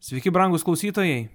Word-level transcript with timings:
Sveiki, 0.00 0.30
brangus 0.32 0.62
klausytojai. 0.64 1.26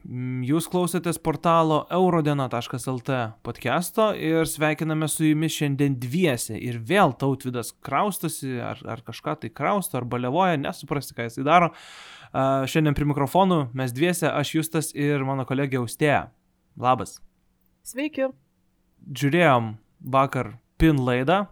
Jūs 0.50 0.66
klausotės 0.74 1.20
portalo 1.22 1.84
eurodiena.lt 1.94 3.18
podcast'o 3.46 4.08
ir 4.18 4.50
sveikiname 4.50 5.06
su 5.06 5.28
jumis 5.28 5.54
šiandien 5.54 6.00
dviese. 6.02 6.58
Ir 6.58 6.80
vėl 6.82 7.14
tautvidas 7.14 7.70
kraustosi, 7.86 8.56
ar, 8.66 8.82
ar 8.90 9.06
kažką 9.06 9.36
tai 9.44 9.52
krausto, 9.54 10.00
ar 10.00 10.10
balevoja, 10.10 10.58
nesuprasti, 10.58 11.14
ką 11.14 11.28
jisai 11.28 11.46
daro. 11.46 11.70
Uh, 12.34 12.66
šiandien 12.66 12.98
prie 12.98 13.06
mikrofonų 13.12 13.62
mes 13.78 13.94
dviese, 13.94 14.32
aš 14.34 14.56
Justas 14.58 14.90
ir 14.98 15.22
mano 15.30 15.46
kolegė 15.46 15.84
Austėja. 15.84 16.32
Labas. 16.74 17.20
Sveiki. 17.86 18.32
Žiūrėjom 19.14 19.76
vakar 20.10 20.56
PIN 20.82 21.06
laidą, 21.06 21.44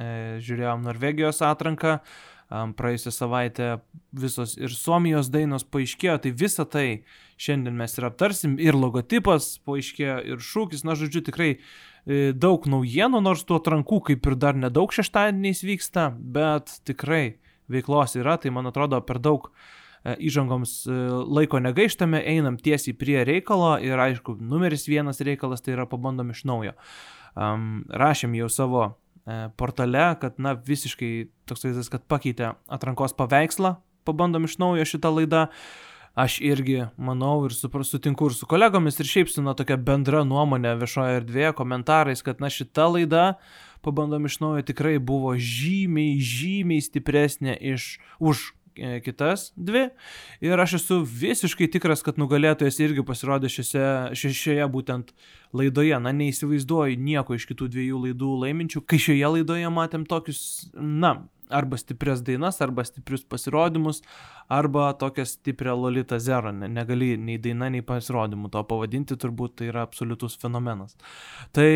e, 0.00 0.40
žiūrėjom 0.40 0.88
Norvegijos 0.88 1.44
atranką. 1.44 1.98
Uh, 2.00 2.31
praėjusią 2.52 3.12
savaitę 3.14 3.68
visos 4.12 4.54
ir 4.58 4.72
Suomijos 4.76 5.30
dainos 5.32 5.64
paaiškėjo, 5.64 6.18
tai 6.24 6.32
visą 6.36 6.66
tai 6.68 6.86
šiandien 7.40 7.76
mes 7.76 7.96
ir 7.98 8.06
aptarsim, 8.08 8.58
ir 8.60 8.76
logotipas 8.78 9.56
paaiškėjo, 9.66 10.18
ir 10.32 10.42
šūkis, 10.44 10.84
na 10.86 10.96
žodžiu, 10.98 11.24
tikrai 11.28 11.50
e, 11.56 12.32
daug 12.36 12.66
naujienų, 12.68 13.22
nors 13.24 13.46
tų 13.48 13.60
atrankų 13.60 14.02
kaip 14.10 14.28
ir 14.28 14.36
dar 14.36 14.58
nedaug 14.58 14.92
šeštadieniais 14.92 15.64
vyksta, 15.64 16.10
bet 16.12 16.76
tikrai 16.88 17.38
veiklos 17.72 18.18
yra, 18.20 18.36
tai 18.36 18.52
man 18.54 18.68
atrodo 18.68 19.00
per 19.06 19.22
daug 19.22 19.48
e, 19.48 20.16
įžangoms 20.28 20.76
e, 20.84 20.98
laiko 21.38 21.62
negaištame, 21.62 22.20
einam 22.34 22.60
tiesiai 22.60 22.96
prie 22.98 23.22
reikalo 23.28 23.78
ir 23.80 23.96
aišku, 23.96 24.36
numeris 24.40 24.88
vienas 24.90 25.24
reikalas 25.24 25.64
tai 25.64 25.78
yra 25.78 25.88
pabandom 25.88 26.34
iš 26.34 26.44
naujo. 26.48 26.76
Um, 27.32 27.86
rašėm 27.88 28.34
jau 28.36 28.50
savo 28.52 28.90
portale, 29.56 30.04
kad, 30.20 30.38
na, 30.42 30.54
visiškai 30.54 31.12
toks 31.46 31.66
vaizdas, 31.66 31.90
kad 31.92 32.04
pakeitė 32.10 32.54
atrankos 32.72 33.14
paveikslą, 33.18 33.76
pabandom 34.08 34.48
iš 34.48 34.58
naujo 34.62 34.86
šitą 34.88 35.14
laidą. 35.14 35.48
Aš 36.12 36.42
irgi 36.44 36.90
manau 37.00 37.46
ir 37.46 37.54
sutinku 37.56 38.26
ir 38.28 38.34
su 38.36 38.44
kolegomis 38.44 38.98
ir 39.00 39.08
šiaip 39.08 39.30
su 39.32 39.40
na 39.40 39.54
tokia 39.56 39.78
bendra 39.80 40.20
nuomonė 40.28 40.74
viešoje 40.76 41.22
erdvėje, 41.22 41.54
komentarais, 41.56 42.20
kad 42.20 42.42
na 42.42 42.50
šita 42.52 42.84
laida, 42.92 43.22
pabandom 43.80 44.28
iš 44.28 44.36
naujo, 44.42 44.66
tikrai 44.68 44.98
buvo 45.00 45.32
žymiai, 45.40 46.18
žymiai 46.20 46.84
stipresnė 46.84 47.56
iš, 47.72 47.94
už 48.20 48.50
E, 48.52 48.61
kitas 49.04 49.50
dvi. 49.56 49.88
Ir 50.44 50.60
aš 50.60 50.78
esu 50.80 51.00
visiškai 51.04 51.68
tikras, 51.72 52.04
kad 52.04 52.20
nugalėtojas 52.20 52.80
irgi 52.82 53.04
pasirodė 53.06 53.50
šiose, 53.52 53.84
šioje 54.16 54.68
būtent 54.72 55.12
laidoje. 55.56 55.98
Na, 56.02 56.14
neįsivaizduoju 56.16 56.98
nieko 57.00 57.36
iš 57.36 57.46
kitų 57.50 57.68
dviejų 57.76 58.02
laidų 58.06 58.32
laiminčių, 58.46 58.84
kai 58.88 59.00
šioje 59.02 59.36
laidoje 59.36 59.70
matėm 59.72 60.06
tokius, 60.08 60.42
na, 60.74 61.16
arba 61.52 61.76
stiprias 61.76 62.22
dainas, 62.24 62.60
arba 62.64 62.84
stiprius 62.88 63.24
pasirodymus, 63.28 64.02
arba 64.48 64.92
tokią 64.98 65.26
stiprią 65.28 65.76
Lolita 65.76 66.18
Zero. 66.18 66.52
Ne, 66.52 66.68
negali 66.68 67.14
nei 67.20 67.38
daina, 67.42 67.70
nei 67.72 67.84
pasirodymų 67.86 68.50
to 68.52 68.64
pavadinti, 68.68 69.18
turbūt 69.20 69.60
tai 69.60 69.70
yra 69.72 69.86
absoliutus 69.86 70.38
fenomenas. 70.40 70.96
Tai 71.52 71.68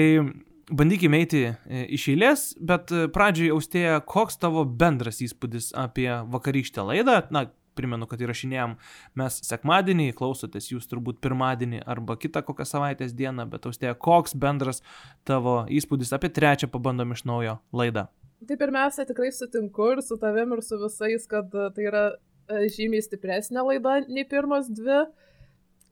bandykime 0.70 1.20
eiti 1.22 1.42
e, 1.46 1.84
iš 1.94 2.08
eilės, 2.12 2.48
bet 2.58 2.90
e, 2.94 3.06
pradžiai 3.12 3.52
austėja, 3.54 4.00
koks 4.06 4.40
tavo 4.42 4.64
bendras 4.66 5.22
įspūdis 5.24 5.72
apie 5.78 6.08
vakarykštę 6.32 6.84
laidą? 6.86 7.20
Na, 7.34 7.46
primenu, 7.76 8.08
kad 8.08 8.20
įrašinėjom 8.24 8.76
mes 9.20 9.38
sekmadienį, 9.46 10.10
klausotės 10.16 10.70
jūs 10.72 10.88
turbūt 10.90 11.20
pirmadienį 11.24 11.82
arba 11.86 12.16
kitą 12.20 12.42
kokią 12.46 12.66
savaitės 12.68 13.14
dieną, 13.16 13.46
bet 13.52 13.68
austėja, 13.68 13.94
koks 13.94 14.36
bendras 14.40 14.82
tavo 15.28 15.64
įspūdis 15.68 16.14
apie 16.16 16.32
trečią 16.32 16.70
pabandom 16.72 17.12
iš 17.14 17.26
naujo 17.28 17.58
laidą? 17.76 18.08
Tai 18.46 18.56
pirmiausia, 18.60 19.06
tikrai 19.08 19.30
sutinku 19.32 19.92
ir 19.94 20.02
su 20.04 20.18
tavim 20.20 20.56
ir 20.56 20.64
su 20.64 20.80
visais, 20.80 21.28
kad 21.30 21.52
e, 21.54 21.68
tai 21.76 21.90
yra 21.90 22.06
žymiai 22.46 23.02
stipresnė 23.02 23.62
laida 23.66 24.00
nei 24.06 24.26
pirmas 24.28 24.68
dvi. 24.70 25.04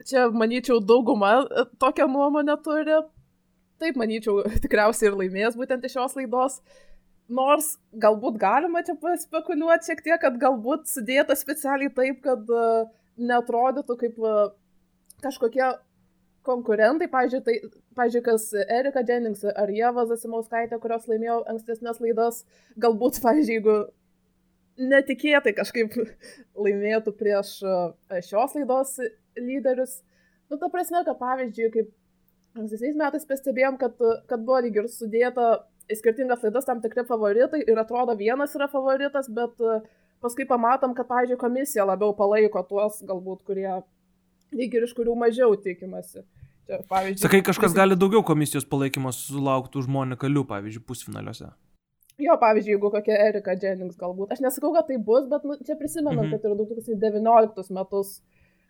Čia, 0.04 0.26
manyčiau, 0.34 0.80
dauguma 0.82 1.44
tokią 1.80 2.08
nuomonę 2.10 2.56
turi, 2.64 2.96
taip 3.84 4.00
manyčiau, 4.00 4.42
tikriausiai 4.64 5.10
ir 5.10 5.20
laimės 5.20 5.56
būtent 5.60 5.86
iš 5.86 5.96
šios 5.98 6.18
laidos. 6.18 6.58
Nors 7.34 7.70
galbūt 7.96 8.36
galima 8.40 8.82
čia 8.84 8.98
paspekuliuoti 9.00 9.88
šiek 9.88 10.02
tiek, 10.04 10.18
kad 10.20 10.36
galbūt 10.40 10.90
sudėta 10.90 11.36
specialiai 11.38 11.92
taip, 11.96 12.20
kad 12.26 12.50
uh, 12.52 12.84
netrodytų 13.16 13.96
kaip 14.02 14.18
uh, 14.20 14.52
kažkokie 15.24 15.70
konkurentai, 16.44 17.08
pažiūrėjau, 17.08 17.44
tai, 17.46 17.80
pažiūrėjau, 17.96 18.24
kas 18.26 18.50
Erika 18.76 19.00
Jennings 19.08 19.44
ar 19.48 19.72
Jeva 19.72 20.04
Zasimauskaitė, 20.10 20.76
kurios 20.82 21.08
laimėjo 21.08 21.40
ankstesnės 21.54 22.02
laidas, 22.04 22.42
galbūt, 22.76 23.22
pažiūrėjau, 23.24 23.54
jeigu 23.56 23.76
netikėtai 24.92 25.54
kažkaip 25.56 25.96
laimėtų 26.66 27.14
prieš 27.16 27.56
šios 28.28 28.56
laidos 28.58 28.96
lyderius. 29.38 30.02
Nu, 30.50 30.58
ta 30.60 30.68
prasme, 30.68 31.00
kad 31.06 31.16
pavyzdžiui, 31.20 31.70
kaip 31.72 31.92
ankstesniais 32.58 32.96
metais 32.98 33.26
pastebėjom, 33.28 33.78
kad, 33.80 33.98
kad 34.30 34.44
buvo 34.46 34.60
lyg 34.64 34.78
ir 34.82 34.88
sudėta 34.90 35.64
į 35.90 35.98
skirtingas 35.98 36.44
laidas 36.44 36.68
tam 36.68 36.80
tikri 36.84 37.04
favoritai 37.08 37.62
ir 37.64 37.80
atrodo 37.80 38.16
vienas 38.18 38.54
yra 38.56 38.68
favoritas, 38.72 39.28
bet 39.28 39.60
e, 39.60 39.80
paskui 40.24 40.46
pamatom, 40.48 40.94
kad, 40.96 41.08
pavyzdžiui, 41.10 41.40
komisija 41.40 41.86
labiau 41.88 42.14
palaiko 42.16 42.62
tuos 42.68 43.02
galbūt, 43.04 43.42
kurie 43.48 43.68
lyg 44.54 44.78
ir 44.78 44.86
iš 44.86 44.94
kurių 44.96 45.16
mažiau 45.18 45.58
tikimasi. 45.60 46.24
Čia, 46.64 46.80
Sakai, 47.20 47.42
kažkas 47.44 47.74
visi... 47.74 47.76
gali 47.76 47.96
daugiau 48.00 48.22
komisijos 48.24 48.64
palaikymo 48.64 49.12
sulaukti 49.12 49.76
už 49.82 49.88
Moniką 49.90 50.30
Liu, 50.30 50.46
pavyzdžiui, 50.48 50.84
pusfinaliuose. 50.88 51.50
Jo, 52.24 52.38
pavyzdžiui, 52.40 52.76
jeigu 52.76 52.88
kokia 52.94 53.18
Erika 53.26 53.56
Jennings 53.58 53.98
galbūt. 54.00 54.32
Aš 54.32 54.40
nesakau, 54.40 54.70
kad 54.72 54.86
tai 54.88 54.96
bus, 55.02 55.26
bet 55.28 55.44
nu, 55.44 55.58
čia 55.66 55.76
prisimenam, 55.76 56.24
mhm. 56.24 56.38
kad 56.38 56.46
ir 56.46 56.56
2019 56.56 57.74
metus 57.74 58.14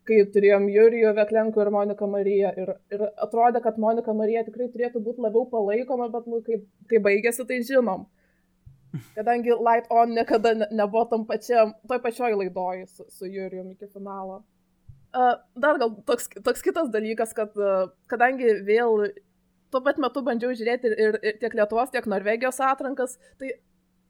kai 0.08 0.20
turėjom 0.34 0.66
Jurijų 0.72 1.12
Veklenko 1.16 1.62
ir 1.64 1.70
Moniką 1.74 2.08
Mariją. 2.10 2.52
Ir, 2.60 2.72
ir 2.92 3.04
atrodė, 3.24 3.62
kad 3.64 3.80
Monika 3.80 4.14
Marija 4.16 4.44
tikrai 4.46 4.68
turėtų 4.72 5.02
būti 5.04 5.24
labiau 5.24 5.46
palaikoma, 5.50 6.10
bet 6.12 6.28
nu, 6.30 6.40
kai, 6.44 6.60
kai 6.90 7.00
baigėsi, 7.04 7.46
tai 7.48 7.60
žinom. 7.66 8.06
Kadangi 9.16 9.56
Light 9.58 9.88
On 9.90 10.12
niekada 10.14 10.54
ne, 10.54 10.68
nebuvo 10.70 11.04
tam 11.10 11.24
pačiam, 11.26 11.72
toj 11.90 12.00
pačioj 12.04 12.36
laidoj 12.38 12.84
su, 12.92 13.06
su 13.10 13.26
Jurijum 13.26 13.72
iki 13.72 13.88
finalo. 13.90 14.42
Uh, 15.14 15.34
dar 15.58 15.78
gal 15.78 15.94
toks, 16.06 16.28
toks 16.46 16.62
kitas 16.62 16.90
dalykas, 16.94 17.34
kad 17.34 17.54
uh, 17.58 17.88
kadangi 18.10 18.50
vėl 18.66 19.08
tuo 19.70 19.80
pat 19.82 19.98
metu 20.02 20.22
bandžiau 20.26 20.54
žiūrėti 20.54 20.90
ir, 20.90 20.94
ir, 20.98 21.18
ir 21.22 21.38
tiek 21.42 21.54
Lietuvos, 21.58 21.90
tiek 21.94 22.06
Norvegijos 22.10 22.60
atrankas, 22.62 23.16
tai 23.38 23.52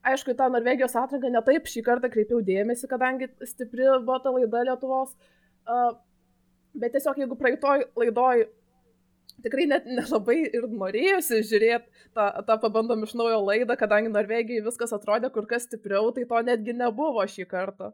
aišku, 0.04 0.34
tą 0.36 0.50
Norvegijos 0.52 0.96
atranką 1.00 1.32
netaip 1.32 1.68
šį 1.68 1.84
kartą 1.84 2.10
kreipiau 2.12 2.40
dėmesį, 2.44 2.88
kadangi 2.88 3.30
stipri 3.48 3.88
buvo 4.04 4.18
ta 4.20 4.32
laida 4.32 4.64
Lietuvos, 4.68 5.12
Uh, 5.12 5.43
bet 6.74 6.94
tiesiog 6.96 7.18
jeigu 7.22 7.38
praeitoj 7.38 7.88
laidoj 8.00 8.46
tikrai 9.44 9.66
net 9.68 9.86
nelabai 9.88 10.38
ir 10.46 10.66
norėjusi 10.70 11.42
žiūrėti 11.48 12.06
tą, 12.16 12.28
tą 12.46 12.56
pabandom 12.62 13.04
iš 13.06 13.14
naujo 13.18 13.40
laidą, 13.44 13.76
kadangi 13.80 14.12
Norvegijai 14.12 14.64
viskas 14.64 14.94
atrodė 14.96 15.30
kur 15.34 15.48
kas 15.50 15.66
stipriau, 15.68 16.12
tai 16.14 16.26
to 16.30 16.40
netgi 16.46 16.76
nebuvo 16.76 17.24
šį 17.28 17.46
kartą. 17.50 17.92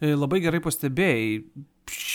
E, 0.00 0.12
labai 0.14 0.40
gerai 0.44 0.60
pastebėjai, 0.64 1.40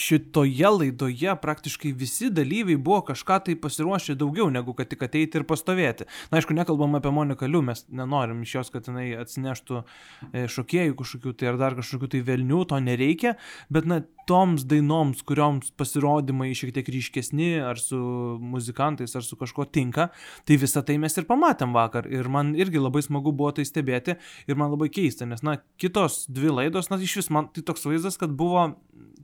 šitoje 0.03 0.69
laidoje 0.69 1.35
praktiškai 1.41 1.93
visi 1.97 2.29
dalyviai 2.33 2.77
buvo 2.77 3.01
kažką 3.09 3.39
tai 3.47 3.55
pasiruošę 3.59 4.15
daugiau 4.19 4.49
negu 4.53 4.75
kad 4.77 4.89
tik 4.91 5.05
ateiti 5.07 5.39
ir 5.39 5.47
pastovėti. 5.47 6.07
Na, 6.31 6.39
aišku, 6.39 6.55
nekalbam 6.57 6.97
apie 6.99 7.13
Moniką 7.13 7.47
Liu, 7.49 7.63
mes 7.65 7.85
nenorim 7.89 8.43
iš 8.43 8.57
jos, 8.57 8.73
kad 8.73 8.89
jinai 8.89 9.11
atsineštų 9.23 9.83
e, 9.83 10.45
šokėjų 10.51 10.97
kažkokių 10.99 11.35
tai 11.39 11.51
ar 11.53 11.61
dar 11.61 11.77
kažkokių 11.79 12.11
tai 12.15 12.23
velnių, 12.27 12.63
to 12.69 12.79
nereikia, 12.83 13.37
bet 13.73 13.87
na, 13.89 14.01
toms 14.27 14.63
dainoms, 14.67 15.23
kurioms 15.27 15.71
pasirodymai 15.79 16.53
šiek 16.55 16.71
tiek 16.75 16.91
ryškesni, 16.95 17.49
ar 17.63 17.79
su 17.81 17.99
muzikantais, 18.39 19.15
ar 19.19 19.25
su 19.25 19.37
kažkuo 19.39 19.65
tinka, 19.67 20.09
tai 20.47 20.57
visą 20.61 20.83
tai 20.87 20.95
mes 21.01 21.17
ir 21.19 21.27
pamatėm 21.29 21.75
vakar. 21.75 22.07
Ir 22.11 22.29
man 22.31 22.53
irgi 22.55 22.81
labai 22.81 23.03
smagu 23.03 23.33
buvo 23.35 23.51
tai 23.55 23.67
stebėti 23.67 24.15
ir 24.47 24.59
man 24.59 24.71
labai 24.73 24.89
keista, 24.93 25.27
nes, 25.29 25.43
na, 25.43 25.57
kitos 25.81 26.23
dvi 26.31 26.55
laidos, 26.61 26.91
na, 26.91 27.01
iš 27.03 27.19
vis 27.19 27.31
man 27.33 27.51
tai 27.53 27.65
toks 27.67 27.83
vaizdas, 27.89 28.19
kad 28.21 28.31
buvo 28.39 28.69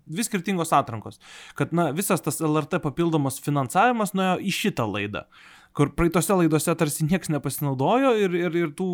vis 0.09 0.29
skirtingos 0.29 0.73
atrankos. 0.75 1.21
Kad, 1.57 1.73
na, 1.75 1.89
visas 1.95 2.23
tas 2.25 2.41
LRT 2.41 2.81
papildomas 2.83 3.39
finansavimas 3.43 4.15
nuėjo 4.17 4.37
į 4.41 4.53
šitą 4.59 4.89
laidą, 4.89 5.25
kur 5.77 5.93
praeitose 5.95 6.37
laidose 6.41 6.75
tarsi 6.75 7.07
niekas 7.07 7.31
nepasinaudojo 7.33 8.15
ir, 8.19 8.37
ir, 8.47 8.61
ir 8.65 8.77
tų, 8.77 8.89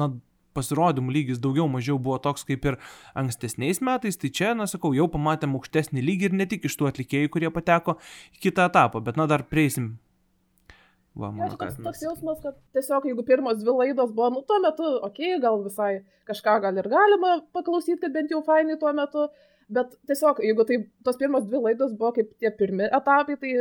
na, 0.00 0.12
pasirodymų 0.56 1.14
lygis 1.14 1.40
daugiau 1.42 1.68
mažiau 1.70 1.98
buvo 2.02 2.18
toks 2.22 2.44
kaip 2.48 2.66
ir 2.66 2.78
ankstesniais 3.18 3.82
metais, 3.86 4.18
tai 4.20 4.32
čia, 4.34 4.52
na 4.58 4.66
sakau, 4.70 4.92
jau 4.96 5.06
pamatėm 5.10 5.56
aukštesnį 5.58 6.04
lygį 6.06 6.30
ir 6.30 6.38
ne 6.42 6.46
tik 6.50 6.66
iš 6.66 6.78
tų 6.78 6.90
atlikėjų, 6.90 7.32
kurie 7.34 7.50
pateko 7.54 7.98
į 8.34 8.46
kitą 8.48 8.70
etapą, 8.70 9.02
bet 9.04 9.20
na 9.20 9.28
dar 9.30 9.46
prieisim. 9.50 9.94
Va, 11.18 11.32
mano 11.34 11.56
toks, 11.58 11.78
toks 11.82 12.02
jausmas, 12.04 12.38
kad 12.42 12.58
tiesiog 12.76 13.08
jeigu 13.08 13.24
pirmos 13.26 13.58
dvi 13.58 13.72
laidos 13.74 14.12
buvo, 14.14 14.28
nu 14.36 14.42
tuo 14.46 14.60
metu, 14.62 14.86
okei, 15.02 15.32
okay, 15.34 15.40
gal 15.42 15.58
visai 15.64 15.92
kažką 16.28 16.60
gal 16.62 16.78
ir 16.78 16.86
galima 16.90 17.40
paklausyti, 17.56 17.98
kad 18.04 18.14
bent 18.14 18.30
jau 18.30 18.38
fainai 18.46 18.78
tuo 18.78 18.92
metu, 18.94 19.26
Bet 19.70 19.94
tiesiog, 20.10 20.42
jeigu 20.44 20.66
tai 20.66 20.80
tos 21.06 21.18
pirmos 21.20 21.46
dvi 21.46 21.60
laidos 21.68 21.94
buvo 21.98 22.12
kaip 22.16 22.32
tie 22.42 22.50
pirmi 22.50 22.88
etapai, 22.88 23.36
tai 23.38 23.52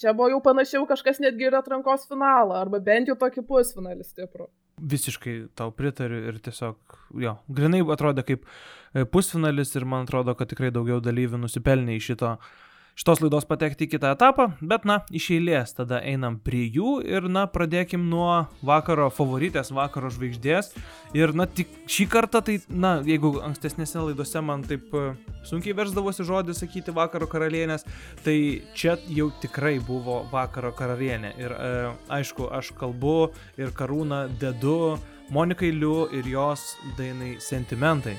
čia 0.00 0.12
buvo 0.14 0.28
jau 0.30 0.42
panašiau 0.44 0.86
kažkas 0.86 1.18
netgi 1.24 1.48
ir 1.48 1.56
atrankos 1.58 2.06
finalą, 2.10 2.60
arba 2.60 2.78
bent 2.84 3.10
jau 3.10 3.16
tokį 3.18 3.46
pusfinalį 3.48 4.06
stiprų. 4.06 4.46
visiškai 4.76 5.34
tau 5.56 5.72
pritariu 5.72 6.20
ir 6.28 6.38
tiesiog, 6.44 6.76
jo, 7.22 7.32
grinai 7.48 7.80
atrodė 7.94 8.26
kaip 8.28 8.44
e, 8.44 9.06
pusfinalis 9.08 9.74
ir 9.74 9.86
man 9.88 10.04
atrodo, 10.04 10.34
kad 10.36 10.50
tikrai 10.52 10.70
daugiau 10.70 11.00
dalyvių 11.00 11.40
nusipelnė 11.40 11.96
į 11.96 12.02
šito 12.10 12.34
uh, 12.36 12.50
šitos 12.96 13.20
laidos 13.20 13.44
patekti 13.48 13.86
į 13.86 13.90
kitą 13.94 14.14
etapą, 14.16 14.48
bet 14.64 14.86
na, 14.88 15.00
iš 15.14 15.28
eilės 15.36 15.74
tada 15.76 16.00
einam 16.00 16.38
prie 16.42 16.64
jų 16.64 16.98
ir 17.04 17.28
na, 17.28 17.44
pradėkim 17.50 18.06
nuo 18.10 18.46
vakaro 18.66 19.10
favoritės, 19.12 19.70
vakaro 19.76 20.10
žvaigždės. 20.14 20.72
Ir 21.16 21.34
na, 21.36 21.44
tik 21.46 21.70
šį 21.92 22.08
kartą 22.12 22.40
tai, 22.46 22.58
na, 22.72 22.96
jeigu 23.06 23.34
ankstesnėse 23.44 24.00
laidose 24.00 24.42
man 24.44 24.64
taip 24.66 24.94
e, 24.96 25.04
sunkiai 25.46 25.76
versdavosi 25.76 26.24
žodį 26.26 26.56
sakyti 26.56 26.94
vakaro 26.96 27.28
karalienės, 27.30 27.84
tai 28.24 28.38
čia 28.76 28.96
jau 29.12 29.28
tikrai 29.44 29.76
buvo 29.84 30.22
vakaro 30.32 30.72
karalienė. 30.76 31.34
Ir 31.40 31.52
e, 31.52 31.74
aišku, 32.18 32.48
aš 32.48 32.72
kalbu 32.80 33.18
ir 33.60 33.76
karūną 33.76 34.26
dedu 34.40 34.96
Monikai 35.34 35.72
Liu 35.74 36.06
ir 36.14 36.28
jos 36.30 36.76
dainai 36.96 37.36
sentimentai. 37.42 38.14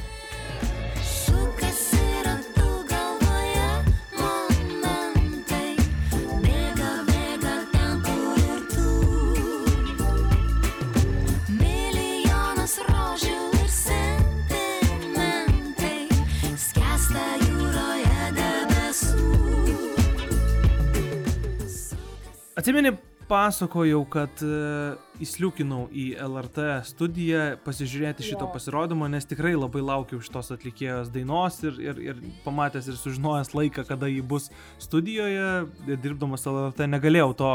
Atsimeni, 22.58 22.90
pasakojau, 23.30 24.00
kad 24.10 24.40
uh, 24.42 24.96
įsliukinau 25.22 25.84
į 25.94 26.08
LRT 26.26 26.64
studiją 26.90 27.42
pasižiūrėti 27.62 28.26
šito 28.26 28.48
jo. 28.48 28.50
pasirodymo, 28.50 29.06
nes 29.14 29.28
tikrai 29.30 29.52
labai 29.54 29.84
laukiau 29.86 30.18
šitos 30.24 30.50
atlikėjos 30.56 31.12
dainos 31.14 31.60
ir, 31.62 31.78
ir, 31.84 32.00
ir 32.02 32.24
pamatęs 32.46 32.88
ir 32.90 32.98
sužinojęs 32.98 33.54
laiką, 33.54 33.86
kada 33.86 34.10
ji 34.10 34.24
bus 34.26 34.50
studijoje, 34.82 35.68
dirbdamas 35.86 36.48
LRT 36.50 36.88
negalėjau 36.96 37.36
to 37.38 37.52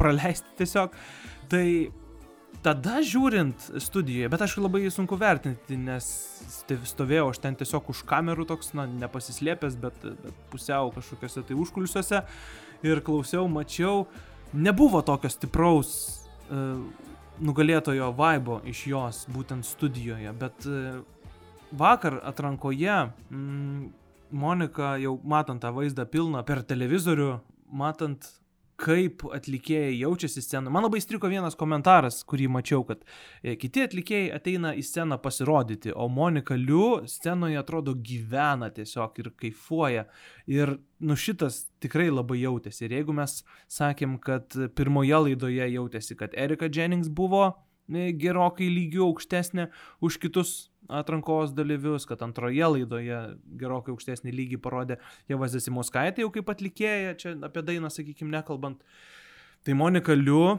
praleisti 0.00 0.54
tiesiog. 0.62 0.96
Tai 1.52 1.66
tada 2.64 3.02
žiūrint 3.04 3.68
studijoje, 3.84 4.30
bet 4.32 4.46
aišku 4.46 4.64
labai 4.64 4.86
sunku 4.94 5.18
vertinti, 5.20 5.76
nes 5.76 6.08
stovėjau 6.94 7.28
aš 7.34 7.42
ten 7.44 7.58
tiesiog 7.58 7.92
už 7.92 8.00
kamerų 8.08 8.48
toks, 8.48 8.72
na, 8.78 8.88
nepasislėpęs, 9.04 9.76
bet, 9.84 10.08
bet 10.24 10.42
pusiau 10.54 10.88
kažkokiuose 10.96 11.44
tai 11.44 11.60
užkulisiuose 11.66 12.24
ir 12.86 13.04
klausiau, 13.04 13.44
mačiau, 13.50 14.06
nebuvo 14.52 15.02
tokio 15.02 15.30
stipraus 15.30 15.92
uh, 16.50 16.80
nugalėtojo 17.38 18.10
vaibo 18.18 18.60
iš 18.66 18.86
jos 18.90 19.22
būtent 19.32 19.66
studijoje, 19.66 20.32
bet 20.38 20.66
uh, 20.66 21.00
vakar 21.72 22.20
atrankoje 22.24 22.98
mm, 23.30 23.88
Monika 24.28 24.98
jau 25.00 25.14
matant 25.24 25.62
tą 25.62 25.70
vaizdą 25.72 26.04
pilną 26.04 26.42
per 26.44 26.60
televizorių, 26.60 27.38
matant 27.72 28.26
kaip 28.78 29.24
atlikėjai 29.34 29.96
jaučiasi 29.98 30.42
scenoje. 30.44 30.72
Man 30.74 30.84
labai 30.86 31.00
striko 31.02 31.30
vienas 31.30 31.56
komentaras, 31.58 32.20
kurį 32.28 32.46
mačiau, 32.54 32.84
kad 32.86 33.02
e, 33.42 33.56
kiti 33.58 33.82
atlikėjai 33.82 34.30
ateina 34.36 34.72
į 34.78 34.84
sceną 34.86 35.18
pasirodyti, 35.22 35.90
o 35.90 36.06
Monika 36.12 36.56
Liu 36.58 37.02
scenoje 37.10 37.58
atrodo 37.58 37.96
gyvena 37.98 38.70
tiesiog 38.74 39.18
ir 39.18 39.32
kaifuoja. 39.42 40.06
Ir 40.50 40.76
nu 41.02 41.18
šitas 41.18 41.64
tikrai 41.82 42.08
labai 42.12 42.38
jautėsi. 42.44 42.86
Ir 42.86 43.00
jeigu 43.00 43.16
mes 43.18 43.40
sakėm, 43.72 44.18
kad 44.22 44.54
pirmoje 44.78 45.24
laidoje 45.26 45.72
jautėsi, 45.74 46.18
kad 46.18 46.36
Erika 46.38 46.70
Jennings 46.70 47.10
buvo 47.10 47.48
e, 47.90 48.12
gerokai 48.14 48.70
lygių 48.70 49.08
aukštesnė 49.10 49.70
už 50.06 50.22
kitus 50.22 50.56
atrankos 50.88 51.52
dalyvius, 51.52 52.06
kad 52.08 52.22
antroje 52.24 52.64
laidoje 52.72 53.20
gerokai 53.60 53.92
aukštesnį 53.94 54.32
lygį 54.34 54.60
parodė 54.64 54.98
Jeva 55.30 55.48
Zesimauskaitė 55.52 56.24
jau 56.24 56.32
kaip 56.34 56.50
atlikėja, 56.52 57.14
čia 57.20 57.34
apie 57.46 57.62
dainą, 57.64 57.92
sakykime, 57.92 58.32
nekalbant. 58.32 58.82
Tai 59.66 59.76
Monika 59.76 60.16
Liu, 60.16 60.58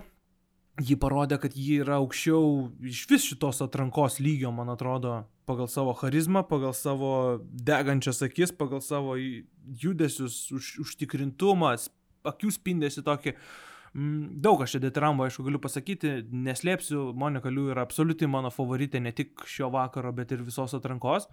ji 0.79 0.97
parodė, 0.99 1.39
kad 1.41 1.55
ji 1.57 1.79
yra 1.83 1.99
aukščiau 2.03 2.69
iš 2.91 3.05
vis 3.09 3.25
šitos 3.31 3.63
atrankos 3.65 4.19
lygio, 4.23 4.51
man 4.55 4.69
atrodo, 4.73 5.23
pagal 5.49 5.69
savo 5.71 5.95
charizmą, 5.97 6.45
pagal 6.47 6.75
savo 6.77 7.39
degančias 7.49 8.21
akis, 8.25 8.53
pagal 8.55 8.83
savo 8.85 9.17
judesius, 9.17 10.45
už, 10.53 10.75
užtikrintumą, 10.85 11.73
akių 12.29 12.51
spindėsi 12.53 13.01
tokį 13.05 13.33
uh, 13.33 13.49
daug 13.93 14.61
aš 14.63 14.75
čia 14.75 14.83
detirambo, 14.83 15.25
aišku, 15.25 15.45
galiu 15.47 15.61
pasakyti, 15.61 16.19
neslėpsiu, 16.29 17.09
Monika 17.17 17.51
Liu 17.53 17.69
yra 17.73 17.85
absoliuti 17.87 18.29
mano 18.29 18.51
favoritė 18.53 19.01
ne 19.01 19.13
tik 19.15 19.45
šio 19.49 19.71
vakaro, 19.73 20.11
bet 20.15 20.33
ir 20.35 20.43
visos 20.45 20.75
atrankos. 20.77 21.29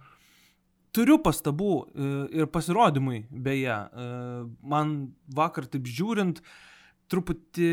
Turiu 0.95 1.19
pastabų 1.21 1.71
e, 1.77 2.11
ir 2.39 2.49
pasirodymui, 2.49 3.25
beje, 3.29 3.75
e, 3.75 4.07
man 4.65 4.95
vakar 5.37 5.67
taip 5.69 5.85
žiūrint, 5.85 6.41
truputį 7.11 7.71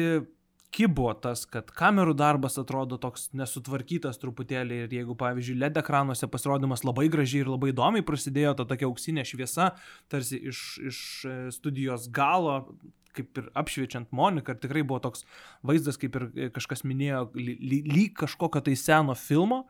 kibo 0.74 1.06
tas, 1.22 1.44
kad 1.46 1.70
kamerų 1.74 2.16
darbas 2.18 2.58
atrodo 2.58 2.98
toks 3.00 3.28
nesutvarkytas 3.36 4.18
truputėlį 4.22 4.80
ir 4.84 4.96
jeigu, 4.98 5.14
pavyzdžiui, 5.18 5.58
LED 5.62 5.78
ekranuose 5.84 6.28
pasirodymas 6.30 6.82
labai 6.86 7.06
gražiai 7.12 7.44
ir 7.44 7.52
labai 7.52 7.70
įdomiai 7.70 8.06
prasidėjo, 8.06 8.56
ta 8.58 8.66
tokia 8.72 8.88
auksinė 8.88 9.26
šviesa, 9.28 9.70
tarsi 10.12 10.40
iš, 10.50 10.64
iš 10.90 11.00
e, 11.30 11.36
studijos 11.54 12.08
galo, 12.14 12.56
kaip 13.14 13.38
ir 13.38 13.52
apšviečiant 13.54 14.10
Moniką, 14.14 14.56
ir 14.56 14.64
tikrai 14.64 14.82
buvo 14.82 14.98
toks 15.04 15.22
vaizdas, 15.66 16.00
kaip 16.00 16.18
ir 16.18 16.26
e, 16.32 16.50
kažkas 16.54 16.82
minėjo, 16.86 17.28
lyg 17.38 17.88
ly, 17.94 18.08
kažkokio 18.24 18.64
tai 18.66 18.74
seno 18.80 19.14
filmo, 19.18 19.64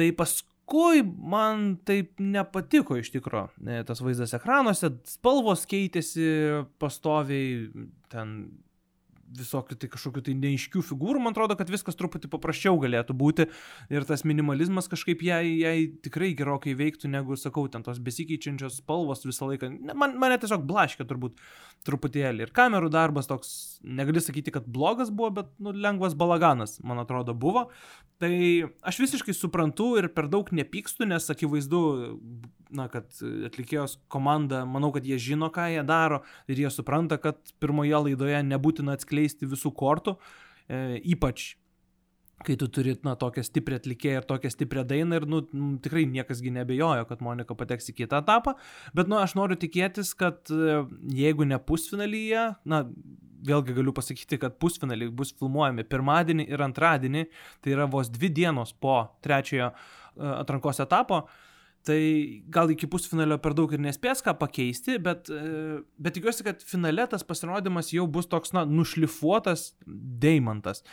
tai 0.00 0.08
paskui 0.16 1.04
man 1.04 1.74
taip 1.84 2.16
nepatiko 2.24 2.96
iš 3.02 3.12
tikro 3.12 3.50
e, 3.60 3.82
tas 3.84 4.00
vaizdas 4.00 4.32
ekranuose, 4.40 4.94
spalvos 5.12 5.68
keitėsi 5.68 6.28
pastoviai, 6.80 7.66
ten 8.12 8.38
visokių 9.38 9.76
tai 9.80 9.88
kažkokių 9.92 10.22
tai 10.26 10.34
neiškių 10.38 10.82
figūrų, 10.86 11.22
man 11.22 11.34
atrodo, 11.34 11.56
kad 11.58 11.70
viskas 11.72 11.98
truputį 11.98 12.30
paprasčiau 12.32 12.78
galėtų 12.82 13.16
būti 13.18 13.46
ir 13.92 14.06
tas 14.08 14.24
minimalizmas 14.28 14.90
kažkaip 14.92 15.24
jai, 15.26 15.42
jai 15.60 15.76
tikrai 16.04 16.32
gerokai 16.38 16.74
veiktų, 16.78 17.10
negu, 17.12 17.36
sakau, 17.40 17.66
ten 17.72 17.84
tos 17.86 18.00
besikeičiančios 18.02 18.80
spalvos 18.82 19.26
visą 19.26 19.50
laiką. 19.50 19.72
Man, 19.92 20.16
mane 20.20 20.38
tiesiog 20.42 20.64
blaškė 20.68 21.06
turbūt 21.08 21.40
truputėlį. 21.88 22.46
Ir 22.46 22.54
kamerų 22.54 22.92
darbas 22.92 23.30
toks, 23.30 23.52
negali 23.82 24.22
sakyti, 24.22 24.54
kad 24.54 24.68
blogas 24.70 25.12
buvo, 25.12 25.32
bet 25.42 25.52
nu, 25.62 25.74
lengvas 25.74 26.16
balaganas, 26.18 26.78
man 26.86 27.02
atrodo, 27.02 27.34
buvo. 27.34 27.68
Tai 28.22 28.32
aš 28.86 29.02
visiškai 29.02 29.34
suprantu 29.34 29.94
ir 29.98 30.10
per 30.14 30.28
daug 30.30 30.50
nepykstu, 30.54 31.08
nes 31.10 31.26
akivaizdu, 31.32 31.82
na, 32.76 32.88
kad 32.92 33.08
atlikėjos 33.48 33.98
komanda, 34.12 34.62
manau, 34.68 34.92
kad 34.94 35.06
jie 35.06 35.18
žino, 35.20 35.50
ką 35.52 35.68
jie 35.74 35.82
daro 35.86 36.22
ir 36.50 36.64
jie 36.64 36.70
supranta, 36.72 37.18
kad 37.22 37.54
pirmoje 37.62 38.04
laidoje 38.08 38.42
nebūtina 38.48 38.96
atskleisti 38.96 39.48
visų 39.50 39.74
kortų, 39.78 40.16
e, 40.68 41.00
ypač 41.14 41.52
kai 42.42 42.56
tu 42.58 42.66
turi, 42.66 42.94
na, 43.06 43.14
tokią 43.18 43.44
stiprią 43.46 43.78
atlikėją 43.78 44.22
ir 44.22 44.24
tokią 44.26 44.50
stiprią 44.50 44.82
dainą 44.88 45.20
ir, 45.20 45.26
nu, 45.30 45.42
tikrai 45.82 46.04
niekasgi 46.10 46.50
nebejojo, 46.54 47.04
kad 47.06 47.22
Monika 47.22 47.54
pateks 47.58 47.92
į 47.92 47.96
kitą 48.00 48.22
etapą, 48.22 48.56
bet, 48.96 49.10
nu, 49.10 49.20
aš 49.22 49.36
noriu 49.38 49.58
tikėtis, 49.60 50.10
kad 50.18 50.50
e, 50.50 50.80
jeigu 51.14 51.46
ne 51.48 51.60
pusfinalyje, 51.62 52.48
na, 52.68 52.82
vėlgi 53.46 53.76
galiu 53.78 53.94
pasakyti, 53.94 54.40
kad 54.42 54.58
pusfinaliai 54.62 55.10
bus 55.14 55.32
filmuojami 55.38 55.86
pirmadienį 55.90 56.48
ir 56.50 56.66
antradienį, 56.66 57.24
tai 57.62 57.76
yra 57.76 57.88
vos 57.90 58.10
dvi 58.10 58.30
dienos 58.34 58.74
po 58.74 58.98
trečiojo 59.24 59.70
e, 59.70 59.74
atrankos 60.34 60.82
etapo, 60.82 61.22
uh, 61.22 61.51
Tai 61.82 61.98
gal 62.54 62.70
iki 62.70 62.86
pusfinalio 62.86 63.40
per 63.42 63.56
daug 63.58 63.72
ir 63.74 63.80
nespės 63.82 64.20
ką 64.22 64.36
pakeisti, 64.38 65.00
bet, 65.02 65.26
e, 65.34 65.80
bet 65.98 66.14
tikiuosi, 66.14 66.44
kad 66.46 66.62
finale 66.62 67.08
tas 67.10 67.26
pasirodymas 67.26 67.90
jau 67.90 68.04
bus 68.06 68.28
toks, 68.30 68.52
na, 68.54 68.62
nušlifuotas 68.62 69.72
deimantas. 70.22 70.84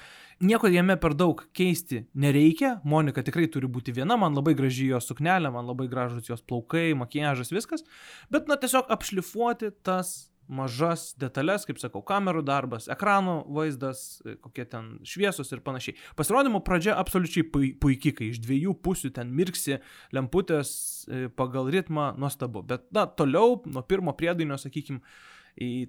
Nieko 0.42 0.72
jame 0.72 0.96
per 0.98 1.14
daug 1.20 1.44
keisti 1.54 2.06
nereikia, 2.18 2.80
Monika 2.90 3.22
tikrai 3.28 3.46
turi 3.54 3.70
būti 3.70 3.94
viena, 3.94 4.18
man 4.18 4.34
labai 4.34 4.56
graži 4.58 4.88
jos 4.90 5.12
suknelė, 5.12 5.52
man 5.54 5.70
labai 5.70 5.86
gražus 5.92 6.32
jos 6.32 6.42
plaukai, 6.42 6.96
makiažas, 6.98 7.54
viskas, 7.54 7.86
bet, 8.34 8.50
na, 8.50 8.58
tiesiog 8.58 8.90
apšlifuoti 8.90 9.70
tas 9.86 10.29
mažas 10.50 11.14
detalės, 11.22 11.66
kaip 11.68 11.80
sakau, 11.82 12.02
kamerų 12.06 12.44
darbas, 12.48 12.90
ekranų 12.92 13.36
vaizdas, 13.56 14.04
e, 14.26 14.36
kokie 14.42 14.66
ten 14.70 14.92
šviesos 15.08 15.54
ir 15.54 15.64
panašiai. 15.66 15.98
Pasirodymo 16.20 16.64
pradžia 16.66 16.98
absoliučiai 17.00 17.46
puikiai, 17.80 18.16
kai 18.18 18.32
iš 18.34 18.42
dviejų 18.44 18.76
pusių 18.84 19.14
ten 19.16 19.34
mirksi 19.36 19.80
lemputės 20.16 20.72
e, 21.08 21.28
pagal 21.30 21.70
ritmą, 21.74 22.12
nuostabu. 22.20 22.66
Bet, 22.66 22.90
na, 22.96 23.06
toliau 23.06 23.60
nuo 23.70 23.86
pirmo 23.86 24.16
priedainio, 24.18 24.58
sakykime, 24.60 25.04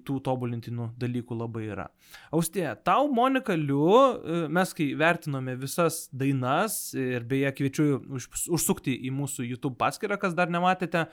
tų 0.05 0.17
tobulintinų 0.25 0.89
dalykų 0.99 1.37
labai 1.39 1.63
yra. 1.71 1.87
Austė, 2.35 2.65
tau 2.83 3.07
Monika 3.13 3.55
Liu, 3.55 3.87
e, 3.87 4.41
mes 4.51 4.73
kai 4.75 4.91
vertinome 4.99 5.55
visas 5.59 6.03
dainas 6.11 6.93
ir 6.97 7.23
beje 7.27 7.53
kviečiu 7.57 7.85
už, 8.17 8.27
užsukti 8.57 8.95
į 9.07 9.13
mūsų 9.15 9.47
YouTube 9.47 9.77
paskyrą, 9.79 10.19
kas 10.19 10.35
dar 10.37 10.51
nematėte, 10.51 11.05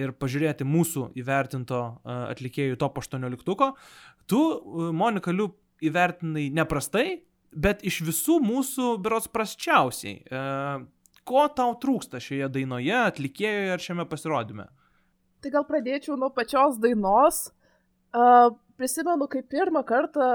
ir 0.00 0.14
pažiūrėti 0.16 0.66
mūsų 0.68 1.10
įvertinto 1.20 1.82
e, 1.84 2.18
atlikėjų 2.32 2.80
top 2.80 3.02
18, 3.04 3.70
tu, 4.26 4.42
e, 4.42 4.90
Monika 4.96 5.34
Liu, 5.34 5.52
įvertinai 5.84 6.48
neprastai, 6.56 7.20
bet 7.52 7.84
iš 7.84 8.00
visų 8.06 8.38
mūsų 8.40 8.94
berots 9.04 9.28
prasčiausiai. 9.28 10.22
Ko 11.26 11.42
tau 11.52 11.74
trūksta 11.82 12.20
šioje 12.22 12.48
dainoje, 12.54 12.94
atlikėjoje 12.96 13.72
ar 13.74 13.82
šiame 13.82 14.06
pasirodyme? 14.08 14.68
Tai 15.42 15.52
gal 15.52 15.66
pradėčiau 15.68 16.16
nuo 16.18 16.30
pačios 16.34 16.78
dainos. 16.82 17.48
Uh, 18.16 18.54
prisimenu, 18.80 19.26
kai 19.28 19.42
pirmą 19.44 19.82
kartą 19.84 20.26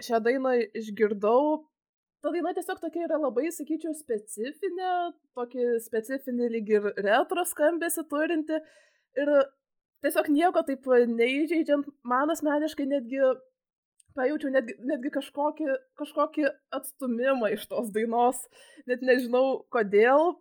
šią 0.00 0.20
dainą 0.24 0.54
išgirdau, 0.80 1.66
ta 2.24 2.32
daina 2.32 2.52
tiesiog 2.56 2.78
tokia 2.80 3.02
yra 3.04 3.18
labai, 3.20 3.50
sakyčiau, 3.52 3.92
specifinė, 3.96 4.92
tokį 5.36 5.66
specifinį 5.84 6.48
lyg 6.54 6.72
ir 6.78 6.86
retro 7.04 7.44
skambėsi 7.44 8.06
turinti. 8.08 8.60
Ir 9.20 9.32
tiesiog 10.04 10.30
nieko 10.32 10.62
taip 10.64 10.88
neįžeidžiant, 11.12 11.90
man 12.08 12.32
asmeniškai 12.32 12.88
netgi 12.88 13.20
pajaučiau 14.16 14.54
netgi, 14.54 14.78
netgi 14.88 15.12
kažkokį, 15.18 15.68
kažkokį 16.00 16.48
atstumimą 16.78 17.52
iš 17.52 17.68
tos 17.68 17.92
dainos, 17.92 18.40
net 18.88 19.04
nežinau 19.04 19.66
kodėl. 19.72 20.38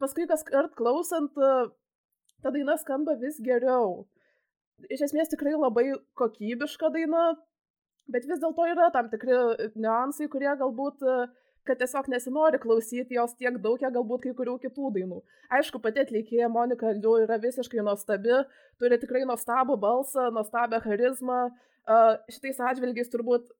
Paskui 0.00 0.24
kas 0.30 0.48
kart 0.48 0.72
klausant, 0.80 1.36
ta 1.36 2.56
daina 2.56 2.78
skamba 2.80 3.20
vis 3.20 3.36
geriau. 3.44 4.06
Iš 4.90 5.06
esmės 5.08 5.30
tikrai 5.30 5.52
labai 5.54 5.92
kokybiška 6.18 6.90
daina, 6.94 7.32
bet 8.10 8.26
vis 8.26 8.40
dėlto 8.42 8.66
yra 8.72 8.90
tam 8.94 9.10
tikri 9.12 9.36
niuansai, 9.76 10.28
kurie 10.32 10.50
galbūt 10.58 11.04
kad 11.66 11.78
tiesiog 11.78 12.08
nesinori 12.10 12.58
klausyti 12.58 13.14
jos 13.14 13.36
tiek 13.38 13.58
daug, 13.62 13.78
kiek 13.78 13.92
galbūt 13.94 14.24
kai 14.24 14.32
kurių 14.38 14.56
kitų 14.64 14.90
dainų. 14.96 15.20
Aišku, 15.58 15.78
pati 15.82 16.02
atlikėja 16.02 16.48
Monika 16.50 16.90
Liu 16.96 17.14
yra 17.22 17.38
visiškai 17.42 17.84
nuostabi, 17.86 18.40
turi 18.82 18.98
tikrai 18.98 19.22
nuostabų 19.28 19.76
balsą, 19.84 20.30
nuostabią 20.34 20.80
charizmą, 20.82 21.44
uh, 21.52 22.16
šitais 22.30 22.58
atžvilgiais 22.58 23.12
turbūt 23.12 23.52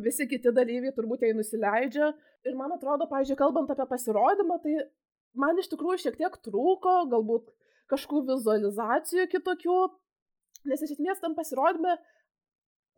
visi 0.00 0.28
kiti 0.30 0.52
dalyviai 0.54 0.94
turbūt 0.96 1.26
jai 1.26 1.34
nusileidžia. 1.36 2.12
Ir 2.46 2.56
man 2.56 2.72
atrodo, 2.72 3.08
pažiūrėjau, 3.10 3.42
kalbant 3.42 3.70
apie 3.74 3.88
pasirodymą, 3.90 4.60
tai 4.62 4.76
man 5.36 5.58
iš 5.58 5.68
tikrųjų 5.72 6.04
šiek 6.06 6.18
tiek 6.20 6.36
trūko, 6.48 7.02
galbūt 7.12 7.50
kažkokių 7.92 8.36
vizualizacijų 8.36 9.26
kitokių, 9.32 9.78
nes 10.66 10.82
iš 10.82 10.96
esmės 10.96 11.20
tam 11.22 11.36
pasirodymė 11.38 11.96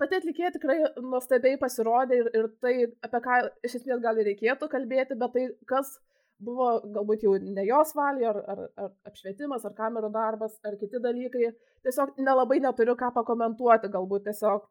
pati 0.00 0.16
atlikėja 0.16 0.52
tikrai 0.54 0.78
nuostabiai 1.04 1.58
pasirodė 1.60 2.20
ir, 2.22 2.30
ir 2.38 2.46
tai, 2.64 2.74
apie 3.04 3.20
ką 3.26 3.40
iš 3.68 3.80
esmės 3.80 4.00
gal 4.04 4.20
ir 4.20 4.30
reikėtų 4.30 4.70
kalbėti, 4.72 5.18
bet 5.20 5.34
tai, 5.36 5.44
kas 5.68 5.98
buvo 6.40 6.70
galbūt 6.94 7.26
jau 7.26 7.34
ne 7.42 7.64
jos 7.68 7.92
valė, 7.96 8.24
ar, 8.30 8.38
ar, 8.52 8.62
ar 8.80 8.92
apšvietimas, 9.10 9.66
ar 9.68 9.74
kamerų 9.76 10.08
darbas, 10.14 10.56
ar 10.64 10.78
kiti 10.80 11.02
dalykai, 11.04 11.50
tiesiog 11.84 12.16
nelabai 12.24 12.62
neturiu 12.64 12.96
ką 13.00 13.12
pakomentuoti, 13.18 13.92
galbūt 13.92 14.24
tiesiog 14.30 14.64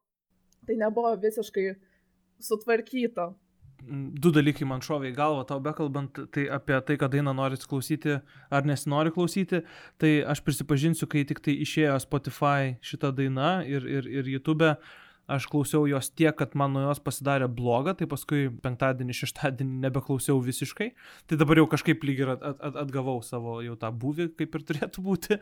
tai 0.66 0.80
nebuvo 0.82 1.14
visiškai 1.22 1.68
sutvarkyta 2.50 3.30
du 3.88 4.32
dalykai 4.36 4.68
man 4.68 4.84
šovė 4.86 5.12
į 5.12 5.18
galvą, 5.18 5.44
tau 5.50 5.60
bekalbant, 5.64 6.22
tai 6.36 6.48
apie 6.52 6.78
tai, 6.86 6.98
kad 7.02 7.14
dainą 7.14 7.34
norit 7.38 7.64
klausyti 7.70 8.20
ar 8.52 8.68
nesinori 8.68 9.14
klausyti, 9.16 9.64
tai 10.02 10.12
aš 10.28 10.44
prisipažinsiu, 10.46 11.10
kai 11.10 11.26
tik 11.30 11.42
tai 11.46 11.56
išėjo 11.66 11.98
Spotify 12.04 12.76
šita 12.86 13.14
daina 13.16 13.60
ir, 13.68 13.88
ir, 13.88 14.10
ir 14.20 14.34
YouTube, 14.36 14.74
aš 15.30 15.46
klausiau 15.52 15.86
jos 15.90 16.10
tiek, 16.12 16.34
kad 16.38 16.56
man 16.58 16.74
nuo 16.74 16.86
jos 16.88 17.02
pasidarė 17.04 17.50
bloga, 17.54 17.94
tai 17.98 18.08
paskui 18.10 18.48
penktadienį, 18.64 19.16
šeštadienį 19.22 19.82
nebeklausiau 19.86 20.40
visiškai, 20.44 20.90
tai 21.30 21.40
dabar 21.40 21.62
jau 21.62 21.68
kažkaip 21.70 22.06
lyg 22.08 22.24
ir 22.24 22.34
at, 22.36 22.46
at, 22.50 22.80
atgavau 22.86 23.20
savo 23.26 23.60
jau 23.66 23.76
tą 23.80 23.92
buvį, 24.02 24.32
kaip 24.40 24.58
ir 24.58 24.66
turėtų 24.72 25.04
būti. 25.06 25.40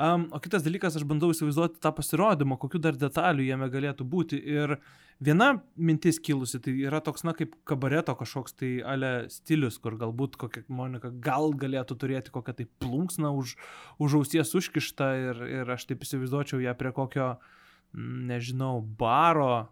Um, 0.00 0.26
o 0.32 0.40
kitas 0.42 0.64
dalykas, 0.64 0.96
aš 0.98 1.06
bandau 1.08 1.30
įsivaizduoti 1.32 1.80
tą 1.82 1.92
pasirodymą, 1.96 2.58
kokiu 2.60 2.80
dar 2.82 2.96
detalių 2.98 3.46
jame 3.46 3.68
galėtų 3.72 4.06
būti. 4.08 4.40
Ir 4.40 4.76
viena 5.22 5.50
mintis 5.76 6.20
kilusi, 6.20 6.60
tai 6.64 6.74
yra 6.80 7.02
toks, 7.04 7.24
na, 7.28 7.36
kaip 7.36 7.54
kabareto 7.68 8.16
kažkoks 8.18 8.56
tai 8.60 8.74
ale 8.88 9.12
stilius, 9.32 9.78
kur 9.82 9.96
galbūt 10.00 10.38
kokia 10.40 10.64
Monika 10.72 11.12
gal 11.24 11.52
galėtų 11.56 11.98
turėti 12.00 12.34
kokią 12.34 12.56
tai 12.60 12.68
plunksną 12.82 13.32
už, 13.36 13.56
už 14.02 14.20
ausies 14.22 14.54
užkištą 14.58 15.10
ir, 15.28 15.42
ir 15.60 15.76
aš 15.76 15.90
taip 15.90 16.08
įsivaizduočiau 16.08 16.64
ją 16.64 16.72
prie 16.80 16.94
kokio 16.96 17.34
uh, 17.36 17.60
nežinau, 17.94 18.80
baro, 18.98 19.68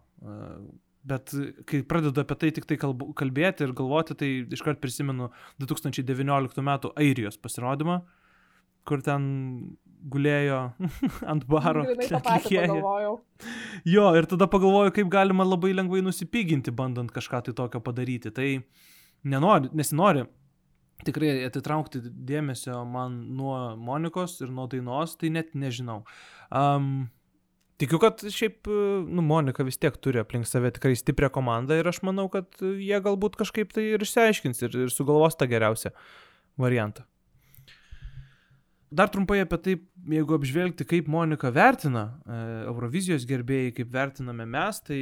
bet 1.07 1.33
kai 1.69 1.81
pradedu 1.87 2.21
apie 2.21 2.37
tai 2.37 2.51
tik 2.55 2.67
tai 2.69 2.77
kalbėti 2.79 3.65
ir 3.65 3.75
galvoti, 3.77 4.17
tai 4.17 4.31
iškart 4.57 4.81
prisimenu 4.83 5.31
2019 5.61 6.61
m. 6.61 6.73
Airijos 6.95 7.39
pasirodymą, 7.41 8.01
kur 8.85 9.01
ten 9.05 9.23
gulėjo 10.11 10.59
ant 11.31 11.47
baro. 11.49 11.85
Jo, 13.89 14.11
ir 14.17 14.29
tada 14.29 14.49
pagalvoju, 14.49 14.93
kaip 14.97 15.09
galima 15.13 15.45
labai 15.47 15.73
lengvai 15.77 16.03
nusipiginti, 16.05 16.73
bandant 16.73 17.11
kažką 17.13 17.45
tai 17.47 17.57
tokio 17.57 17.81
padaryti. 17.85 18.33
Tai 18.33 18.51
nenori, 19.29 19.73
nesinori 19.77 20.25
tikrai 21.05 21.31
atitraukti 21.47 22.01
dėmesio 22.01 22.81
man 22.85 23.17
nuo 23.37 23.55
Monikos 23.79 24.37
ir 24.43 24.51
nuo 24.53 24.67
dainos, 24.71 25.15
tai 25.17 25.31
net 25.33 25.55
nežinau. 25.57 26.01
Um, 26.53 27.09
Tikiu, 27.81 27.97
kad 27.97 28.21
šiaip, 28.29 28.67
nu, 29.09 29.23
Monika 29.25 29.65
vis 29.65 29.79
tiek 29.81 29.95
turi 29.97 30.21
aplink 30.21 30.45
save 30.45 30.69
tikrai 30.75 30.93
stiprią 30.99 31.31
komandą 31.33 31.79
ir 31.79 31.87
aš 31.89 32.03
manau, 32.05 32.27
kad 32.29 32.59
jie 32.61 32.99
galbūt 33.01 33.39
kažkaip 33.39 33.73
tai 33.73 33.87
ir 33.95 34.05
išsiaiškins 34.05 34.61
ir, 34.67 34.75
ir 34.85 34.93
sugalvos 34.93 35.39
tą 35.39 35.47
geriausią 35.49 35.89
variantą. 36.61 37.07
Dar 38.91 39.07
trumpai 39.07 39.39
apie 39.39 39.57
tai, 39.63 39.73
jeigu 40.11 40.35
apžvelgti, 40.35 40.83
kaip 40.83 41.07
Monika 41.07 41.47
vertina 41.55 42.03
e, 42.11 42.39
Eurovizijos 42.67 43.23
gerbėjai, 43.29 43.69
kaip 43.77 43.93
vertiname 43.93 44.43
mes, 44.43 44.81
tai 44.83 44.99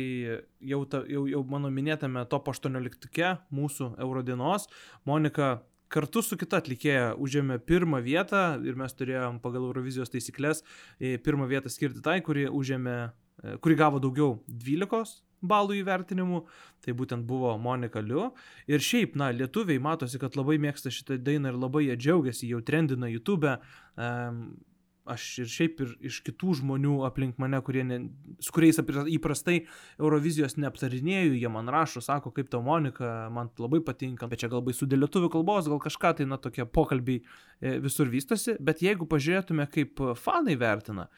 jau, 0.61 0.83
ta, 0.85 1.01
jau, 1.09 1.23
jau 1.27 1.41
mano 1.49 1.71
minėtame 1.73 2.21
top 2.29 2.51
18 2.53 3.33
mūsų 3.49 3.89
Eurodienos 3.97 4.69
Monika 5.09 5.55
kartu 5.89 6.23
su 6.25 6.37
kita 6.39 6.61
atlikėja 6.61 7.13
užėmė 7.21 7.59
pirmą 7.65 8.01
vietą 8.05 8.43
ir 8.65 8.77
mes 8.79 8.93
turėjom 8.97 9.39
pagal 9.43 9.65
Eurovizijos 9.69 10.11
taisyklės 10.13 10.63
e, 10.99 11.17
pirmą 11.17 11.49
vietą 11.49 11.71
skirti 11.71 12.03
tai, 12.05 12.19
kuri 12.25 12.47
užėmė, 12.47 12.97
e, 13.43 13.57
kuri 13.63 13.77
gavo 13.79 14.01
daugiau 14.03 14.37
12 14.47 15.19
balų 15.39 15.79
įvertinimų, 15.79 16.41
tai 16.83 16.95
būtent 16.97 17.23
buvo 17.27 17.53
Monika 17.61 18.01
Liu. 18.03 18.29
Ir 18.67 18.83
šiaip, 18.83 19.15
na, 19.19 19.29
lietuviai 19.31 19.79
matosi, 19.79 20.19
kad 20.19 20.35
labai 20.35 20.57
mėgsta 20.61 20.91
šitą 20.91 21.19
dainą 21.23 21.53
ir 21.53 21.59
labai 21.59 21.85
jie 21.87 21.95
džiaugiasi, 21.99 22.49
jau 22.51 22.59
trendina 22.65 23.07
YouTube. 23.07 23.55
Um, 23.95 24.59
aš 25.09 25.25
ir 25.43 25.49
šiaip 25.51 25.81
ir 25.83 25.93
iš 26.09 26.19
kitų 26.27 26.55
žmonių 26.61 26.99
aplink 27.07 27.39
mane, 27.41 27.59
ne, 27.89 27.99
su 28.43 28.53
kuriais 28.55 28.79
įprastai 28.79 29.57
Eurovizijos 29.99 30.57
neaptarinėjau, 30.59 31.35
jie 31.37 31.51
man 31.51 31.71
rašo, 31.71 32.03
sako, 32.05 32.33
kaip 32.35 32.51
tau 32.53 32.61
Monika, 32.65 33.29
man 33.33 33.51
labai 33.59 33.81
patinka, 33.85 34.29
bet 34.29 34.43
čia 34.43 34.51
galbūt 34.51 34.77
su 34.79 34.89
dėlietuvių 34.89 35.31
kalbos, 35.33 35.69
gal 35.71 35.81
kažką 35.83 36.15
tai, 36.19 36.27
na, 36.29 36.39
tokie 36.41 36.65
pokalbiai 36.65 37.23
e, 37.23 37.77
visur 37.83 38.11
vystosi, 38.11 38.57
bet 38.59 38.83
jeigu 38.85 39.07
pažiūrėtume, 39.09 39.65
kaip 39.73 40.03
fanai 40.19 40.57
vertina, 40.59 41.09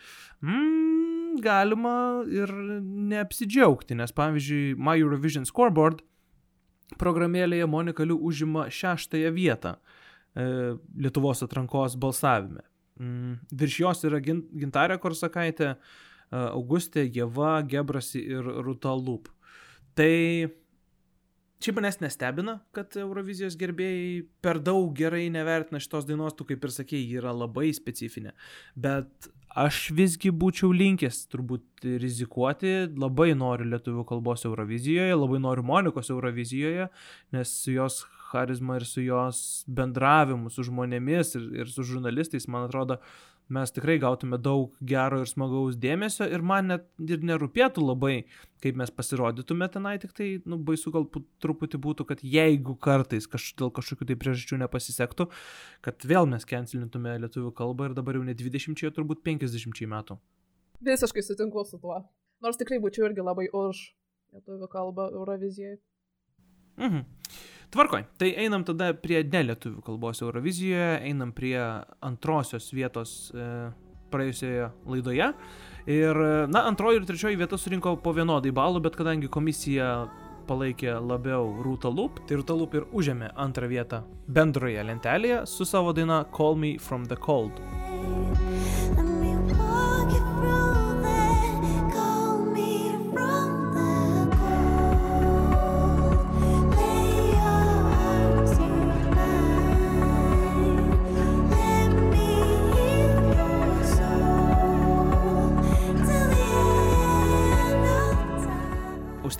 mm, 0.41 1.41
galima 1.43 1.95
ir 2.29 2.51
neapsidžiaugti, 3.11 3.97
nes 3.99 4.15
pavyzdžiui, 4.15 4.79
My 4.81 4.97
Eurovision 4.99 5.47
Scoreboard 5.47 6.01
programėlėje 6.99 7.67
Monika 7.71 8.05
Liu 8.07 8.17
užima 8.19 8.67
šeštąją 8.71 9.31
vietą 9.35 9.75
e, 9.75 10.75
Lietuvos 10.99 11.43
atrankos 11.45 11.95
balsavime. 11.99 12.65
Mm, 13.01 13.39
virš 13.57 13.81
jos 13.81 14.05
yra 14.09 14.21
Gintarė 14.21 14.99
Korsakaitė, 15.01 15.75
Augustė, 16.31 17.03
Jeva, 17.11 17.59
Gebrasi 17.67 18.21
ir 18.37 18.45
Ruta 18.63 18.93
Lup. 18.95 19.27
Tai 19.97 20.11
Šiaip 21.61 21.77
manęs 21.77 21.99
nestebina, 22.01 22.55
kad 22.73 22.95
Eurovizijos 22.97 23.53
gerbėjai 23.61 24.23
per 24.41 24.57
daug 24.65 24.87
gerai 24.97 25.27
nevertina 25.29 25.77
šitos 25.77 26.07
dainos, 26.09 26.33
tu 26.33 26.47
kaip 26.49 26.63
ir 26.65 26.71
sakėjai, 26.73 27.03
ji 27.05 27.19
yra 27.19 27.33
labai 27.37 27.67
specifinė. 27.77 28.31
Bet 28.73 29.27
aš 29.61 29.91
visgi 29.93 30.31
būčiau 30.33 30.71
linkęs 30.73 31.19
turbūt 31.29 31.85
rizikuoti, 32.01 32.71
labai 32.97 33.35
noriu 33.37 33.69
lietuvių 33.75 34.07
kalbos 34.09 34.47
Eurovizijoje, 34.49 35.13
labai 35.13 35.37
noriu 35.43 35.67
Monikos 35.69 36.09
Eurovizijoje, 36.09 36.89
nes 37.37 37.53
jos 37.69 38.01
charizma 38.31 38.79
ir 38.79 38.85
su 38.87 39.03
jos 39.03 39.41
bendravimu 39.67 40.51
su 40.53 40.65
žmonėmis 40.67 41.35
ir, 41.39 41.49
ir 41.63 41.71
su 41.71 41.85
žurnalistais, 41.87 42.47
man 42.51 42.67
atrodo, 42.69 42.99
mes 43.51 43.71
tikrai 43.75 43.97
gautume 43.99 44.37
daug 44.39 44.75
gero 44.91 45.19
ir 45.21 45.29
smagaus 45.29 45.75
dėmesio 45.81 46.27
ir 46.31 46.43
man 46.45 46.71
net 46.71 46.85
ir 47.03 47.23
nerūpėtų 47.27 47.83
labai, 47.83 48.15
kaip 48.63 48.79
mes 48.79 48.93
pasirodytume 48.95 49.67
tenai, 49.73 49.97
tik 50.01 50.15
tai, 50.17 50.29
nu, 50.47 50.59
baisu 50.69 50.93
gal 50.95 51.07
truputį 51.43 51.81
būtų, 51.85 52.07
kad 52.11 52.23
jeigu 52.23 52.77
kartais 52.87 53.27
kaž, 53.31 53.51
dėl 53.59 53.73
kažkokių 53.75 54.07
tai 54.11 54.17
priežasčių 54.23 54.61
nepasisektų, 54.63 55.27
kad 55.85 56.07
vėl 56.07 56.29
mes 56.31 56.47
kencelintume 56.47 57.17
lietuvių 57.25 57.53
kalbą 57.57 57.89
ir 57.89 57.97
dabar 57.97 58.19
jau 58.19 58.25
ne 58.27 58.37
20, 58.37 58.87
turbūt 58.95 59.23
50 59.27 59.87
metų. 59.95 60.19
Visiškai 60.81 61.23
sutinku 61.25 61.65
su 61.67 61.77
tuo. 61.81 61.99
Nors 62.41 62.57
tikrai 62.57 62.79
būčiau 62.81 63.09
irgi 63.09 63.25
labai 63.25 63.51
už 63.53 63.83
lietuvių 64.33 64.69
kalbą 64.71 65.11
Eurovizijai. 65.11 65.75
Mhm. 66.79 67.03
Tvarkoj, 67.71 68.03
tai 68.19 68.33
einam 68.35 68.65
tada 68.67 68.89
prie 68.99 69.21
nelietuvių 69.23 69.79
kalbos 69.85 70.19
Eurovizijoje, 70.19 70.97
einam 71.07 71.29
prie 71.31 71.55
antrosios 72.03 72.67
vietos 72.75 73.13
e, 73.31 73.45
praėjusioje 74.11 74.65
laidoje. 74.91 75.29
Ir, 75.87 76.19
na, 76.51 76.65
antroji 76.67 76.99
ir 76.99 77.07
trečioji 77.07 77.39
vieta 77.39 77.57
surinko 77.57 77.95
po 78.03 78.11
vienodai 78.17 78.51
balų, 78.51 78.83
bet 78.83 78.99
kadangi 78.99 79.31
komisija 79.31 79.93
palaikė 80.51 80.97
labiau 80.99 81.47
Rūta 81.63 81.87
Loop, 81.93 82.19
tai 82.27 82.41
Rūta 82.41 82.57
Loop 82.59 82.75
ir 82.75 82.89
užėmė 82.91 83.31
antrą 83.39 83.71
vietą 83.71 84.03
bendroje 84.27 84.83
lentelėje 84.91 85.45
su 85.47 85.67
savo 85.69 85.95
daina 85.95 86.25
Call 86.35 86.59
Me 86.59 86.75
From 86.75 87.07
The 87.07 87.19
Cold. 87.23 87.63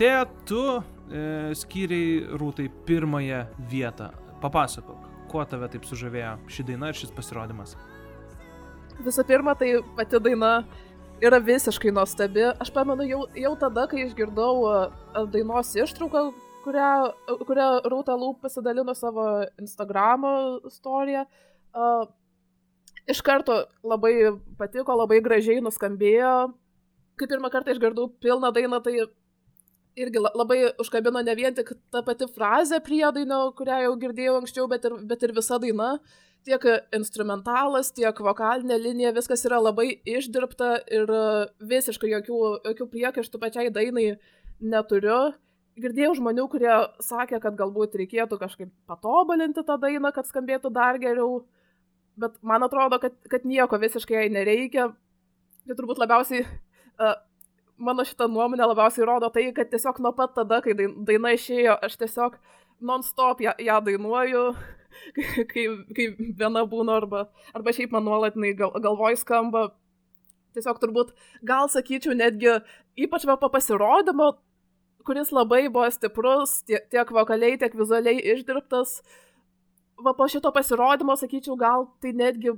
Austėja, 0.02 0.22
tu 0.50 0.62
e, 1.14 1.54
skyriai 1.54 2.38
Rūtai 2.42 2.64
pirmąją 2.88 3.44
vietą. 3.70 4.08
Papasakok, 4.42 5.04
kuo 5.30 5.44
tave 5.46 5.68
taip 5.70 5.86
sužavėjo 5.86 6.32
ši 6.50 6.66
daina 6.72 6.90
ir 6.90 6.98
šis 6.98 7.12
pasirodymas. 7.14 7.76
Visų 9.06 9.26
pirma, 9.30 9.54
tai 9.54 9.76
pati 10.00 10.18
daina 10.26 10.64
yra 11.22 11.38
visiškai 11.38 11.94
nuostabi. 11.94 12.48
Aš 12.50 12.74
pamenu 12.74 13.06
jau, 13.06 13.22
jau 13.44 13.54
tada, 13.62 13.86
kai 13.86 14.08
išgirdau 14.08 14.56
uh, 14.64 14.98
dainos 15.30 15.76
ištrauką, 15.78 16.26
kurią, 16.66 16.90
kurią 17.46 17.70
Rūta 17.94 18.18
Lūp 18.18 18.42
pasidalino 18.42 18.98
savo 18.98 19.30
Instagram 19.62 20.26
istoriją. 20.66 21.28
Uh, 21.78 22.10
iš 23.06 23.22
karto 23.22 23.68
labai 23.86 24.34
patiko, 24.58 24.98
labai 24.98 25.22
gražiai 25.22 25.62
nuskambėjo. 25.62 26.36
Kai 27.22 27.30
pirmą 27.30 27.54
kartą 27.54 27.78
išgirdau 27.78 28.10
pilną 28.18 28.50
dainą, 28.50 28.82
tai 28.82 29.12
irgi 30.00 30.22
la- 30.24 30.34
labai 30.36 30.60
užkabino 30.80 31.24
ne 31.24 31.36
vien 31.36 31.56
tik 31.56 31.74
ta 31.92 32.02
pati 32.02 32.28
frazė 32.32 32.82
priedainio, 32.84 33.54
kurią 33.58 33.84
jau 33.86 33.96
girdėjau 34.00 34.36
anksčiau, 34.40 34.68
bet 34.72 34.86
ir, 34.86 34.98
bet 35.08 35.24
ir 35.24 35.34
visa 35.36 35.60
daina 35.60 35.98
tiek 36.48 36.66
instrumentalas, 36.98 37.92
tiek 37.94 38.18
vokalinė 38.18 38.80
linija, 38.82 39.14
viskas 39.14 39.46
yra 39.46 39.60
labai 39.62 40.02
išdirbta 40.10 40.74
ir 40.90 41.12
visiškai 41.62 42.10
jokių, 42.16 42.42
jokių 42.72 42.88
priekaištų 42.96 43.42
pačiai 43.42 43.74
dainai 43.74 44.16
neturiu. 44.62 45.34
Girdėjau 45.82 46.16
žmonių, 46.18 46.48
kurie 46.52 46.74
sakė, 47.02 47.40
kad 47.44 47.56
galbūt 47.60 47.96
reikėtų 48.02 48.38
kažkaip 48.42 48.72
patobulinti 48.90 49.64
tą 49.66 49.78
dainą, 49.80 50.12
kad 50.14 50.28
skambėtų 50.28 50.74
dar 50.74 51.00
geriau, 51.02 51.46
bet 52.20 52.36
man 52.44 52.66
atrodo, 52.66 53.00
kad, 53.00 53.16
kad 53.32 53.46
nieko 53.48 53.80
visiškai 53.80 54.18
jai 54.18 54.28
nereikia. 54.34 54.90
Tai 55.62 55.78
turbūt 55.78 56.02
labiausiai, 56.02 56.44
uh, 57.00 57.16
mano 57.82 58.06
šitą 58.06 58.28
nuomonę 58.30 58.68
labiausiai 58.72 59.08
rodo 59.10 59.30
tai, 59.34 59.48
kad 59.56 59.72
tiesiog 59.72 60.00
nuo 60.04 60.14
pat 60.18 60.36
tada, 60.38 60.62
kai 60.62 60.76
dain- 60.78 60.96
daina 61.08 61.34
išėjo, 61.36 61.78
aš 61.88 61.98
tiesiog 62.04 62.38
non-stop 62.82 63.42
ją, 63.42 63.54
ją 63.62 63.80
dainuoju, 63.88 64.44
kai, 65.52 65.66
kai, 65.98 66.08
viena 66.40 66.64
būna 66.70 67.00
arba, 67.02 67.26
arba 67.58 67.74
šiaip 67.76 67.94
man 67.96 68.06
nuolat 68.06 68.38
gal, 68.58 68.74
galvoj 68.86 69.18
skamba. 69.22 69.72
Tiesiog 70.52 70.82
turbūt, 70.84 71.14
gal 71.48 71.70
sakyčiau, 71.72 72.14
netgi 72.18 72.58
ypač 73.00 73.24
va 73.28 73.38
po 73.40 73.48
pasirodymo, 73.54 74.34
kuris 75.08 75.32
labai 75.32 75.70
buvo 75.72 75.88
stiprus, 75.94 76.60
tiek, 76.68 76.84
tiek 76.92 77.14
vokaliai, 77.16 77.58
tiek 77.62 77.76
vizualiai 77.78 78.20
išdirbtas. 78.36 79.00
Va 80.02 80.12
po 80.18 80.28
šito 80.28 80.52
pasirodymo, 80.52 81.16
sakyčiau, 81.16 81.56
gal 81.56 81.88
tai 82.04 82.12
netgi 82.18 82.52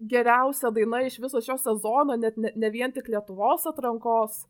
geriausia 0.00 0.70
daina 0.74 1.02
iš 1.06 1.18
viso 1.22 1.40
šio 1.42 1.56
sezono, 1.60 2.16
net 2.20 2.36
ne, 2.36 2.52
ne 2.54 2.70
vien 2.70 2.92
tik 2.92 3.08
Lietuvos 3.12 3.66
atrankos. 3.70 4.44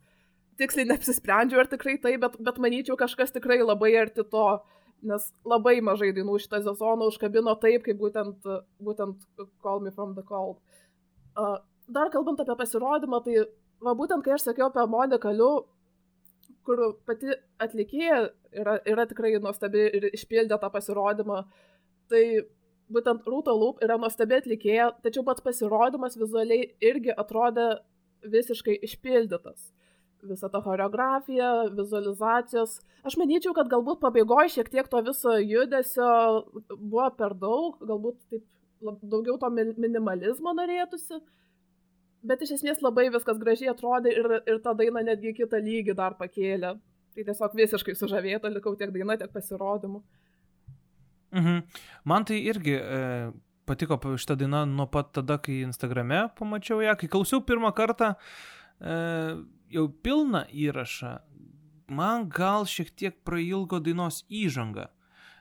Tiksliai 0.56 0.88
neapsisprendžiu, 0.88 1.60
ar 1.60 1.68
tikrai 1.68 1.98
tai, 2.00 2.14
bet, 2.20 2.38
bet 2.40 2.58
manyčiau, 2.62 2.96
kažkas 2.96 3.34
tikrai 3.34 3.58
labai 3.60 3.92
arti 4.00 4.24
to, 4.24 4.46
nes 5.04 5.28
labai 5.44 5.76
mažai 5.84 6.14
dainų 6.16 6.38
šitą 6.40 6.62
sezoną 6.64 7.10
užkabino 7.10 7.52
taip, 7.60 7.84
kaip 7.84 8.00
būtent, 8.00 8.48
būtent 8.82 9.26
Call 9.62 9.84
Me 9.84 9.92
From 9.92 10.14
The 10.16 10.24
Cold. 10.24 10.56
Uh, 11.36 11.58
dar 11.92 12.10
kalbant 12.10 12.40
apie 12.40 12.56
pasirodymą, 12.56 13.20
tai 13.24 13.44
va 13.84 13.92
būtent 13.98 14.24
kai 14.24 14.36
aš 14.36 14.48
sakiau 14.48 14.70
apie 14.70 14.86
Moniką 14.90 15.34
Liu, 15.36 15.66
kur 16.66 16.82
pati 17.06 17.36
atlikėja 17.62 18.22
yra, 18.56 18.78
yra 18.88 19.06
tikrai 19.06 19.36
nuostabi 19.38 19.84
ir 19.98 20.08
išpildė 20.16 20.58
tą 20.62 20.70
pasirodymą, 20.72 21.44
tai 22.10 22.24
būtent 22.92 23.26
Rūta 23.26 23.54
Lūp 23.56 23.82
yra 23.84 23.96
nuostabi 24.00 24.38
atlikėja, 24.38 24.90
tačiau 25.04 25.24
pats 25.26 25.44
pasirodymas 25.44 26.18
vizualiai 26.18 26.70
irgi 26.84 27.14
atrodė 27.16 27.68
visiškai 28.26 28.78
išpildytas. 28.86 29.70
Visa 30.26 30.48
ta 30.50 30.60
choreografija, 30.64 31.68
vizualizacijos. 31.76 32.80
Aš 33.06 33.18
manyčiau, 33.20 33.52
kad 33.54 33.68
galbūt 33.70 34.00
pabaigoje 34.02 34.56
šiek 34.56 34.70
tiek 34.72 34.88
to 34.90 35.02
viso 35.06 35.36
judesio 35.38 36.10
buvo 36.70 37.08
per 37.18 37.36
daug, 37.38 37.76
galbūt 37.82 38.18
taip 38.32 38.46
daugiau 39.02 39.38
to 39.38 39.50
min- 39.50 39.74
minimalizmo 39.76 40.54
norėtųsi. 40.56 41.20
Bet 42.26 42.42
iš 42.42 42.56
esmės 42.56 42.82
labai 42.82 43.06
viskas 43.14 43.38
gražiai 43.38 43.70
atrodė 43.70 44.12
ir, 44.18 44.28
ir 44.46 44.58
ta 44.64 44.74
daina 44.74 45.04
netgi 45.06 45.34
kitą 45.36 45.60
lygį 45.62 45.94
dar 45.94 46.16
pakėlė. 46.18 46.74
Tai 47.16 47.24
tiesiog 47.24 47.54
visiškai 47.56 47.94
sužavėta 47.96 48.50
likau 48.52 48.74
tiek 48.76 48.90
daina, 48.92 49.16
tiek 49.16 49.30
pasirodymu. 49.32 50.02
Mhm. 51.36 51.62
Man 52.08 52.24
tai 52.24 52.38
irgi 52.48 52.76
e, 52.80 53.00
patiko 53.68 53.98
pa- 54.00 54.14
šita 54.16 54.38
daina 54.40 54.64
nuo 54.64 54.86
pat 54.88 55.12
tada, 55.18 55.36
kai 55.42 55.60
Instagrame 55.66 56.26
pamačiau 56.38 56.80
ją, 56.80 56.96
kai 56.96 57.10
klausiau 57.12 57.42
pirmą 57.44 57.74
kartą 57.76 58.14
e, 58.80 58.96
jau 59.74 59.86
pilną 60.02 60.46
įrašą, 60.54 61.16
man 61.92 62.28
gal 62.32 62.64
šiek 62.66 62.92
tiek 62.96 63.18
prailgo 63.26 63.80
dainos 63.82 64.24
įžanga. 64.30 64.88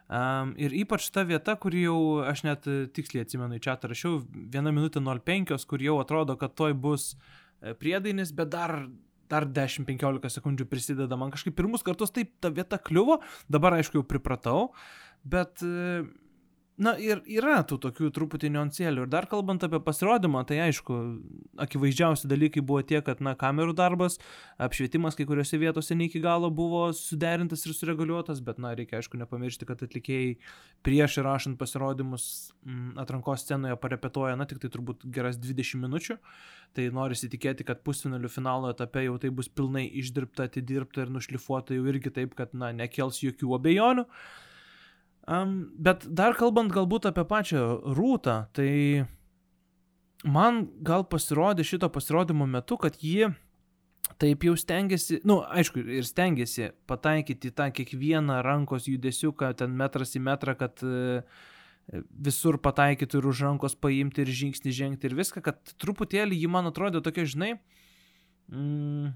Um, 0.05 0.51
ir 0.61 0.69
ypač 0.77 1.07
ta 1.09 1.23
vieta, 1.25 1.55
kur 1.57 1.73
jau, 1.73 2.21
aš 2.29 2.43
net 2.45 2.67
tiksliai 2.93 3.23
atsimenu 3.25 3.57
į 3.57 3.63
čia 3.65 3.73
rašiau, 3.81 4.19
1 4.53 4.69
minutė 4.69 5.01
05, 5.01 5.65
kur 5.65 5.81
jau 5.81 5.95
atrodo, 5.97 6.35
kad 6.37 6.53
toj 6.53 6.75
bus 6.77 7.15
e, 7.15 7.73
priedainis, 7.73 8.29
bet 8.37 8.51
dar, 8.53 8.75
dar 9.29 9.47
10-15 9.49 10.29
sekundžių 10.37 10.67
prisideda. 10.69 11.17
Man 11.17 11.33
kažkaip 11.33 11.57
pirmus 11.57 11.81
kartus 11.81 12.13
taip 12.13 12.35
ta 12.37 12.53
vieta 12.53 12.77
kliuvo, 12.77 13.17
dabar 13.49 13.79
aišku 13.79 13.97
jau 13.97 14.05
pripratau, 14.05 14.67
bet, 15.25 15.63
e, 15.65 16.03
na 16.81 16.91
ir 16.99 17.21
yra 17.31 17.61
tų 17.67 17.77
tokių 17.85 18.09
truputį 18.15 18.49
niuansėlių. 18.51 19.05
Ir 19.05 19.11
dar 19.11 19.27
kalbant 19.31 19.63
apie 19.63 19.79
pasirodymą, 19.83 20.41
tai 20.47 20.59
aišku, 20.65 20.97
akivaizdžiausi 21.63 22.29
dalykai 22.31 22.63
buvo 22.65 22.81
tie, 22.87 22.99
kad, 23.05 23.21
na, 23.23 23.35
kamerų 23.39 23.75
darbas, 23.77 24.17
apšvietimas 24.61 25.15
kai 25.15 25.27
kuriuose 25.29 25.59
vietose 25.61 25.95
ne 25.95 26.09
iki 26.09 26.19
galo 26.23 26.51
buvo 26.51 26.89
suderintas 26.95 27.63
ir 27.65 27.75
sureguliuotas, 27.77 28.43
bet, 28.45 28.59
na, 28.59 28.73
reikia 28.75 28.99
aišku 28.99 29.19
nepamiršti, 29.21 29.67
kad 29.69 29.85
atlikėjai 29.87 30.35
prieš 30.85 31.19
įrašant 31.23 31.59
pasirodymus 31.61 32.27
m, 32.67 32.91
atrankos 33.01 33.47
scenoje 33.47 33.79
parepetuoja, 33.79 34.35
na, 34.39 34.47
tik 34.49 34.59
tai 34.63 34.73
turbūt 34.75 35.07
geras 35.15 35.39
20 35.39 35.79
minučių. 35.87 36.19
Tai 36.75 36.89
nori 36.91 37.15
įsitikėti, 37.15 37.63
kad 37.63 37.85
pusfinalių 37.87 38.27
finalo 38.27 38.67
etape 38.73 39.05
jau 39.05 39.15
tai 39.21 39.29
bus 39.31 39.47
pilnai 39.47 39.85
išdirbta, 40.01 40.49
atidirbta 40.49 41.05
ir 41.05 41.13
nušlifuota 41.15 41.77
jau 41.77 41.85
irgi 41.87 42.11
taip, 42.11 42.35
kad, 42.35 42.51
na, 42.51 42.73
nekels 42.75 43.21
jokių 43.23 43.55
abejonių. 43.55 44.03
Um, 45.25 45.71
bet 45.81 46.05
dar 46.05 46.35
kalbant 46.37 46.69
galbūt 46.69 47.07
apie 47.09 47.23
pačią 47.25 47.61
rūtą, 47.97 48.35
tai 48.53 49.05
man 50.21 50.67
gal 50.85 51.05
pasirodė 51.09 51.65
šito 51.65 51.89
pasirodymo 51.89 52.45
metu, 52.45 52.77
kad 52.77 52.99
ji 53.01 53.31
taip 54.21 54.45
jau 54.45 54.53
stengiasi, 54.57 55.19
na, 55.23 55.31
nu, 55.31 55.37
aišku, 55.49 55.81
ir 55.97 56.05
stengiasi 56.05 56.69
pataikyti 56.89 57.49
tą 57.57 57.71
kiekvieną 57.73 58.37
rankos 58.45 58.85
judesiuką, 58.89 59.49
ten 59.57 59.73
metras 59.77 60.13
į 60.13 60.21
metrą, 60.27 60.53
kad 60.59 60.85
e, 60.85 61.23
visur 62.27 62.59
pataikytų 62.61 63.19
ir 63.19 63.29
už 63.31 63.43
rankos 63.47 63.77
paimti 63.81 64.21
ir 64.23 64.31
žingsnį 64.43 64.75
žengti 64.77 65.09
ir 65.09 65.17
viską, 65.17 65.41
kad 65.45 65.73
truputėlį 65.81 66.37
ji 66.37 66.51
man 66.53 66.69
atrodė 66.69 67.01
tokia, 67.05 67.25
žinai, 67.33 67.51
mm, 68.53 69.09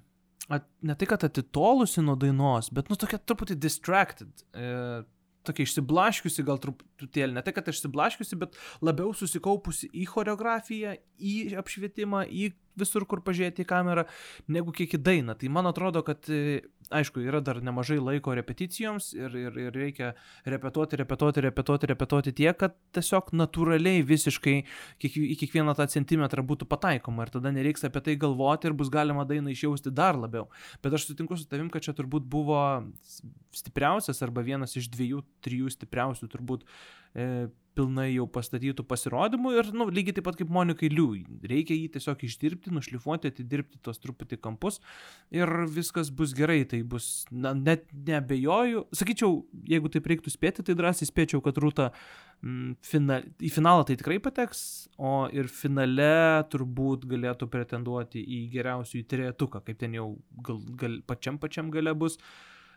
at, 0.58 0.66
ne 0.82 0.98
tai, 0.98 1.12
kad 1.14 1.30
atitolusi 1.30 2.02
nuo 2.02 2.18
dainos, 2.20 2.74
bet, 2.74 2.90
nu, 2.90 2.98
tokia 2.98 3.22
truputį 3.22 3.62
distracted. 3.62 4.34
E, 4.58 5.06
tokia 5.50 5.68
išsiblaškiusi 5.68 6.46
gal 6.48 6.62
truputėlį, 6.64 7.36
ne 7.36 7.44
tai, 7.46 7.54
kad 7.56 7.70
išsiblaškiusi, 7.74 8.40
bet 8.40 8.58
labiau 8.86 9.14
susikaupusi 9.18 9.92
į 9.92 10.08
choreografiją, 10.14 10.96
į 11.20 11.36
apšvietimą, 11.60 12.26
į 12.30 12.52
visur, 12.80 13.06
kur 13.10 13.22
pažiūrėti 13.26 13.66
į 13.66 13.70
kamerą, 13.70 14.06
negu 14.52 14.74
kiek 14.76 14.96
į 14.98 15.02
dainą. 15.04 15.36
Tai 15.40 15.52
man 15.54 15.70
atrodo, 15.70 16.04
kad, 16.08 16.30
e, 16.32 16.62
aišku, 16.96 17.22
yra 17.26 17.42
dar 17.46 17.62
nemažai 17.66 18.00
laiko 18.02 18.34
repeticijoms 18.38 19.12
ir, 19.18 19.36
ir, 19.38 19.60
ir 19.68 19.76
reikia 19.76 20.14
repetuoti, 20.50 21.00
repetuoti, 21.02 21.44
repetuoti, 21.46 21.90
repetuoti 21.94 22.36
tiek, 22.42 22.58
kad 22.60 22.78
tiesiog 22.96 23.34
natūraliai 23.38 24.04
visiškai 24.08 24.56
kiek, 25.02 25.18
į 25.20 25.38
kiekvieną 25.44 25.76
tą 25.78 25.90
centimetrą 25.92 26.46
būtų 26.46 26.70
pataikoma 26.70 27.26
ir 27.26 27.34
tada 27.36 27.54
nereiks 27.56 27.86
apie 27.88 28.04
tai 28.06 28.18
galvoti 28.20 28.70
ir 28.70 28.78
bus 28.78 28.92
galima 28.94 29.28
dainą 29.30 29.54
išjausti 29.54 29.94
dar 29.96 30.18
labiau. 30.20 30.48
Bet 30.84 30.96
aš 30.96 31.10
sutinku 31.12 31.38
su 31.38 31.48
tavim, 31.50 31.70
kad 31.74 31.86
čia 31.86 31.96
turbūt 31.98 32.28
buvo 32.30 32.62
stipriausias 33.56 34.22
arba 34.26 34.44
vienas 34.46 34.76
iš 34.80 34.90
dviejų, 34.94 35.24
trijų 35.46 35.74
stipriausių 35.74 36.30
turbūt 36.32 36.66
pilnai 37.80 38.10
jau 38.12 38.26
pastatytų 38.30 38.84
pasirodymų 38.88 39.54
ir, 39.58 39.70
nu, 39.78 39.88
lygiai 39.94 40.18
taip 40.18 40.26
pat 40.28 40.38
kaip 40.40 40.52
Monikai 40.52 40.90
Liu, 40.92 41.12
reikia 41.48 41.78
jį 41.78 41.88
tiesiog 41.96 42.26
išdirbti, 42.28 42.74
nušlifuoti, 42.76 43.32
atidirbti 43.32 43.80
tos 43.86 44.02
truputį 44.04 44.40
kampus 44.44 44.80
ir 45.36 45.50
viskas 45.72 46.12
bus 46.12 46.34
gerai, 46.38 46.62
tai 46.70 46.82
bus, 46.84 47.24
na, 47.32 47.54
net 47.56 47.88
nebejoju, 47.94 48.88
sakyčiau, 48.96 49.44
jeigu 49.70 49.92
taip 49.94 50.10
reiktų 50.12 50.34
spėti, 50.34 50.66
tai 50.66 50.76
drąsiai 50.80 51.10
spėčiau, 51.10 51.44
kad 51.46 51.62
Rūta 51.62 51.90
mm, 52.42 52.76
fina, 52.86 53.22
į 53.40 53.54
finalą 53.56 53.88
tai 53.88 53.98
tikrai 54.00 54.20
pateks, 54.24 54.62
o 54.98 55.30
ir 55.36 55.50
finale 55.54 56.44
turbūt 56.52 57.08
galėtų 57.10 57.50
pretenduoti 57.52 58.24
į 58.24 58.44
geriausių 58.58 59.04
įtrėtuką, 59.04 59.64
kaip 59.66 59.82
ten 59.82 59.98
jau 59.98 60.14
gal, 60.46 60.62
gal, 60.80 61.02
pačiam 61.08 61.40
pačiam 61.42 61.72
gale 61.74 61.96
bus. 61.98 62.20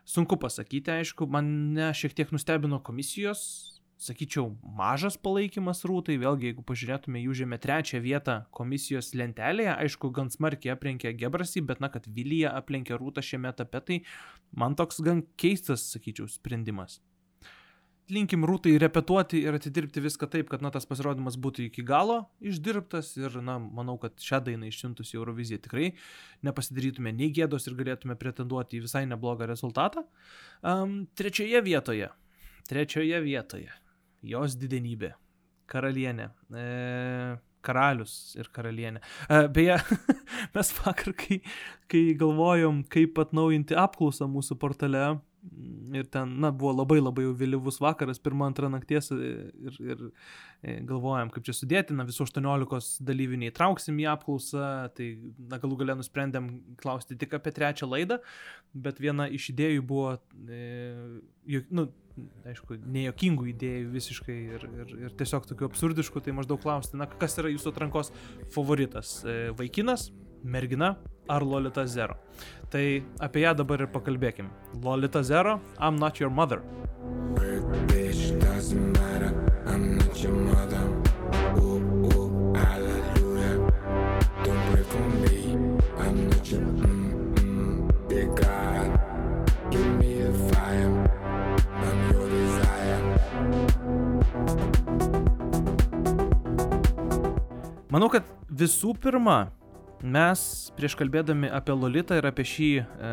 Sunku 0.02 0.34
pasakyti, 0.34 0.90
aišku, 0.90 1.28
mane 1.30 1.92
šiek 1.94 2.16
tiek 2.18 2.32
nustebino 2.34 2.80
komisijos, 2.82 3.71
sakyčiau, 4.02 4.48
mažas 4.78 5.16
palaikymas 5.20 5.84
rūtai, 5.88 6.18
vėlgi, 6.22 6.50
jeigu 6.50 6.64
pažiūrėtume, 6.66 7.22
jų 7.22 7.36
žemė 7.42 7.60
trečią 7.62 8.02
vietą 8.04 8.36
komisijos 8.54 9.12
lentelėje, 9.18 9.76
aišku, 9.86 10.10
gan 10.16 10.32
smarkiai 10.34 10.74
aplenkė 10.74 11.14
Gebrasį, 11.20 11.64
bet 11.70 11.80
na, 11.84 11.92
kad 11.92 12.08
Vilija 12.10 12.52
aplenkė 12.58 12.98
rūtą 12.98 13.24
šiame 13.24 13.52
etape, 13.52 13.80
tai 13.86 14.02
man 14.58 14.76
toks 14.78 15.00
gan 15.06 15.24
keistas, 15.40 15.86
sakyčiau, 15.94 16.28
sprendimas. 16.30 16.98
Linkim 18.10 18.42
rūtai 18.44 18.74
repetuoti 18.82 19.38
ir 19.46 19.54
atidirbti 19.56 20.02
viską 20.02 20.26
taip, 20.28 20.48
kad 20.50 20.62
na, 20.64 20.72
tas 20.74 20.84
pasirodymas 20.90 21.36
būtų 21.40 21.68
iki 21.68 21.84
galo 21.86 22.18
išdirbtas 22.44 23.12
ir 23.20 23.38
na, 23.44 23.54
manau, 23.62 23.94
kad 24.02 24.18
šią 24.20 24.40
dainą 24.48 24.66
išsiuntus 24.68 25.14
į 25.14 25.20
Euroviziją 25.20 25.62
tikrai 25.62 25.92
nepasidarytume 26.44 27.14
nei 27.14 27.30
gėdos 27.32 27.68
ir 27.70 27.78
galėtume 27.78 28.18
pretenduoti 28.18 28.80
į 28.80 28.88
visai 28.88 29.04
neblogą 29.06 29.46
rezultatą. 29.48 30.02
Um, 30.66 31.04
trečioje 31.16 31.62
vietoje, 31.62 32.10
trečioje 32.68 33.22
vietoje, 33.22 33.70
jos 34.22 34.56
didenybė, 34.58 35.12
karalienė. 35.70 36.30
E, 36.54 36.66
karalius 37.62 38.14
ir 38.38 38.50
karalienė. 38.54 39.02
E, 39.28 39.42
beje, 39.54 39.78
mes 40.54 40.72
vakar, 40.78 41.14
kai, 41.18 41.42
kai 41.90 42.06
galvojom, 42.18 42.82
kaip 42.92 43.20
atnaujinti 43.22 43.78
apklausą 43.78 44.28
mūsų 44.30 44.58
portale, 44.62 45.04
ir 45.92 46.06
ten, 46.10 46.36
na, 46.40 46.52
buvo 46.54 46.70
labai 46.74 47.00
labai 47.00 47.24
vėlyvus 47.36 47.80
vakaras, 47.82 48.20
pirmą, 48.22 48.46
antrą 48.50 48.68
nakties 48.70 49.10
ir, 49.14 49.78
ir 49.82 50.04
galvojam, 50.86 51.32
kaip 51.34 51.46
čia 51.48 51.54
sudėti, 51.56 51.96
na, 51.98 52.06
visų 52.06 52.28
18 52.28 53.02
dalyvių 53.08 53.40
neįtrauksim 53.42 53.98
į 54.04 54.06
apklausą, 54.12 54.68
tai, 54.96 55.08
na, 55.50 55.58
galų 55.62 55.80
galę 55.82 55.98
nusprendėm 55.98 56.48
klausti 56.82 57.18
tik 57.18 57.34
apie 57.38 57.54
trečią 57.56 57.90
laidą, 57.90 58.20
bet 58.86 59.02
viena 59.02 59.26
iš 59.26 59.50
idėjų 59.54 59.86
buvo, 59.88 60.14
e, 60.46 61.62
nu, 61.74 61.88
aišku, 62.48 62.78
nejokingų 62.94 63.48
idėjų 63.52 63.90
visiškai 63.92 64.36
ir, 64.56 64.66
ir, 64.82 64.94
ir 65.06 65.14
tiesiog 65.18 65.46
tokių 65.50 65.68
absurdiškų, 65.70 66.22
tai 66.24 66.34
maždaug 66.36 66.60
klausti, 66.62 66.98
na, 67.00 67.06
kas 67.06 67.38
yra 67.40 67.52
jūsų 67.52 67.72
atrankos 67.72 68.12
favoritas? 68.54 69.20
E, 69.24 69.52
vaikinas, 69.58 70.10
mergina 70.42 70.94
ar 71.30 71.46
Lolita 71.46 71.86
Zero? 71.86 72.18
Tai 72.72 72.84
apie 73.22 73.44
ją 73.44 73.54
dabar 73.62 73.84
ir 73.84 73.92
pakalbėkim. 73.92 74.50
Lolita 74.82 75.24
Zero, 75.26 75.60
I'm 75.78 76.00
not 76.00 76.20
your 76.20 76.30
mother. 76.30 76.62
Bitch, 77.88 78.32
doesn't 78.40 78.92
matter. 78.98 79.32
I'm 79.66 79.98
not 79.98 80.22
your 80.22 80.32
mother. 80.32 81.01
Manau, 97.92 98.06
kad 98.08 98.24
visų 98.48 98.94
pirma, 98.96 99.50
mes 100.00 100.42
prieš 100.78 100.94
kalbėdami 100.96 101.50
apie 101.52 101.74
Lolitą 101.76 102.16
ir 102.16 102.24
apie 102.24 102.46
šį 102.48 102.68
e, 102.80 103.10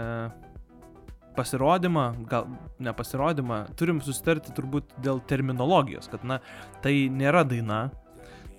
pasirodymą, 1.36 2.06
gal 2.32 2.48
ne 2.80 2.94
pasirodymą, 2.96 3.58
turim 3.76 4.00
susitarti 4.06 4.56
turbūt 4.56 4.96
dėl 5.04 5.20
terminologijos, 5.28 6.08
kad 6.08 6.24
na, 6.24 6.40
tai 6.80 6.94
nėra 7.12 7.44
daina, 7.50 7.82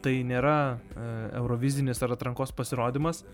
tai 0.05 0.19
nėra 0.29 0.59
e, 0.77 1.09
Eurovizinis 1.41 2.05
ar 2.05 2.13
atrankos 2.19 2.53
pasirodymas, 2.53 3.25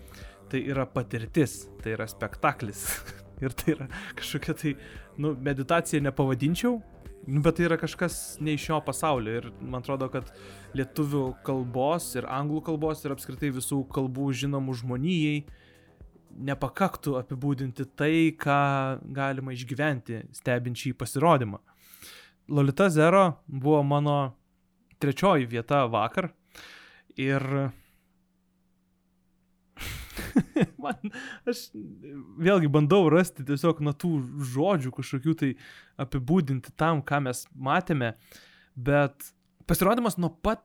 tai 0.47 0.63
yra 0.71 0.87
patirtis, 0.87 1.65
tai 1.83 1.97
yra 1.97 2.07
spektaklis. 2.07 2.87
ir 3.43 3.51
tai 3.51 3.75
yra 3.75 3.89
kažkokia 4.15 4.55
tai, 4.63 4.77
nu, 5.19 5.35
meditacija 5.43 5.99
nepavadinčiau, 6.07 6.79
nu, 7.25 7.41
bet 7.43 7.57
tai 7.57 7.65
yra 7.67 7.77
kažkas 7.79 8.37
ne 8.43 8.53
iš 8.55 8.67
šio 8.69 8.81
pasaulio. 8.85 9.39
Ir 9.41 9.47
man 9.59 9.81
atrodo, 9.81 10.09
kad 10.13 10.29
lietuvių 10.77 11.23
kalbos 11.47 12.13
ir 12.19 12.27
anglų 12.29 12.61
kalbos 12.69 13.03
ir 13.03 13.15
apskritai 13.15 13.49
visų 13.55 13.81
kalbų 13.93 14.29
žinomų 14.43 14.77
žmonijai 14.83 15.39
nepakaktų 16.37 17.15
apibūdinti 17.21 17.87
tai, 17.97 18.29
ką 18.37 18.59
galima 19.15 19.55
išgyventi 19.55 20.21
stebint 20.37 20.77
šį 20.77 20.93
pasirodymą. 20.99 21.59
Lolita 22.53 22.87
Zero 22.93 23.41
buvo 23.47 23.81
mano 23.83 24.17
trečioji 25.01 25.49
vieta 25.49 25.83
vakar 25.91 26.31
ir 27.19 27.43
man, 30.83 31.13
aš 31.47 31.67
vėlgi 32.41 32.69
bandau 32.71 33.07
rasti 33.13 33.45
tiesiog 33.47 33.81
nuo 33.85 33.93
tų 33.97 34.11
žodžių 34.53 34.93
kažkokių 34.97 35.35
tai 35.41 35.53
apibūdinti 36.01 36.73
tam, 36.79 37.01
ką 37.05 37.21
mes 37.27 37.45
matėme, 37.53 38.13
bet 38.75 39.31
pasirodymas 39.69 40.19
nuo 40.21 40.31
pat 40.43 40.63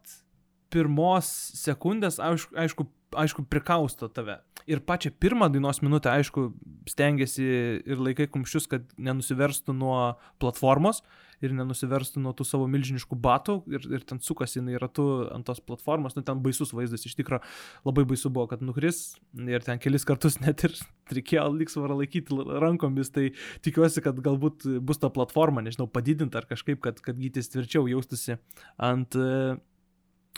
pirmos 0.72 1.28
sekundės, 1.58 2.18
aišku, 2.22 2.56
aišku, 2.64 2.88
aišku 3.18 3.46
prikausto 3.50 4.08
tave. 4.12 4.38
Ir 4.70 4.82
pačią 4.86 5.10
pirmą 5.18 5.48
dainos 5.52 5.82
minutę, 5.82 6.12
aišku, 6.12 6.52
stengiasi 6.90 7.44
ir 7.82 8.00
laikai 8.02 8.28
kumščius, 8.30 8.68
kad 8.70 8.86
nenusiverstų 8.98 9.74
nuo 9.74 9.96
platformos 10.42 11.02
ir 11.42 11.52
nenusiverstų 11.56 12.22
nuo 12.22 12.32
tų 12.36 12.46
savo 12.46 12.68
milžiniškų 12.70 13.18
batų 13.18 13.56
ir, 13.72 13.86
ir 13.98 14.04
ten 14.06 14.20
sukasi 14.22 14.60
jinai 14.60 14.78
ratu 14.80 15.06
ant 15.34 15.46
tos 15.48 15.58
platformos, 15.64 16.14
nu 16.16 16.22
ten 16.26 16.42
baisus 16.44 16.72
vaizdas, 16.76 17.06
iš 17.08 17.16
tikrųjų 17.18 17.42
labai 17.88 18.04
baisu 18.12 18.30
buvo, 18.30 18.46
kad 18.52 18.62
nukris 18.64 19.02
ir 19.34 19.66
ten 19.66 19.82
kelis 19.82 20.06
kartus 20.08 20.38
net 20.44 20.62
ir 20.68 20.76
reikėjo 21.12 21.48
liksvarą 21.56 21.98
laikyti 21.98 22.38
rankomis, 22.62 23.10
tai 23.14 23.32
tikiuosi, 23.66 24.04
kad 24.04 24.22
galbūt 24.22 24.68
bus 24.86 25.02
ta 25.02 25.10
platforma, 25.12 25.64
nežinau, 25.66 25.88
padidinta 25.90 26.40
ar 26.40 26.48
kažkaip, 26.50 26.80
kad, 26.84 27.02
kad 27.02 27.18
gytis 27.18 27.50
tvirčiau 27.52 27.90
jaustųsi 27.90 28.38
ant 28.78 29.18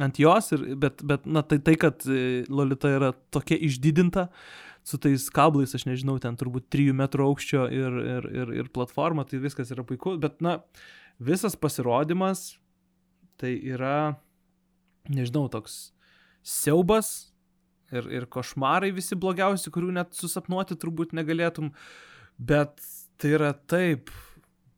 ant 0.02 0.18
jos, 0.18 0.50
ir, 0.57 0.64
bet, 0.80 1.02
bet 1.07 1.26
na, 1.26 1.44
tai, 1.46 1.61
tai, 1.62 1.76
kad 1.80 2.04
Lolita 2.50 2.90
yra 2.90 3.12
tokia 3.35 3.59
išdidinta, 3.62 4.28
su 4.85 4.98
tais 5.00 5.28
kablais, 5.33 5.72
aš 5.76 5.87
nežinau, 5.88 6.18
ten 6.20 6.37
turbūt 6.37 6.66
3 6.72 6.92
metrų 6.98 7.28
aukščio 7.30 7.68
ir, 7.72 8.00
ir, 8.16 8.28
ir, 8.42 8.52
ir 8.61 8.72
platforma, 8.74 9.24
tai 9.28 9.40
viskas 9.42 9.72
yra 9.72 9.85
puiku, 9.87 10.16
bet 10.20 10.42
na, 10.44 10.59
visas 11.22 11.57
pasirodymas 11.57 12.52
tai 13.40 13.54
yra, 13.57 14.16
nežinau, 15.11 15.46
toks 15.52 15.94
siaubas 16.44 17.33
ir, 17.94 18.11
ir 18.12 18.28
košmarai 18.30 18.92
visi 18.94 19.16
blogiausi, 19.16 19.72
kurių 19.72 19.94
net 19.96 20.12
susapnuoti 20.18 20.76
turbūt 20.80 21.14
negalėtum, 21.16 21.72
bet 22.37 22.76
tai 23.20 23.33
yra 23.38 23.54
taip 23.70 24.12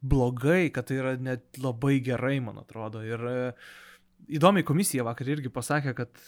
blogai, 0.07 0.69
kad 0.71 0.87
tai 0.87 1.01
yra 1.01 1.17
net 1.19 1.59
labai 1.59 1.99
gerai, 2.05 2.37
man 2.45 2.61
atrodo. 2.63 3.03
Ir 3.03 3.27
uh, 3.27 3.71
įdomiai 4.29 4.67
komisija 4.67 5.05
vakar 5.07 5.29
irgi 5.31 5.51
pasakė, 5.53 5.95
kad, 5.97 6.23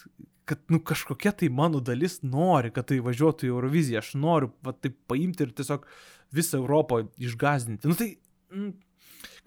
kad 0.49 0.61
nu, 0.73 0.81
kažkokia 0.85 1.33
tai 1.37 1.51
mano 1.53 1.81
dalis 1.85 2.21
nori, 2.23 2.73
kad 2.75 2.89
tai 2.91 3.01
važiuotų 3.05 3.49
į 3.49 3.53
Euroviziją. 3.53 4.03
Aš 4.03 4.15
noriu 4.21 4.53
va, 4.65 4.75
tai 4.75 4.93
paimti 5.11 5.47
ir 5.47 5.55
tiesiog 5.57 5.87
visą 6.35 6.61
Europą 6.61 7.03
išgazdinti. 7.21 7.91
Nu 7.91 7.97
tai 7.99 8.11
mm, 8.53 8.71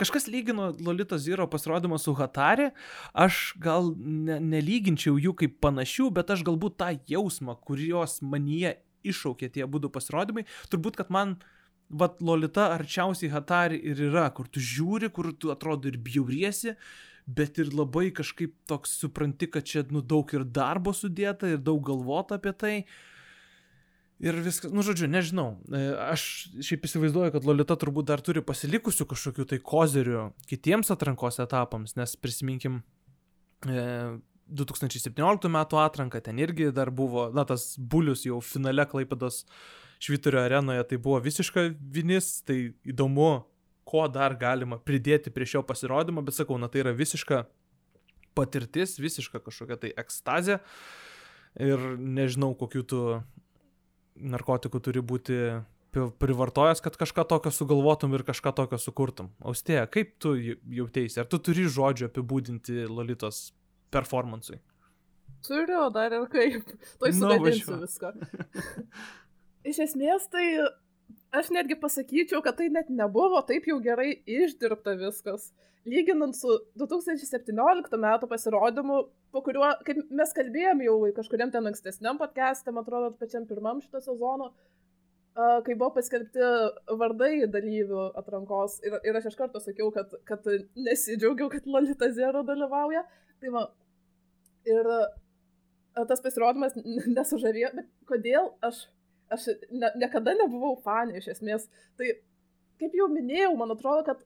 kažkas 0.01 0.27
lygino 0.31 0.71
Lolita 0.79 1.19
Zero 1.21 1.47
pasirodymą 1.51 1.99
su 2.01 2.13
Hatari, 2.17 2.71
aš 3.13 3.53
gal 3.61 3.93
ne, 3.97 4.39
nelyginčiau 4.53 5.19
jų 5.21 5.35
kaip 5.43 5.59
panašių, 5.63 6.11
bet 6.17 6.33
aš 6.35 6.45
galbūt 6.47 6.79
tą 6.81 6.93
jausmą, 7.11 7.57
kurios 7.65 8.19
manyje 8.25 8.77
iššaukė 9.07 9.49
tie 9.55 9.65
būdų 9.65 9.89
pasirodymai, 9.93 10.45
turbūt, 10.69 10.99
kad 11.01 11.11
man 11.13 11.39
Vat 11.91 12.21
Lolita 12.23 12.69
arčiausiai 12.71 13.33
Hatari 13.33 13.75
ir 13.83 13.99
yra, 14.05 14.29
kur 14.31 14.47
tu 14.47 14.61
žiūri, 14.63 15.09
kur 15.11 15.33
tu 15.35 15.49
atrodo 15.51 15.89
ir 15.89 15.97
bjauriesi, 15.99 16.77
bet 17.25 17.60
ir 17.62 17.71
labai 17.75 18.10
kažkaip 18.15 18.53
toks 18.69 18.97
supranti, 19.01 19.49
kad 19.51 19.67
čia 19.67 19.84
nu, 19.91 20.01
daug 20.01 20.29
ir 20.36 20.45
darbo 20.45 20.93
sudėta 20.95 21.49
ir 21.51 21.62
daug 21.62 21.81
galvota 21.88 22.39
apie 22.39 22.53
tai. 22.53 22.75
Ir 24.21 24.38
viskas, 24.45 24.69
nu 24.69 24.84
žodžiu, 24.86 25.07
nežinau. 25.10 25.47
Aš 26.05 26.23
šiaip 26.62 26.84
įsivaizduoju, 26.86 27.34
kad 27.34 27.45
Lolita 27.47 27.73
turbūt 27.81 28.12
dar 28.12 28.21
turi 28.21 28.43
pasilikusių 28.45 29.07
kažkokių 29.10 29.47
tai 29.49 29.57
kozerių 29.65 30.27
kitiems 30.49 30.93
atrankos 30.93 31.41
etapams, 31.41 31.95
nes 31.97 32.13
prisiminkim 32.21 32.84
e, 33.65 34.19
2017 34.51 35.49
metų 35.49 35.79
atranką, 35.81 36.21
ten 36.21 36.41
irgi 36.41 36.69
dar 36.75 36.91
buvo, 36.93 37.31
na 37.34 37.47
tas 37.49 37.73
bulius 37.79 38.27
jau 38.27 38.38
finale 38.45 38.86
Klaipados 38.86 39.45
Švitorio 40.01 40.41
arenoje, 40.41 40.84
tai 40.89 40.97
buvo 41.01 41.19
visiška 41.21 41.71
vinis, 41.93 42.39
tai 42.45 42.73
įdomu, 42.89 43.43
ko 43.91 44.06
dar 44.08 44.36
galima 44.39 44.77
pridėti 44.80 45.34
prie 45.36 45.45
šio 45.45 45.62
pasirodymo, 45.67 46.23
bet 46.25 46.38
sakau, 46.39 46.58
na 46.62 46.69
tai 46.71 46.84
yra 46.86 46.93
visiška 46.95 47.43
patirtis, 48.38 48.95
visiška 49.04 49.41
kažkokia 49.43 49.77
tai 49.82 49.91
ekstazė. 49.99 50.60
Ir 51.60 51.82
nežinau, 51.99 52.54
kokiu 52.56 52.86
tu 52.88 52.99
narkotikų 54.15 54.80
turi 54.84 55.01
būti 55.04 55.38
privartojęs, 55.91 56.80
kad 56.84 56.95
kažką 56.95 57.25
tokio 57.27 57.51
sugalvotum 57.51 58.13
ir 58.15 58.23
kažką 58.23 58.54
tokio 58.56 58.77
sukurtum. 58.80 59.27
Austėja, 59.43 59.84
kaip 59.91 60.13
tu 60.23 60.36
jau- 60.39 60.56
jauteisi? 60.80 61.19
Ar 61.19 61.27
tu 61.27 61.39
turi 61.43 61.65
žodžių 61.67 62.08
apibūdinti 62.08 62.86
Lolitos 62.88 63.49
performansui? 63.91 64.62
Turiu 65.43 65.89
dar 65.91 66.13
ir 66.15 66.23
kaip. 66.32 66.63
Tuoj 67.01 67.12
Nu, 67.12 67.19
sugadinsiu 67.19 67.75
važiuok. 67.75 67.84
viską. 67.84 68.12
Iš 69.71 69.77
esmės 69.89 70.30
tai 70.32 70.45
aš 71.32 71.52
netgi 71.56 71.78
pasakyčiau, 71.80 72.41
kad 72.44 72.58
tai 72.60 72.70
net 72.74 72.89
nebuvo 72.91 73.39
taip 73.48 73.67
jau 73.70 73.80
gerai 73.84 74.13
išdirbta 74.28 74.98
viskas. 75.00 75.52
Lyginant 75.88 76.36
su 76.38 76.60
2017 76.78 77.96
metų 78.04 78.28
pasirodymu, 78.30 78.98
po 79.34 79.41
kuriuo, 79.46 79.72
kaip 79.88 80.04
mes 80.13 80.36
kalbėjom 80.38 80.84
jau 80.86 80.98
kažkuriam 81.17 81.54
ten 81.54 81.65
ankstesniam 81.72 82.20
podcast'e, 82.22 82.74
man 82.76 82.86
atrodo, 82.86 83.15
pačiam 83.17 83.48
pirmam 83.50 83.82
šito 83.82 84.04
sezono, 84.04 84.52
kai 85.34 85.74
buvo 85.74 85.94
paskelbti 85.96 86.52
vardai 87.00 87.48
dalyvių 87.50 88.12
atrankos 88.20 88.78
ir, 88.86 89.00
ir 89.08 89.17
aš 89.17 89.32
iš 89.32 89.39
karto 89.39 89.63
sakiau, 89.63 89.89
kad, 89.96 90.13
kad 90.28 90.46
nesidžiaugiau, 90.76 91.50
kad 91.50 91.65
Lolita 91.65 92.12
Zero 92.13 92.44
dalyvauja. 92.46 93.06
Tai 93.41 93.54
va, 93.56 93.65
ir 94.70 94.89
tas 95.96 96.22
pasirodymas 96.22 96.76
nesužavėjo, 97.17 97.72
bet 97.80 97.89
kodėl 98.12 98.52
aš, 98.67 98.86
aš 99.32 99.48
ne, 99.72 99.89
niekada 100.02 100.36
nebuvau 100.38 100.76
fanė 100.86 101.22
iš 101.22 101.32
esmės. 101.36 101.67
Tai 102.00 102.12
kaip 102.82 102.96
jau 102.98 103.08
minėjau, 103.12 103.54
man 103.60 103.74
atrodo, 103.76 104.06
kad 104.10 104.24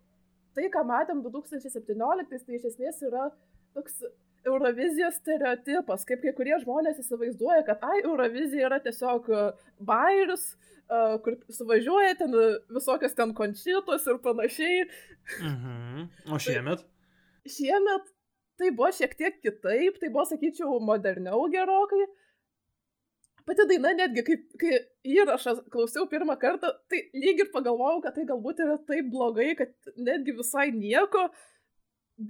tai, 0.55 0.69
ką 0.73 0.85
matėm 0.87 1.23
2017, 1.25 2.45
tai 2.45 2.59
iš 2.59 2.69
esmės 2.71 3.01
yra 3.05 3.29
toks 3.75 4.03
Eurovizijos 4.45 5.17
stereotipas, 5.17 6.05
kaip 6.05 6.21
kai 6.21 6.31
kurie 6.37 6.53
žmonės 6.61 6.99
įsivaizduoja, 7.01 7.63
kad 7.65 7.81
ai, 7.87 8.03
Eurovizija 8.03 8.67
yra 8.69 8.77
tiesiog 8.83 9.29
e, 9.33 9.45
bairis, 9.89 10.51
e, 10.85 10.99
kur 11.25 11.39
suvažiuoja 11.57 12.13
ten 12.19 12.35
visokios 12.75 13.17
ten 13.17 13.33
končitos 13.37 14.05
ir 14.05 14.19
panašiai. 14.25 14.83
Mhm. 15.39 16.05
O 16.29 16.37
šiemet? 16.41 16.85
Šiemet 17.49 18.13
tai 18.59 18.69
buvo 18.75 18.91
šiek 18.93 19.15
tiek 19.17 19.41
kitaip, 19.41 19.97
tai 19.99 20.11
buvo, 20.13 20.27
sakyčiau, 20.29 20.77
moderniau 20.91 21.47
gerokai. 21.51 22.05
Pati 23.45 23.65
daina 23.69 23.91
netgi, 23.93 24.23
kai, 24.25 24.35
kai 24.61 24.77
įrašą 25.05 25.51
klausiau 25.73 26.07
pirmą 26.09 26.33
kartą, 26.41 26.71
tai 26.89 27.03
lyg 27.13 27.43
ir 27.43 27.51
pagalvojau, 27.53 27.99
kad 28.01 28.15
tai 28.17 28.23
galbūt 28.25 28.61
yra 28.65 28.77
taip 28.89 29.11
blogai, 29.13 29.51
kad 29.59 29.91
netgi 30.07 30.33
visai 30.39 30.71
nieko, 30.73 31.27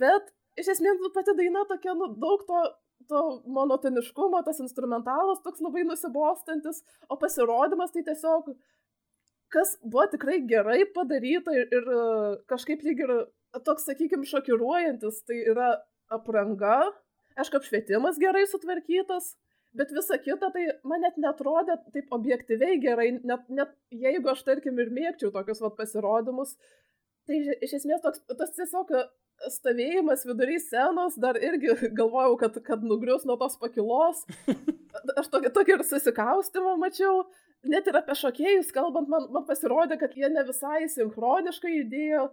bet 0.01 0.34
iš 0.60 0.73
esmės 0.75 0.99
nu, 0.99 1.12
pati 1.15 1.36
daina 1.38 1.63
tokia, 1.69 1.93
nu, 1.95 2.10
daug 2.19 2.43
to, 2.49 2.63
to 3.08 3.21
monotoniškumo, 3.58 4.41
tas 4.43 4.60
instrumentalas 4.63 5.39
toks 5.45 5.63
labai 5.63 5.86
nusibostantis, 5.88 6.84
o 7.08 7.15
pasirodymas 7.21 7.95
tai 7.95 8.04
tiesiog, 8.10 8.51
kas 9.56 9.78
buvo 9.86 10.10
tikrai 10.12 10.41
gerai 10.51 10.82
padaryta 10.97 11.56
ir, 11.56 11.71
ir 11.80 11.89
kažkaip 12.51 12.84
lyg 12.84 13.06
ir 13.08 13.15
toks, 13.63 13.88
sakykime, 13.88 14.28
šokiruojantis, 14.28 15.23
tai 15.23 15.39
yra 15.47 15.78
apranga, 16.12 16.82
aišku, 17.39 17.63
apšvietimas 17.63 18.19
gerai 18.19 18.43
sutvarkytas, 18.51 19.38
bet 19.78 19.92
visa 19.96 20.18
kita, 20.22 20.50
tai 20.56 20.66
man 20.88 21.04
net 21.06 21.20
netrodė 21.22 21.78
taip 21.96 22.14
objektyviai 22.16 22.80
gerai, 22.84 23.10
net, 23.24 23.46
net 23.60 23.76
jeigu 23.92 24.32
aš, 24.32 24.44
tarkim, 24.48 24.80
ir 24.80 24.92
mėgčiau 24.96 25.34
tokius 25.36 25.62
vat, 25.66 25.76
pasirodymus, 25.80 26.56
tai 27.30 27.42
iš- 27.66 27.78
esmės 27.82 28.04
toks, 28.04 28.24
tas 28.40 28.54
tiesiog 28.58 28.92
stovėjimas 29.52 30.24
vidury 30.28 30.60
scenos, 30.64 31.18
dar 31.22 31.38
irgi 31.40 31.74
galvojau, 32.00 32.38
kad, 32.42 32.60
kad 32.66 32.86
nugrius 32.88 33.26
nuo 33.28 33.38
tos 33.42 33.58
pakilos. 33.62 34.24
Aš 35.20 35.32
tokį, 35.34 35.52
tokį 35.56 35.76
ir 35.78 35.84
susikaustimą 35.88 36.78
mačiau. 36.82 37.26
Net 37.66 37.88
ir 37.90 37.96
apie 37.98 38.14
šokėjus 38.14 38.68
kalbant, 38.76 39.10
man, 39.10 39.24
man 39.34 39.46
pasirodė, 39.48 39.98
kad 39.98 40.14
jie 40.14 40.28
ne 40.30 40.44
visai 40.46 40.84
sinchroniškai 40.92 41.72
judėjo, 41.80 42.28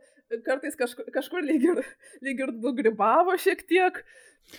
kartais 0.45 0.77
kažkur, 0.77 1.07
kažkur 1.15 1.47
lyg, 1.47 1.65
ir, 1.73 1.81
lyg 2.27 2.43
ir 2.45 2.53
nugribavo 2.53 3.39
šiek 3.41 3.65
tiek. 3.69 4.03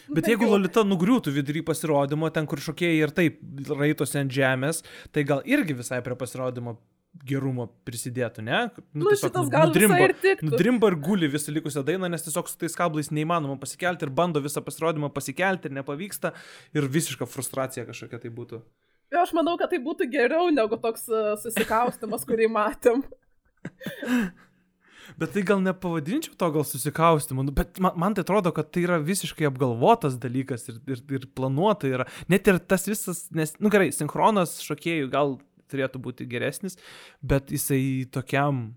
Bet 0.09 0.25
jeigu 0.31 0.47
Lolita 0.47 0.81
nugriūtų 0.87 1.33
vidury 1.35 1.61
pasirodymo, 1.67 2.29
ten 2.33 2.47
kur 2.49 2.61
šokėjai 2.63 3.01
ir 3.03 3.13
taip 3.13 3.41
raitosi 3.69 4.21
ant 4.23 4.33
žemės, 4.33 4.79
tai 5.13 5.25
gal 5.27 5.43
irgi 5.45 5.75
visai 5.77 5.99
prie 6.05 6.15
pasirodymo 6.17 6.77
gerumo 7.21 7.67
prisidėtų, 7.85 8.43
ne? 8.43 8.59
Nu, 8.93 9.05
tiesiog 9.11 9.29
šitas 9.29 9.49
gal 9.53 9.69
nudrimba- 9.69 10.09
ir. 10.09 10.37
Nudrimba 10.41 10.89
ir 10.91 10.95
guli 10.95 11.29
visą 11.29 11.53
likusią 11.53 11.83
dainą, 11.85 12.09
nes 12.09 12.25
tiesiog 12.25 12.49
su 12.49 12.57
tais 12.57 12.75
kablais 12.75 13.11
neįmanoma 13.13 13.59
pasikelti 13.61 14.07
ir 14.07 14.09
bando 14.09 14.41
visą 14.41 14.63
pasirodymą 14.65 15.11
pasikelti 15.13 15.69
ir 15.69 15.77
nepavyksta 15.77 16.33
ir 16.73 16.87
visiška 16.89 17.27
frustracija 17.29 17.85
kažkokia 17.85 18.19
tai 18.25 18.31
būtų. 18.33 18.61
Ir 19.13 19.21
aš 19.21 19.33
manau, 19.37 19.57
kad 19.61 19.69
tai 19.69 19.77
būtų 19.77 20.09
geriau 20.09 20.49
negu 20.49 20.79
toks 20.81 21.05
e, 21.07 21.35
susikaustimas, 21.43 22.25
kurį 22.25 22.49
matėm. 22.49 23.03
Bet 25.19 25.33
tai 25.35 25.43
gal 25.45 25.59
nepavadinčiau 25.61 26.33
to 26.39 26.47
gal 26.55 26.63
susikaustimu, 26.65 27.43
nu, 27.45 27.51
bet 27.51 27.77
man, 27.83 27.91
man 27.99 28.13
tai 28.15 28.23
atrodo, 28.23 28.53
kad 28.55 28.71
tai 28.73 28.85
yra 28.87 28.97
visiškai 29.03 29.45
apgalvotas 29.49 30.15
dalykas 30.21 30.63
ir, 30.71 30.79
ir, 30.89 31.01
ir 31.19 31.27
planuota 31.35 31.89
yra. 31.91 32.07
Net 32.31 32.47
ir 32.49 32.57
tas 32.57 32.87
visas, 32.87 33.25
nes, 33.35 33.51
nu 33.59 33.69
gerai, 33.73 33.91
sinchronas 33.93 34.55
šokėjų 34.63 35.09
gal 35.13 35.35
turėtų 35.73 36.01
būti 36.05 36.29
geresnis, 36.29 36.77
bet 37.21 37.51
jisai 37.53 37.81
tokiam 38.13 38.69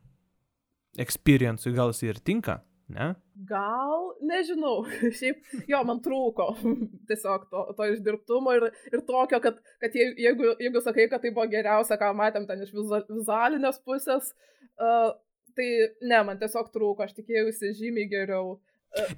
experience'ui 0.98 1.74
gal 1.76 1.92
jisai 1.92 2.10
ir 2.14 2.20
tinka, 2.24 2.60
ne? 2.92 3.10
Gal, 3.48 4.06
nežinau, 4.24 4.78
šiaip 5.18 5.42
jo, 5.68 5.82
man 5.84 6.00
trūko 6.04 6.46
tiesiog 7.10 7.44
to, 7.52 7.64
to 7.76 7.88
išdirbtumo 7.92 8.54
ir, 8.56 8.68
ir 8.92 9.02
tokio, 9.08 9.42
kad, 9.44 9.58
kad 9.82 9.96
je- 9.98 10.14
jeigu, 10.24 10.54
jeigu 10.62 10.80
sakai, 10.84 11.08
kad 11.12 11.20
tai 11.24 11.34
buvo 11.36 11.44
geriausia, 11.52 11.98
ką 12.00 12.14
matėm 12.16 12.48
ten 12.48 12.64
iš 12.64 12.72
vizualinės 12.76 13.82
pusės, 13.84 14.32
uh, 14.80 15.12
tai 15.56 15.68
ne, 16.04 16.22
man 16.30 16.40
tiesiog 16.40 16.72
trūko, 16.72 17.04
aš 17.04 17.12
tikėjausi 17.18 17.74
žymiai 17.78 18.08
geriau. 18.12 18.56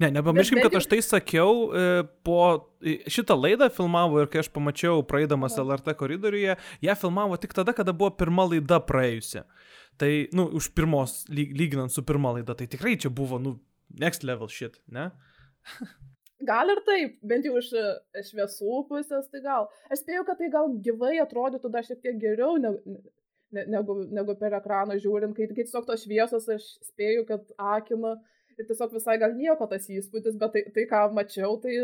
Ne, 0.00 0.10
nepamirškim, 0.10 0.58
kad 0.64 0.74
aš 0.74 0.88
tai 0.90 0.98
sakiau 1.04 1.68
e, 1.70 1.82
po 2.26 2.38
e, 2.82 2.96
šitą 3.10 3.36
laidą 3.38 3.68
filmavo 3.74 4.22
ir 4.22 4.30
kai 4.32 4.42
aš 4.42 4.50
pamačiau 4.54 5.04
praeidamas. 5.06 5.58
LRT 5.60 5.94
koridoriuje, 6.00 6.56
ją 6.82 6.96
filmavo 6.98 7.38
tik 7.40 7.54
tada, 7.54 7.74
kada 7.76 7.94
buvo 7.94 8.10
pirma 8.18 8.48
laida 8.48 8.80
praėjusi. 8.82 9.44
Tai, 9.98 10.10
nu, 10.34 10.48
už 10.58 10.70
pirmos, 10.78 11.20
lyg, 11.30 11.54
lyginant 11.58 11.94
su 11.94 12.02
pirma 12.06 12.34
laida, 12.36 12.56
tai 12.58 12.68
tikrai 12.70 12.96
čia 13.00 13.10
buvo, 13.10 13.38
nu, 13.42 13.56
next 14.02 14.26
level 14.26 14.50
shit, 14.50 14.78
ne? 14.90 15.10
Gal 16.48 16.70
ir 16.70 16.80
taip, 16.86 17.16
bent 17.26 17.46
jau 17.46 17.56
iš 17.58 17.72
šviesų 18.30 18.82
pusės, 18.90 19.26
tai 19.32 19.42
gal. 19.42 19.66
Aš 19.90 20.04
spėjau, 20.04 20.24
kad 20.28 20.38
tai 20.38 20.50
gal 20.54 20.70
gyvai 20.84 21.16
atrodytų 21.24 21.70
dar 21.74 21.86
šiek 21.86 22.02
tiek 22.04 22.20
geriau 22.22 22.60
negu, 22.62 22.98
ne- 23.56 23.66
negu, 23.74 23.96
negu 24.06 24.36
per 24.38 24.54
ekraną 24.60 24.98
žiūrint, 25.02 25.34
kai, 25.34 25.48
kai 25.50 25.64
tiesiog 25.64 25.86
tos 25.88 26.04
šviesos 26.06 26.46
aš 26.54 26.68
spėjau, 26.92 27.24
kad 27.26 27.50
akina 27.58 28.14
ir 28.58 28.68
tiesiog 28.68 28.94
visai 28.96 29.18
gal 29.22 29.34
nieko 29.38 29.68
tas 29.70 29.88
įspūdis, 29.88 30.38
bet 30.40 30.54
tai, 30.54 30.64
tai 30.74 30.86
ką 30.90 31.06
mačiau, 31.16 31.56
tai 31.62 31.74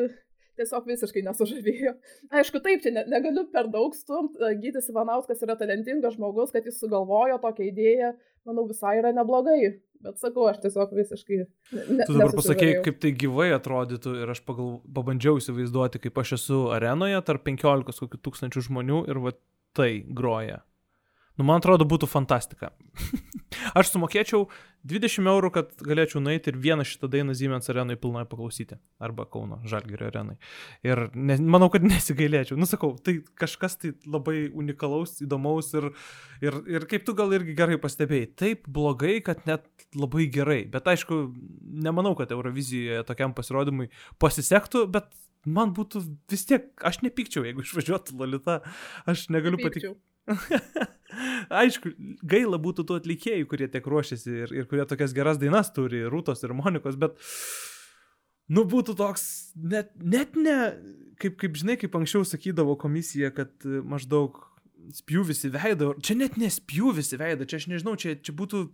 tiesiog 0.58 0.86
visiškai 0.88 1.24
nesužavėjo. 1.26 1.94
Aišku, 2.34 2.60
taip, 2.64 2.82
čia 2.84 2.92
ne, 2.94 3.04
negaliu 3.10 3.46
per 3.52 3.68
daug 3.72 3.96
stumt, 3.96 4.36
e, 4.38 4.52
Gytis 4.60 4.90
Ivanauskas 4.92 5.42
yra 5.46 5.56
talentingas 5.58 6.16
žmogus, 6.18 6.52
kad 6.54 6.66
jis 6.66 6.78
sugalvojo 6.82 7.40
tokią 7.42 7.66
idėją, 7.70 8.12
manau, 8.48 8.66
visai 8.70 8.98
yra 9.00 9.14
neblogai. 9.16 9.74
Bet 10.04 10.20
sakau, 10.20 10.44
aš 10.50 10.60
tiesiog 10.60 10.92
visiškai... 10.92 11.38
Ne, 11.72 12.04
Tu 12.04 12.12
dabar 12.12 12.34
pasakėjai, 12.36 12.82
kaip 12.84 13.00
tai 13.00 13.14
gyvai 13.16 13.48
atrodytų 13.56 14.18
ir 14.20 14.34
aš 14.34 14.42
pagal, 14.44 14.76
pabandžiau 14.98 15.40
įsivaizduoti, 15.40 16.02
kaip 16.04 16.20
aš 16.20 16.36
esu 16.36 16.60
arenoje 16.76 17.22
tarp 17.24 17.46
15 17.48 18.04
kokių 18.04 18.20
tūkstančių 18.28 18.66
žmonių 18.68 19.00
ir 19.08 19.22
va 19.24 19.32
tai 19.74 19.90
groja. 20.04 20.60
Nu, 21.34 21.42
man 21.48 21.58
atrodo, 21.58 21.86
būtų 21.90 22.06
fantastika. 22.06 22.70
aš 23.78 23.90
sumokėčiau 23.90 24.44
20 24.86 25.26
eurų, 25.32 25.50
kad 25.54 25.72
galėčiau 25.82 26.20
nueiti 26.22 26.52
ir 26.52 26.58
vieną 26.62 26.84
šitą 26.86 27.08
dainą 27.10 27.34
Siemens 27.34 27.66
arenai 27.72 27.96
pilnai 27.98 28.22
paklausyti. 28.30 28.78
Arba 29.02 29.26
Kauno 29.26 29.58
Žalgirio 29.66 30.06
arenai. 30.12 30.36
Ir 30.86 31.08
ne, 31.16 31.40
manau, 31.42 31.70
kad 31.74 31.86
nesigailėčiau. 31.90 32.58
Nusakau, 32.60 32.92
tai 33.02 33.16
kažkas 33.40 33.78
tai 33.82 33.94
labai 34.06 34.46
unikalaus, 34.54 35.16
įdomaus 35.26 35.72
ir, 35.74 35.90
ir, 36.44 36.60
ir 36.76 36.88
kaip 36.90 37.08
tu 37.08 37.16
gal 37.18 37.34
irgi 37.34 37.56
gerai 37.58 37.80
pastebėjai. 37.82 38.30
Taip 38.44 38.70
blogai, 38.70 39.18
kad 39.26 39.42
net 39.50 39.66
labai 39.98 40.28
gerai. 40.30 40.62
Bet 40.70 40.86
aišku, 40.94 41.20
nemanau, 41.82 42.14
kad 42.20 42.30
Eurovizijoje 42.36 43.02
tokiam 43.10 43.34
pasirodymui 43.34 43.90
pasisektų, 44.22 44.86
bet 44.94 45.10
man 45.50 45.74
būtų 45.74 46.06
vis 46.30 46.46
tiek, 46.46 46.70
aš 46.78 47.02
nepykčiau, 47.02 47.42
jeigu 47.48 47.66
išvažiuotų 47.66 48.22
Lolita. 48.22 48.60
Aš 49.10 49.32
negaliu 49.34 49.58
patikėti. 49.58 49.96
Aišku, 51.62 51.92
gaila 52.26 52.58
būtų 52.62 52.86
tų 52.88 52.98
atlikėjų, 53.02 53.46
kurie 53.50 53.68
tiek 53.70 53.86
ruošiasi 53.86 54.34
ir, 54.44 54.54
ir 54.62 54.68
kurie 54.70 54.86
tokias 54.88 55.14
geras 55.16 55.38
dainas 55.40 55.70
turi, 55.74 56.04
Rūtos 56.10 56.42
ir 56.44 56.54
Monikos, 56.56 56.96
bet, 57.00 57.20
nu, 58.48 58.64
būtų 58.70 58.96
toks, 58.98 59.26
net, 59.54 59.92
net 60.00 60.38
ne, 60.38 60.58
kaip, 61.20 61.38
kaip 61.40 61.60
žinai, 61.60 61.78
kaip 61.80 61.94
anksčiau 61.98 62.26
sakydavo 62.28 62.76
komisija, 62.80 63.32
kad 63.36 63.52
e, 63.68 63.82
maždaug 63.84 64.40
spjūvis 64.94 65.46
į 65.48 65.54
veidą, 65.54 65.92
čia 66.04 66.16
net 66.18 66.38
nespjūvis 66.40 67.14
į 67.14 67.20
veidą, 67.20 67.48
čia 67.48 67.60
aš 67.60 67.68
nežinau, 67.72 67.96
čia, 68.00 68.16
čia 68.20 68.36
būtų... 68.36 68.66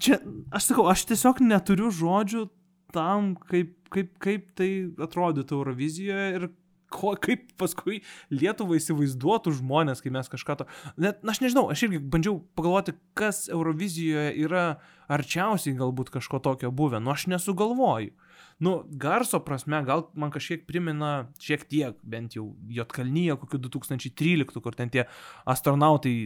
Čia, 0.00 0.16
aš 0.56 0.70
sakau, 0.70 0.86
aš 0.88 1.04
tiesiog 1.10 1.42
neturiu 1.44 1.90
žodžių 1.92 2.46
tam, 2.94 3.34
kaip, 3.50 3.74
kaip, 3.92 4.14
kaip 4.22 4.46
tai 4.56 4.70
atrodytų 5.04 5.58
Eurovizijoje 5.58 6.30
ir 6.38 6.46
ko, 6.92 7.14
kaip 7.20 7.52
paskui 7.60 8.00
Lietuvą 8.34 8.78
įsivaizduotų 8.78 9.54
žmonės, 9.60 10.02
kai 10.04 10.12
mes 10.14 10.30
kažką 10.30 10.60
to... 10.60 10.66
Net, 11.00 11.22
na, 11.22 11.34
aš 11.34 11.42
nežinau, 11.44 11.68
aš 11.72 11.86
irgi 11.86 12.00
bandžiau 12.12 12.40
pagalvoti, 12.58 12.96
kas 13.18 13.46
Eurovizijoje 13.50 14.34
yra 14.44 14.64
arčiausiai 15.10 15.78
galbūt 15.78 16.12
kažko 16.14 16.42
tokio 16.44 16.72
buvę. 16.74 17.00
Nu, 17.02 17.14
aš 17.14 17.28
nesugalvoju. 17.32 18.14
Nu, 18.60 18.74
garso 19.00 19.40
prasme, 19.40 19.80
gal 19.88 20.10
man 20.18 20.32
kažkiek 20.34 20.66
primena, 20.68 21.30
šiek 21.40 21.64
tiek, 21.70 22.00
bent 22.04 22.36
jau 22.36 22.50
Jotkalnyje, 22.68 23.38
kokiu 23.40 23.62
2013, 23.70 24.60
kur 24.60 24.76
ten 24.76 24.92
tie 24.92 25.06
astronautai 25.48 26.16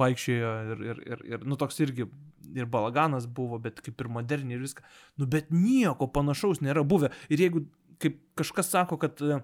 vaikščiojo 0.00 0.50
ir, 0.74 0.84
ir, 0.84 1.00
ir, 1.08 1.24
ir, 1.32 1.46
nu, 1.48 1.58
toks 1.58 1.80
irgi 1.82 2.06
ir 2.54 2.68
balaganas 2.70 3.26
buvo, 3.30 3.58
bet 3.62 3.80
kaip 3.84 4.00
ir 4.02 4.10
moderniai 4.12 4.58
ir 4.58 4.64
viską. 4.64 4.84
Nu, 5.20 5.28
bet 5.30 5.50
nieko 5.54 6.08
panašaus 6.10 6.62
nėra 6.64 6.84
buvę. 6.86 7.12
Ir 7.32 7.42
jeigu, 7.44 7.64
kaip 8.02 8.20
kažkas 8.38 8.70
sako, 8.72 8.98
kad 9.00 9.20
e, 9.22 9.40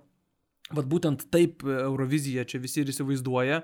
Vat 0.75 0.89
būtent 0.91 1.29
taip 1.31 1.63
Eurovizija 1.63 2.47
čia 2.49 2.59
visi 2.63 2.83
ir 2.83 2.91
įsivaizduoja. 2.91 3.61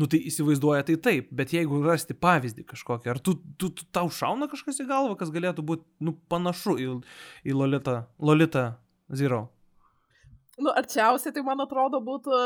Nu 0.00 0.06
tai 0.10 0.20
įsivaizduoja 0.30 0.86
tai 0.86 0.96
taip, 1.02 1.30
bet 1.34 1.52
jeigu 1.52 1.80
rasti 1.84 2.14
pavyzdį 2.16 2.64
kažkokį, 2.70 3.10
ar 3.12 3.18
tu, 3.20 3.34
tu, 3.60 3.68
tu 3.74 3.84
tau 3.92 4.08
šauna 4.08 4.48
kažkas 4.48 4.80
į 4.80 4.86
galvą, 4.88 5.16
kas 5.18 5.32
galėtų 5.34 5.64
būti 5.66 6.06
nu, 6.06 6.14
panašu 6.30 6.76
į, 6.80 6.86
į 7.44 7.56
Lolita, 7.58 7.96
Lolita 8.22 8.64
Zero? 9.12 9.48
Nu, 10.60 10.72
arčiausiai 10.76 11.34
tai 11.34 11.42
man 11.44 11.62
atrodo 11.64 12.00
būtų 12.04 12.38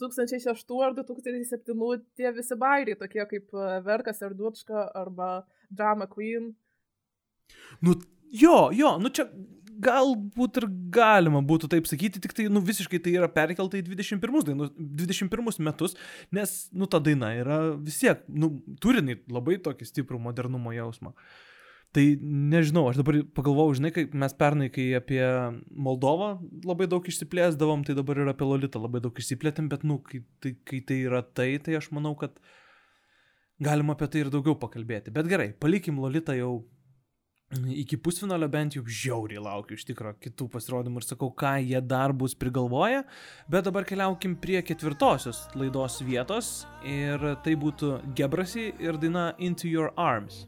2006 0.00 0.76
ar 0.84 0.94
2007 0.96 2.04
tie 2.16 2.32
visi 2.36 2.58
bairiai, 2.58 2.98
tokie 3.00 3.24
kaip 3.30 3.52
e, 3.52 3.66
Verkas 3.84 4.22
ar 4.24 4.34
Dučka 4.36 4.88
arba 4.94 5.44
Drama 5.70 6.06
Queen. 6.10 6.52
Nu 7.80 7.94
jo, 8.30 8.70
jo, 8.72 8.96
nu 8.98 9.12
čia 9.14 9.28
galbūt 9.82 10.60
ir 10.60 10.66
galima 10.94 11.40
būtų 11.44 11.70
taip 11.72 11.88
sakyti, 11.90 12.20
tik 12.22 12.34
tai, 12.36 12.46
nu, 12.52 12.62
visiškai 12.64 13.00
tai 13.02 13.14
yra 13.18 13.28
perkelta 13.32 13.78
į 13.80 13.86
21, 13.86 14.44
dainų, 14.50 14.68
21 15.00 15.64
metus, 15.66 15.96
nes, 16.34 16.54
nu, 16.72 16.88
ta 16.90 17.00
daina 17.02 17.32
yra 17.38 17.58
vis 17.74 17.98
tiek, 18.02 18.22
nu, 18.28 18.54
turinai 18.82 19.18
labai 19.30 19.58
tokį 19.64 19.88
stiprų 19.90 20.20
modernumo 20.22 20.74
jausmą. 20.76 21.14
Tai 21.94 22.02
nežinau, 22.18 22.88
aš 22.90 22.98
dabar 22.98 23.20
pagalvojau, 23.36 23.76
žinai, 23.78 23.92
kai 23.94 24.08
mes 24.18 24.32
pernai, 24.34 24.66
kai 24.74 24.88
apie 24.98 25.22
Moldovą 25.70 26.32
labai 26.66 26.88
daug 26.90 27.06
išsiplėsdavom, 27.06 27.84
tai 27.86 27.94
dabar 27.94 28.18
ir 28.18 28.32
apie 28.32 28.48
Lolitą 28.48 28.82
labai 28.82 28.98
daug 29.04 29.14
išsiplėtėm, 29.14 29.68
bet, 29.70 29.86
nu, 29.86 30.00
kai 30.02 30.24
tai, 30.42 30.56
kai 30.66 30.80
tai 30.82 30.98
yra 31.06 31.22
tai, 31.22 31.52
tai 31.62 31.78
aš 31.78 31.92
manau, 31.94 32.16
kad 32.18 32.40
galima 33.62 33.94
apie 33.94 34.10
tai 34.10 34.24
ir 34.24 34.32
daugiau 34.34 34.58
pakalbėti. 34.58 35.14
Bet 35.14 35.30
gerai, 35.30 35.52
palikim 35.54 36.02
Lolitą 36.02 36.34
jau 36.34 36.64
iki 37.74 37.98
pusfinalio 38.00 38.48
bent 38.50 38.76
jau 38.78 38.84
žiauriai 38.86 39.42
laukiu 39.42 39.78
iš 39.78 39.86
tikro 39.88 40.14
kitų 40.22 40.48
pasirodymų 40.52 41.02
ir 41.02 41.08
sakau, 41.08 41.30
ką 41.30 41.56
jie 41.62 41.80
dar 41.84 42.12
bus 42.12 42.34
prigalvoję. 42.38 43.04
Bet 43.50 43.68
dabar 43.68 43.86
keliaukim 43.88 44.36
prie 44.40 44.60
ketvirtosios 44.62 45.46
laidos 45.58 46.00
vietos 46.06 46.52
ir 46.82 47.34
tai 47.44 47.56
būtų 47.60 47.96
Gebrasi 48.16 48.72
ir 48.78 49.00
daina 49.00 49.32
Into 49.38 49.68
Your 49.70 49.92
Arms. 49.96 50.44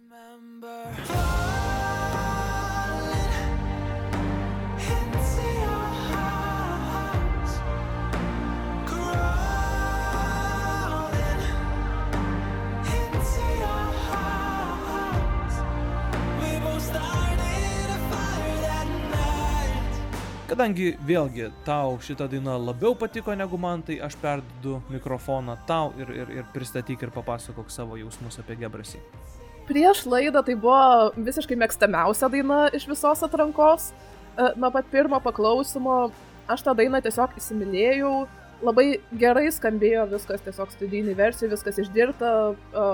Kadangi 20.46 20.92
vėlgi 21.02 21.48
tau 21.66 21.96
šita 21.98 22.28
daina 22.30 22.52
labiau 22.54 22.94
patiko 22.94 23.34
negu 23.34 23.58
man, 23.58 23.80
tai 23.82 23.96
aš 24.06 24.14
perduodu 24.22 24.76
mikrofoną 24.94 25.56
tau 25.66 25.88
ir, 25.98 26.12
ir, 26.14 26.30
ir 26.36 26.44
pristatyk 26.54 27.02
ir 27.02 27.10
papasakok 27.10 27.72
savo 27.74 27.98
jausmus 27.98 28.38
apie 28.38 28.54
Gebrasi. 28.60 29.00
Prieš 29.66 30.04
laidą 30.06 30.44
tai 30.46 30.54
buvo 30.54 31.10
visiškai 31.18 31.58
mėgstamiausia 31.58 32.30
daina 32.30 32.60
iš 32.78 32.86
visos 32.86 33.26
atrankos. 33.26 33.88
E, 33.90 34.52
Nuo 34.54 34.70
pat 34.70 34.86
pirmo 34.94 35.18
paklausimo 35.24 35.98
aš 36.46 36.62
tą 36.62 36.76
dainą 36.78 37.02
tiesiog 37.02 37.34
įsimylėjau. 37.42 38.14
Labai 38.62 38.86
gerai 39.18 39.48
skambėjo 39.50 40.06
viskas, 40.14 40.46
tiesiog 40.46 40.70
studijiniai 40.70 41.18
versijai, 41.18 41.50
viskas 41.56 41.82
išdirbta, 41.82 42.32
e, 42.54 42.88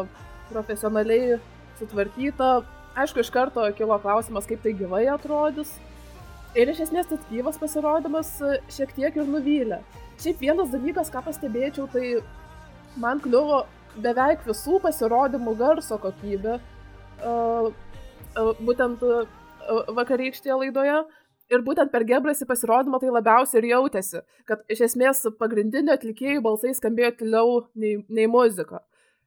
profesionaliai 0.49 1.37
sutvarkyta. 1.77 2.63
Aišku, 2.97 3.21
iš 3.21 3.29
karto 3.33 3.69
kilo 3.77 4.01
klausimas, 4.01 4.49
kaip 4.49 4.65
tai 4.65 4.73
gyvai 4.73 5.05
atrodys. 5.13 5.77
Ir 6.53 6.69
iš 6.69 6.83
esmės 6.85 7.07
tas 7.09 7.21
gyvas 7.31 7.57
pasirodymas 7.57 8.31
e, 8.45 8.57
šiek 8.73 8.91
tiek 8.93 9.15
ir 9.17 9.29
nuvylė. 9.29 9.79
Šiaip 10.21 10.43
vienas 10.45 10.69
dalykas, 10.69 11.09
ką 11.09 11.23
pastebėčiau, 11.25 11.87
tai 11.89 12.19
man 13.01 13.23
kliuvo 13.25 13.63
beveik 14.05 14.45
visų 14.45 14.77
pasirodymų 14.85 15.55
garso 15.57 15.97
kokybė, 16.01 16.59
uh, 17.25 17.71
uh, 17.73 18.51
būtent 18.61 19.01
uh, 19.05 19.25
vakarykštėje 19.97 20.59
laidoje. 20.61 20.99
Ir 21.53 21.65
būtent 21.65 21.93
per 21.93 22.05
Gebrasi 22.09 22.47
pasirodymą 22.49 23.01
tai 23.01 23.11
labiausiai 23.13 23.61
ir 23.61 23.71
jautėsi, 23.73 24.23
kad 24.49 24.61
iš 24.73 24.85
esmės 24.89 25.25
pagrindinio 25.41 25.97
atlikėjų 25.97 26.45
balsai 26.45 26.73
skambėjo 26.77 27.11
tyliau 27.19 27.57
nei, 27.77 27.99
nei 28.09 28.29
muzika. 28.31 28.81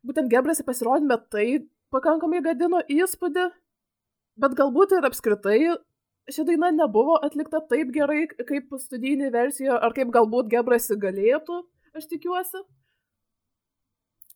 Būtent 0.05 0.29
Gebrasi 0.33 0.65
pasirodymą 0.65 1.19
tai 1.33 1.65
pakankamai 1.93 2.41
gadino 2.45 2.81
įspūdį, 2.89 3.49
bet 4.41 4.57
galbūt 4.57 4.97
ir 4.97 5.09
apskritai 5.09 5.59
ši 6.31 6.45
daina 6.47 6.71
nebuvo 6.73 7.17
atlikta 7.25 7.61
taip 7.69 7.91
gerai 7.95 8.25
kaip 8.27 8.73
studijinė 8.81 9.31
versija, 9.33 9.77
ar 9.77 9.93
kaip 9.97 10.11
galbūt 10.15 10.49
Gebrasi 10.51 10.97
galėtų, 11.01 11.61
aš 11.97 12.09
tikiuosi. 12.11 12.63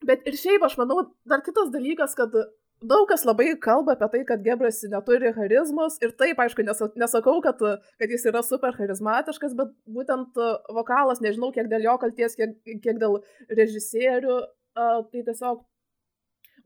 Bet 0.05 0.23
ir 0.29 0.37
šiaip 0.39 0.63
aš 0.63 0.77
manau, 0.79 1.01
dar 1.27 1.41
kitas 1.43 1.71
dalykas, 1.73 2.13
kad 2.15 2.35
daug 2.79 3.07
kas 3.09 3.25
labai 3.27 3.49
kalba 3.59 3.97
apie 3.97 4.07
tai, 4.13 4.21
kad 4.27 4.43
Gebrasi 4.45 4.87
neturi 4.91 5.33
charizmos 5.35 5.97
ir 6.03 6.13
taip, 6.15 6.39
aišku, 6.39 6.63
nesa- 6.63 6.93
nesakau, 6.95 7.41
kad, 7.43 7.59
kad 7.99 8.13
jis 8.13 8.23
yra 8.31 8.43
super 8.45 8.77
charizmatiškas, 8.77 9.57
bet 9.59 9.73
būtent 9.97 10.39
vokalas, 10.77 11.19
nežinau, 11.25 11.51
kiek 11.55 11.67
dėl 11.71 11.89
jo 11.89 11.97
kalties, 11.99 12.37
kiek, 12.39 12.55
kiek 12.85 13.01
dėl 13.01 13.19
režisierių, 13.49 14.39
tai 14.77 15.25
tiesiog 15.27 15.65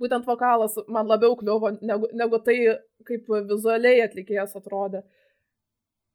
būtent 0.02 0.28
vokalas 0.28 0.78
man 0.92 1.10
labiau 1.10 1.36
kliuvo 1.40 1.74
negu, 1.82 2.10
negu 2.14 2.40
tai, 2.46 2.58
kaip 3.08 3.30
vizualiai 3.50 4.04
atlikėjas 4.06 4.56
atrodė. 4.60 5.04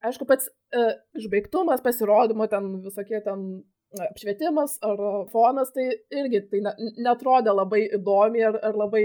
Aišku, 0.07 0.29
pats 0.31 0.47
e, 0.49 0.85
išbaigtumas, 1.19 1.83
pasirodymo, 1.83 2.47
ten 2.51 2.71
visokie 2.85 3.19
ten 3.25 3.45
e, 3.59 4.05
apšvietimas 4.07 4.77
ar 4.87 5.03
fonas, 5.33 5.73
tai 5.75 5.88
irgi 6.14 6.45
tai 6.53 6.62
ne, 6.69 6.75
netrodė 7.09 7.55
labai 7.57 7.83
įdomiai 7.99 8.47
ar, 8.53 8.61
ar 8.71 8.79
labai 8.79 9.03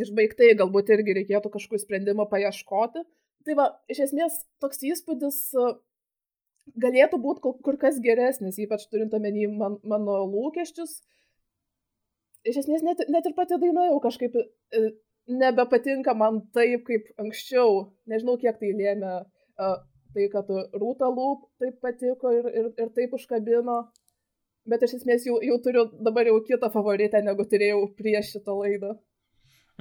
išbaigtai, 0.00 0.54
galbūt 0.56 0.94
irgi 0.96 1.18
reikėtų 1.20 1.52
kažkokių 1.52 1.82
sprendimų 1.82 2.28
paieškoti. 2.32 3.04
Tai 3.42 3.56
va, 3.58 3.68
iš 3.92 4.06
esmės 4.06 4.40
toks 4.62 4.80
įspūdis 4.88 5.38
e, 5.52 5.68
galėtų 6.80 7.18
būti 7.22 7.52
kur 7.66 7.78
kas 7.80 7.98
geresnis, 8.00 8.60
ypač 8.62 8.86
turint 8.88 9.14
omeny 9.18 9.48
man, 9.50 9.78
mano 9.84 10.22
lūkesčius. 10.30 11.00
Iš 12.48 12.64
esmės 12.64 12.82
net, 12.82 13.04
net 13.12 13.26
ir 13.28 13.34
pati 13.36 13.58
daina 13.62 13.86
jau 13.86 14.00
kažkaip 14.02 14.34
e, 14.38 14.82
nebepatinka 15.30 16.14
man 16.18 16.40
taip, 16.56 16.84
kaip 16.88 17.10
anksčiau. 17.22 17.92
Nežinau, 18.10 18.36
kiek 18.40 18.58
tai 18.58 18.72
lėmė 18.74 19.14
e, 19.22 19.72
tai, 20.14 20.28
kad 20.32 20.50
Rūta 20.50 21.10
Lūp 21.12 21.46
taip 21.62 21.78
patiko 21.84 22.32
ir, 22.34 22.48
ir, 22.50 22.70
ir 22.82 22.90
taip 22.96 23.14
užkabino. 23.18 23.78
Bet 24.68 24.84
iš 24.86 25.00
esmės 25.00 25.24
jau, 25.26 25.40
jau 25.42 25.56
turiu 25.62 25.88
dabar 26.06 26.28
jau 26.28 26.36
kitą 26.46 26.70
favoritę, 26.70 27.22
negu 27.26 27.46
turėjau 27.50 27.86
prieš 27.98 28.36
šitą 28.36 28.54
laidą. 28.58 28.92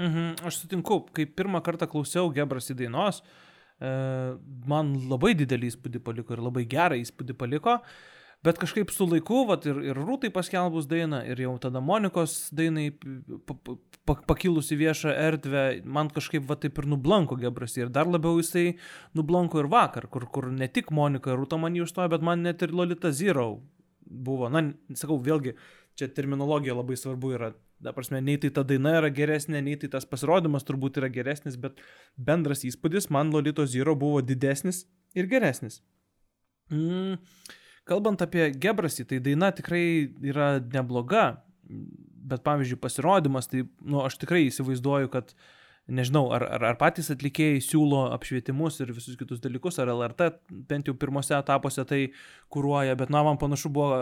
Mhm, 0.01 0.39
aš 0.47 0.63
sutinku, 0.63 1.03
kai 1.13 1.27
pirmą 1.29 1.61
kartą 1.65 1.85
klausiau 1.89 2.31
Gebrasi 2.33 2.73
dainos, 2.77 3.19
e, 3.21 3.91
man 4.69 4.95
labai 5.11 5.35
didelį 5.37 5.69
įspūdį 5.73 6.01
paliko 6.05 6.33
ir 6.33 6.41
labai 6.41 6.65
gerą 6.69 6.97
įspūdį 7.01 7.37
paliko. 7.37 7.77
Bet 8.41 8.57
kažkaip 8.57 8.89
su 8.89 9.05
laiku, 9.05 9.43
vat, 9.45 9.67
ir, 9.69 9.77
ir 9.85 9.97
Rūtai 10.01 10.31
paskelbus 10.33 10.87
dainą, 10.89 11.19
ir 11.29 11.43
jau 11.43 11.51
tada 11.61 11.77
Monikos 11.83 12.47
dainai 12.57 12.87
pa, 13.45 13.53
pa, 13.53 13.75
pa, 14.09 14.15
pakilus 14.31 14.71
į 14.73 14.79
viešą 14.79 15.13
erdvę, 15.27 15.65
man 15.85 16.09
kažkaip 16.09 16.47
va 16.49 16.57
taip 16.57 16.81
ir 16.81 16.87
nublanko 16.89 17.37
Gebras. 17.37 17.77
Ir 17.77 17.91
dar 17.93 18.09
labiau 18.09 18.39
jisai 18.41 18.79
nublanko 19.17 19.61
ir 19.61 19.69
vakar, 19.69 20.09
kur, 20.09 20.25
kur 20.33 20.49
ne 20.49 20.65
tik 20.73 20.89
Monika 20.89 21.37
Rūta 21.37 21.61
man 21.61 21.77
jį 21.77 21.85
užstojo, 21.85 22.09
bet 22.15 22.25
man 22.25 22.41
net 22.47 22.65
ir 22.65 22.73
Lolita 22.73 23.13
Zero 23.13 23.45
buvo. 24.09 24.49
Na, 24.49 24.65
sakau, 24.97 25.19
vėlgi, 25.21 25.53
čia 26.01 26.09
terminologija 26.09 26.73
labai 26.79 26.97
svarbu 26.97 27.35
yra. 27.37 27.53
Da 27.81 27.93
prasme, 27.93 28.23
nei 28.25 28.41
tai 28.41 28.49
ta 28.53 28.65
daina 28.65 28.97
yra 29.03 29.13
geresnė, 29.13 29.61
nei 29.61 29.77
tai 29.77 29.89
tas 29.93 30.09
pasirodymas 30.09 30.65
turbūt 30.65 30.97
yra 31.01 31.13
geresnis, 31.13 31.61
bet 31.61 31.77
bendras 32.17 32.65
įspūdis 32.65 33.09
man 33.13 33.29
Lolito 33.33 33.69
Zero 33.69 33.93
buvo 33.97 34.25
didesnis 34.25 34.87
ir 35.17 35.29
geresnis. 35.29 35.83
Mm. 36.73 37.21
Kalbant 37.89 38.21
apie 38.21 38.51
Gebrasį, 38.61 39.07
tai 39.09 39.17
daina 39.23 39.49
tikrai 39.55 40.11
yra 40.21 40.53
nebloga, 40.61 41.41
bet 42.31 42.43
pavyzdžiui 42.45 42.79
pasirodymas, 42.81 43.49
tai 43.51 43.59
nu, 43.81 43.97
aš 44.05 44.13
tikrai 44.21 44.41
įsivaizduoju, 44.47 45.07
kad 45.13 45.25
nežinau, 45.91 46.25
ar, 46.35 46.43
ar, 46.45 46.61
ar 46.71 46.75
patys 46.79 47.11
atlikėjai 47.13 47.61
siūlo 47.65 48.01
apšvietimus 48.13 48.73
ir 48.83 48.89
visus 48.93 49.15
kitus 49.19 49.39
dalykus, 49.43 49.75
ar 49.81 49.87
LRT 49.91 50.19
bent 50.69 50.87
jau 50.87 50.95
pirmose 50.97 51.33
etapuose 51.35 51.83
tai 51.89 52.01
kūruoja, 52.53 52.93
bet 52.99 53.09
na, 53.13 53.19
man 53.27 53.37
panašu 53.41 53.67
buvo 53.73 53.97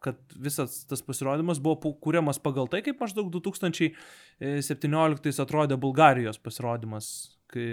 kad 0.00 0.16
visas 0.36 0.86
tas 0.88 1.02
pasirodymas 1.04 1.60
buvo 1.60 1.92
kuriamas 2.00 2.38
pagal 2.40 2.68
tai, 2.72 2.80
kaip 2.84 3.00
maždaug 3.02 3.26
2017 3.34 5.42
atrodė 5.44 5.76
Bulgarijos 5.80 6.38
pasirodymas, 6.40 7.06
kai 7.52 7.68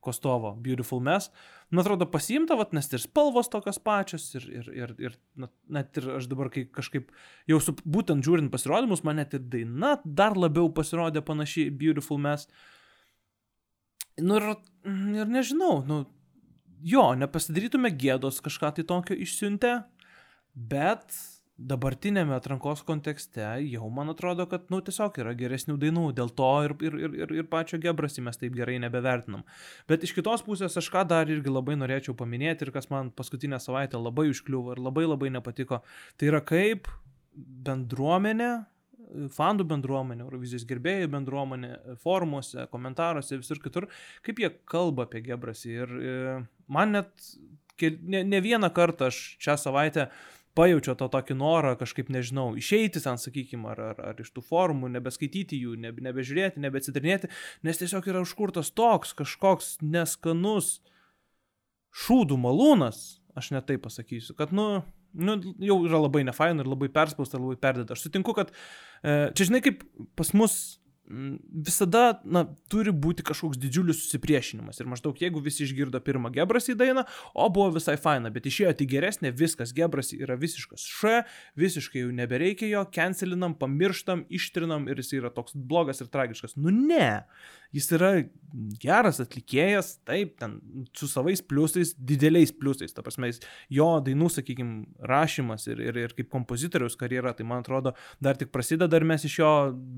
Kostovo 0.00 0.54
Beautiful 0.56 1.02
Mess. 1.04 1.30
Man 1.70 1.84
atrodo 1.84 2.06
pasiimta, 2.10 2.56
vat, 2.58 2.72
nes 2.76 2.88
ir 2.92 3.02
spalvos 3.02 3.50
tokios 3.52 3.78
pačios, 3.84 4.26
ir, 4.38 4.46
ir, 4.50 4.70
ir, 4.74 4.94
ir 4.98 5.16
na, 5.38 5.50
net 5.68 6.00
ir 6.00 6.08
aš 6.16 6.28
dabar, 6.30 6.50
kai 6.52 6.64
kažkaip 6.72 7.12
jau 7.50 7.60
su, 7.62 7.76
būtent 7.84 8.24
žiūrint 8.26 8.52
pasirodymus, 8.52 9.04
man 9.06 9.20
net 9.20 9.36
ir 9.36 9.44
daina 9.52 9.96
dar 10.04 10.38
labiau 10.38 10.72
pasirodė 10.74 11.22
panaši 11.26 11.68
Beautiful 11.70 12.20
Mess. 12.22 12.48
Nu 14.20 14.40
ir, 14.40 14.48
ir 15.20 15.30
nežinau, 15.30 15.80
nu, 15.86 16.02
jo, 16.82 17.04
nepasidarytume 17.20 17.92
gėdos 17.94 18.40
kažką 18.44 18.74
tai 18.76 18.86
tokio 18.88 19.16
išsiuntę, 19.16 19.76
bet 20.54 21.14
dabartinėme 21.60 22.32
atrankos 22.36 22.82
kontekste 22.88 23.44
jau 23.66 23.88
man 23.92 24.12
atrodo, 24.12 24.46
kad, 24.50 24.66
nu, 24.72 24.80
tiesiog 24.84 25.18
yra 25.22 25.34
geresnių 25.36 25.76
dainų, 25.80 26.06
dėl 26.16 26.32
to 26.36 26.48
ir, 26.66 26.74
ir, 26.86 26.96
ir, 27.02 27.34
ir, 27.42 27.46
pačio 27.52 27.80
gebrasi 27.82 28.24
mes 28.24 28.40
taip 28.40 28.56
gerai 28.56 28.78
nebevertinam. 28.82 29.44
Bet 29.90 30.06
iš 30.06 30.14
kitos 30.16 30.44
pusės 30.46 30.78
aš 30.80 30.88
ką 30.92 31.04
dar 31.10 31.30
irgi 31.30 31.52
labai 31.52 31.76
norėčiau 31.80 32.16
paminėti 32.16 32.66
ir 32.66 32.72
kas 32.74 32.90
man 32.92 33.12
paskutinę 33.16 33.60
savaitę 33.60 34.00
labai 34.00 34.30
užkliuvo 34.32 34.76
ir 34.76 34.82
labai 34.82 35.06
labai 35.08 35.32
nepatiko, 35.36 35.82
tai 36.16 36.32
yra 36.32 36.42
kaip 36.44 36.88
bendruomenė, 37.68 38.50
fandų 39.34 39.66
bendruomenė, 39.70 40.24
Eurovizijos 40.24 40.66
gerbėjų 40.70 41.10
bendruomenė, 41.12 41.70
forumuose, 42.02 42.66
komentaruose, 42.72 43.40
visur 43.40 43.60
kitur, 43.62 43.88
kaip 44.26 44.40
jie 44.42 44.52
kalba 44.70 45.08
apie 45.08 45.22
gebrasi. 45.26 45.72
Ir 45.82 45.94
e, 45.98 46.18
man 46.70 46.94
net 46.94 47.32
ne, 47.80 48.22
ne 48.24 48.40
vieną 48.44 48.70
kartą 48.76 49.10
aš 49.10 49.18
šią 49.42 49.56
savaitę 49.60 50.10
pajaučiau 50.60 50.96
to 51.00 51.08
tokį 51.12 51.36
norą 51.40 51.72
kažkaip, 51.80 52.12
nežinau, 52.12 52.50
išeiti 52.60 53.00
ten, 53.02 53.18
sakykime, 53.20 53.70
ar, 53.72 53.82
ar, 53.90 54.04
ar 54.12 54.20
iš 54.20 54.30
tų 54.36 54.44
formų, 54.44 54.92
nebeskaityti 54.92 55.58
jų, 55.64 55.78
nebe, 55.80 56.04
nebežiūrėti, 56.04 56.62
nebeatsidarinėti, 56.62 57.32
nes 57.66 57.80
tiesiog 57.80 58.08
yra 58.12 58.22
užkurtas 58.26 58.72
toks 58.76 59.14
kažkoks 59.18 59.78
neskanus 59.80 60.78
šūdų 62.04 62.38
malūnas, 62.40 63.20
aš 63.38 63.52
net 63.56 63.68
tai 63.70 63.78
pasakysiu, 63.82 64.36
kad, 64.38 64.52
nu, 64.54 64.82
nu, 65.12 65.36
jau 65.64 65.80
yra 65.86 66.02
labai 66.04 66.22
nefaina 66.26 66.64
ir 66.64 66.70
labai 66.70 66.90
perspausta, 66.92 67.40
labai 67.40 67.58
perdėta. 67.60 67.96
Aš 67.96 68.06
sutinku, 68.06 68.34
kad 68.36 68.52
e, 68.52 69.30
čia, 69.34 69.48
žinai, 69.48 69.62
kaip 69.64 69.82
pas 70.18 70.30
mus 70.36 70.79
visada, 71.10 72.20
na, 72.24 72.44
turi 72.70 72.92
būti 72.94 73.24
kažkoks 73.26 73.58
didžiulis 73.60 73.98
susipriešinimas. 74.04 74.78
Ir 74.80 74.90
maždaug, 74.90 75.18
jeigu 75.20 75.42
visi 75.42 75.64
išgirdo 75.66 76.00
pirmą 76.06 76.30
Gebrasį 76.34 76.76
dainą, 76.78 77.04
o 77.34 77.48
buvo 77.52 77.74
visai 77.74 77.96
faina, 78.00 78.30
bet 78.32 78.46
išėjo 78.46 78.72
tik 78.78 78.92
geresnė, 78.94 79.32
viskas, 79.36 79.74
Gebrasį 79.76 80.20
yra 80.24 80.38
visiškas 80.40 80.86
š, 80.86 81.22
visiškai 81.60 82.04
jau 82.04 82.12
nebereikia 82.14 82.70
jo, 82.70 82.84
cancelinam, 82.94 83.56
pamirštam, 83.58 84.24
ištrinam 84.30 84.86
ir 84.90 85.02
jis 85.02 85.16
yra 85.18 85.32
toks 85.34 85.56
blogas 85.58 86.02
ir 86.04 86.10
tragiškas. 86.12 86.56
Nu 86.60 86.72
ne, 86.74 87.24
jis 87.74 87.88
yra 87.96 88.10
geras 88.82 89.20
atlikėjas, 89.22 89.92
taip, 90.08 90.32
ten 90.40 90.56
su 90.96 91.06
savais 91.10 91.42
pliusais, 91.42 91.92
dideliais 91.94 92.52
pliusais, 92.54 92.94
ta 92.94 93.04
prasme, 93.06 93.30
jis, 93.30 93.38
jo 93.72 93.88
dainų, 94.04 94.30
sakykime, 94.34 95.04
rašymas 95.10 95.68
ir, 95.70 95.82
ir, 95.84 96.00
ir 96.06 96.14
kaip 96.16 96.30
kompozitoriaus 96.32 96.98
karjera, 97.00 97.32
tai 97.36 97.46
man 97.46 97.62
atrodo, 97.64 97.94
dar 98.22 98.38
tik 98.40 98.50
prasideda 98.54 98.98
ir 98.98 99.06
mes 99.12 99.26
iš 99.28 99.38
jo 99.38 99.52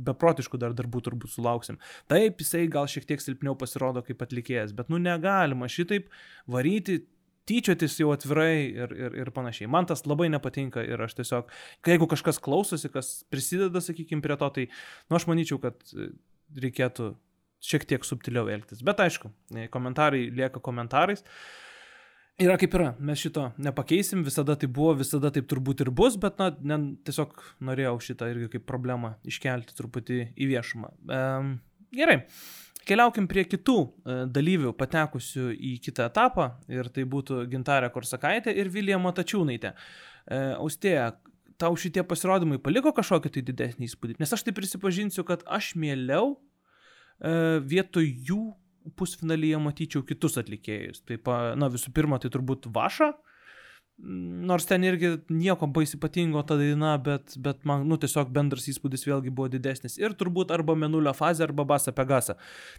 beprotiškų 0.09 0.61
dar 0.61 0.77
darbų 0.77 1.05
turbūt 1.09 1.33
sulauksim. 1.33 1.81
Taip, 2.13 2.45
jisai 2.45 2.67
gal 2.73 2.91
šiek 2.91 3.09
tiek 3.09 3.25
silpniau 3.25 3.57
pasirodo 3.59 4.05
kaip 4.05 4.21
atlikėjas, 4.27 4.77
bet 4.77 4.93
nu 4.93 5.01
negalima 5.01 5.71
šitaip 5.71 6.13
varyti 6.51 7.03
tyčiotis 7.49 7.97
jau 7.99 8.13
atvirai 8.15 8.55
ir, 8.71 8.93
ir, 8.95 9.17
ir 9.25 9.33
panašiai. 9.35 9.71
Man 9.71 9.89
tas 9.91 10.05
labai 10.07 10.29
nepatinka 10.31 10.85
ir 10.87 11.01
aš 11.03 11.17
tiesiog, 11.19 11.51
jeigu 11.89 12.07
kažkas 12.11 12.39
klausosi, 12.43 12.91
kas 12.93 13.15
prisideda, 13.33 13.83
sakykime, 13.83 14.23
prie 14.23 14.39
to, 14.39 14.51
tai, 14.55 14.69
nu, 15.09 15.19
aš 15.19 15.27
manyčiau, 15.31 15.59
kad 15.63 15.81
reikėtų 16.63 17.15
šiek 17.63 17.87
tiek 17.89 18.07
subtiliau 18.07 18.51
elgtis. 18.51 18.83
Bet 18.85 19.01
aišku, 19.03 19.31
e, 19.55 19.69
komentarai 19.73 20.27
lieka 20.35 20.63
komentarais. 20.63 21.23
Yra 22.43 22.57
kaip 22.59 22.73
yra, 22.75 22.95
mes 22.99 23.21
šito 23.21 23.51
nepakeisim, 23.61 24.25
visada 24.27 24.57
tai 24.59 24.67
buvo, 24.67 24.95
visada 24.99 25.31
taip 25.35 25.47
turbūt 25.51 25.85
ir 25.85 25.93
bus, 25.95 26.17
bet 26.19 26.41
na, 26.41 26.49
ne, 26.65 26.79
tiesiog 27.07 27.37
norėjau 27.69 27.99
šitą 28.09 28.31
irgi 28.33 28.49
kaip 28.55 28.65
problemą 28.67 29.13
iškelti 29.29 29.77
truputį 29.79 30.19
į 30.41 30.49
viešumą. 30.51 30.91
Um, 31.13 31.53
gerai, 31.95 32.23
keliaukim 32.89 33.29
prie 33.31 33.45
kitų 33.47 33.77
e, 33.85 34.17
dalyvių 34.33 34.73
patekusių 34.81 35.51
į 35.55 35.75
kitą 35.85 36.09
etapą 36.09 36.49
ir 36.73 36.89
tai 36.95 37.05
būtų 37.07 37.45
Gintarė 37.53 37.93
Korsakaitė 37.95 38.57
ir 38.59 38.73
Vilija 38.73 38.99
Matačiūnaitė. 39.03 39.75
E, 39.77 40.41
Austėja, 40.57 41.13
tau 41.61 41.77
šitie 41.79 42.03
pasirodymai 42.09 42.59
paliko 42.65 42.95
kažkokį 42.97 43.37
tai 43.37 43.45
didesnį 43.53 43.91
įspūdį, 43.91 44.19
nes 44.25 44.35
aš 44.35 44.49
tai 44.49 44.57
prisipažinsiu, 44.57 45.23
kad 45.29 45.45
aš 45.47 45.75
mieliau 45.79 46.33
e, 46.35 46.52
vietoj 47.23 48.09
jų 48.29 48.43
pusfinalyje 48.99 49.61
matyčiau 49.63 50.07
kitus 50.07 50.39
atlikėjus. 50.41 51.05
Tai, 51.07 51.19
na, 51.59 51.69
visų 51.73 51.93
pirma, 51.95 52.19
tai 52.23 52.33
turbūt 52.35 52.67
Vaša, 52.75 53.13
nors 54.03 54.67
ten 54.67 54.85
irgi 54.87 55.13
nieko 55.31 55.69
baisi 55.71 55.99
ypatingo 55.99 56.43
ta 56.47 56.57
daina, 56.59 56.97
bet, 57.03 57.37
bet 57.43 57.63
man, 57.69 57.85
nu, 57.89 57.99
tiesiog 58.01 58.33
bendras 58.35 58.67
įspūdis 58.73 59.07
vėlgi 59.07 59.35
buvo 59.35 59.51
didesnis. 59.53 59.99
Ir 60.01 60.17
turbūt 60.19 60.55
arba 60.55 60.77
menulio 60.79 61.15
fazė, 61.17 61.47
arba 61.47 61.67
basa 61.75 61.95
pegasą. 61.95 62.39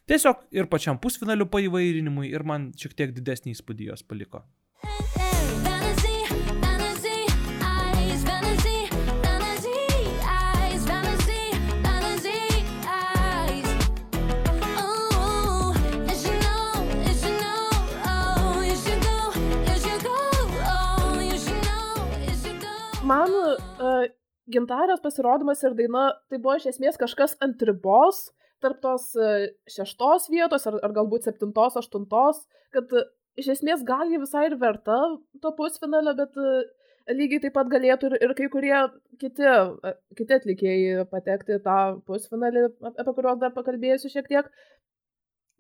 Tiesiog 0.09 0.47
ir 0.55 0.67
pačiam 0.71 0.99
pusfinaliu 0.99 1.47
paįvairinimui, 1.53 2.31
ir 2.33 2.47
man 2.47 2.71
šiek 2.79 2.97
tiek 2.97 3.15
didesnį 3.15 3.55
įspūdį 3.55 3.93
jos 3.93 4.07
paliko. 4.07 4.43
Fantasy, 4.83 5.23
fantasy, 5.23 5.72
gintarės 24.51 25.01
pasirodymas 25.03 25.63
ir 25.63 25.75
daina 25.77 26.09
tai 26.29 26.39
buvo 26.39 26.57
iš 26.59 26.71
esmės 26.73 26.99
kažkas 26.99 27.37
ant 27.43 27.61
ribos 27.63 28.29
tarp 28.63 28.79
tos 28.83 29.09
uh, 29.19 29.47
šeštos 29.67 30.29
vietos 30.31 30.67
ar, 30.69 30.79
ar 30.83 30.93
galbūt 30.95 31.27
septintos, 31.27 31.75
aštuntos, 31.79 32.45
kad 32.75 32.91
uh, 32.95 33.07
iš 33.39 33.49
esmės 33.57 33.83
gal 33.87 34.11
ji 34.11 34.21
visai 34.21 34.47
ir 34.49 34.57
verta 34.61 34.99
to 35.43 35.51
pusfinalio, 35.57 36.13
bet 36.19 36.37
uh, 36.39 36.61
lygiai 37.11 37.41
taip 37.43 37.55
pat 37.57 37.71
galėtų 37.71 38.11
ir, 38.11 38.17
ir 38.23 38.33
kai 38.37 38.47
kurie 38.53 38.75
kiti, 39.19 39.47
kiti 40.19 40.37
atlikėjai 40.37 41.07
patekti 41.11 41.59
tą 41.65 41.79
pusfinalį, 42.07 42.69
ap- 42.83 43.01
apie 43.03 43.15
kuriuos 43.17 43.41
dar 43.41 43.51
pakalbėsiu 43.55 44.11
šiek 44.13 44.29
tiek. 44.31 44.47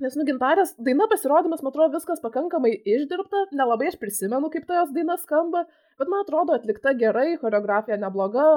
Nes 0.01 0.15
nugintarės 0.17 0.71
daina 0.81 1.05
pasirodymas, 1.09 1.61
man 1.61 1.69
atrodo, 1.69 1.93
viskas 1.93 2.21
pakankamai 2.23 2.71
išdirbta, 2.81 3.43
nelabai 3.53 3.91
aš 3.91 3.99
prisimenu, 4.01 4.49
kaip 4.53 4.65
ta 4.65 4.79
jos 4.79 4.93
daina 4.95 5.19
skamba, 5.21 5.67
bet 6.01 6.09
man 6.09 6.23
atrodo 6.23 6.55
atlikta 6.57 6.95
gerai, 6.97 7.35
choreografija 7.41 7.99
nebloga, 8.01 8.47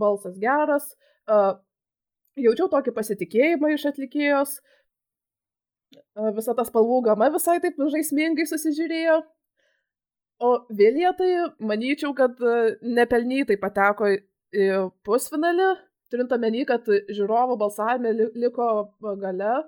balsas 0.00 0.34
geras, 0.42 0.88
jaučiau 2.40 2.66
tokį 2.74 2.94
pasitikėjimą 2.96 3.70
iš 3.76 3.86
atlikėjos, 3.92 4.56
visa 6.36 6.56
ta 6.58 6.66
spalvų 6.66 7.00
gama 7.06 7.30
visai 7.38 7.60
taip 7.62 7.78
žaismingai 7.94 8.48
susižiūrėjo. 8.50 9.20
O 10.40 10.50
Vilija 10.74 11.12
tai 11.14 11.30
manyčiau, 11.70 12.14
kad 12.16 12.38
nepelnytai 12.82 13.60
pateko 13.60 14.08
į- 14.10 14.20
pusfinalį, 15.06 15.74
turint 16.10 16.32
omeny, 16.32 16.64
kad 16.66 16.86
žiūrovo 16.88 17.58
balsavime 17.60 18.14
li- 18.16 18.32
liko 18.42 18.70
gale, 19.20 19.60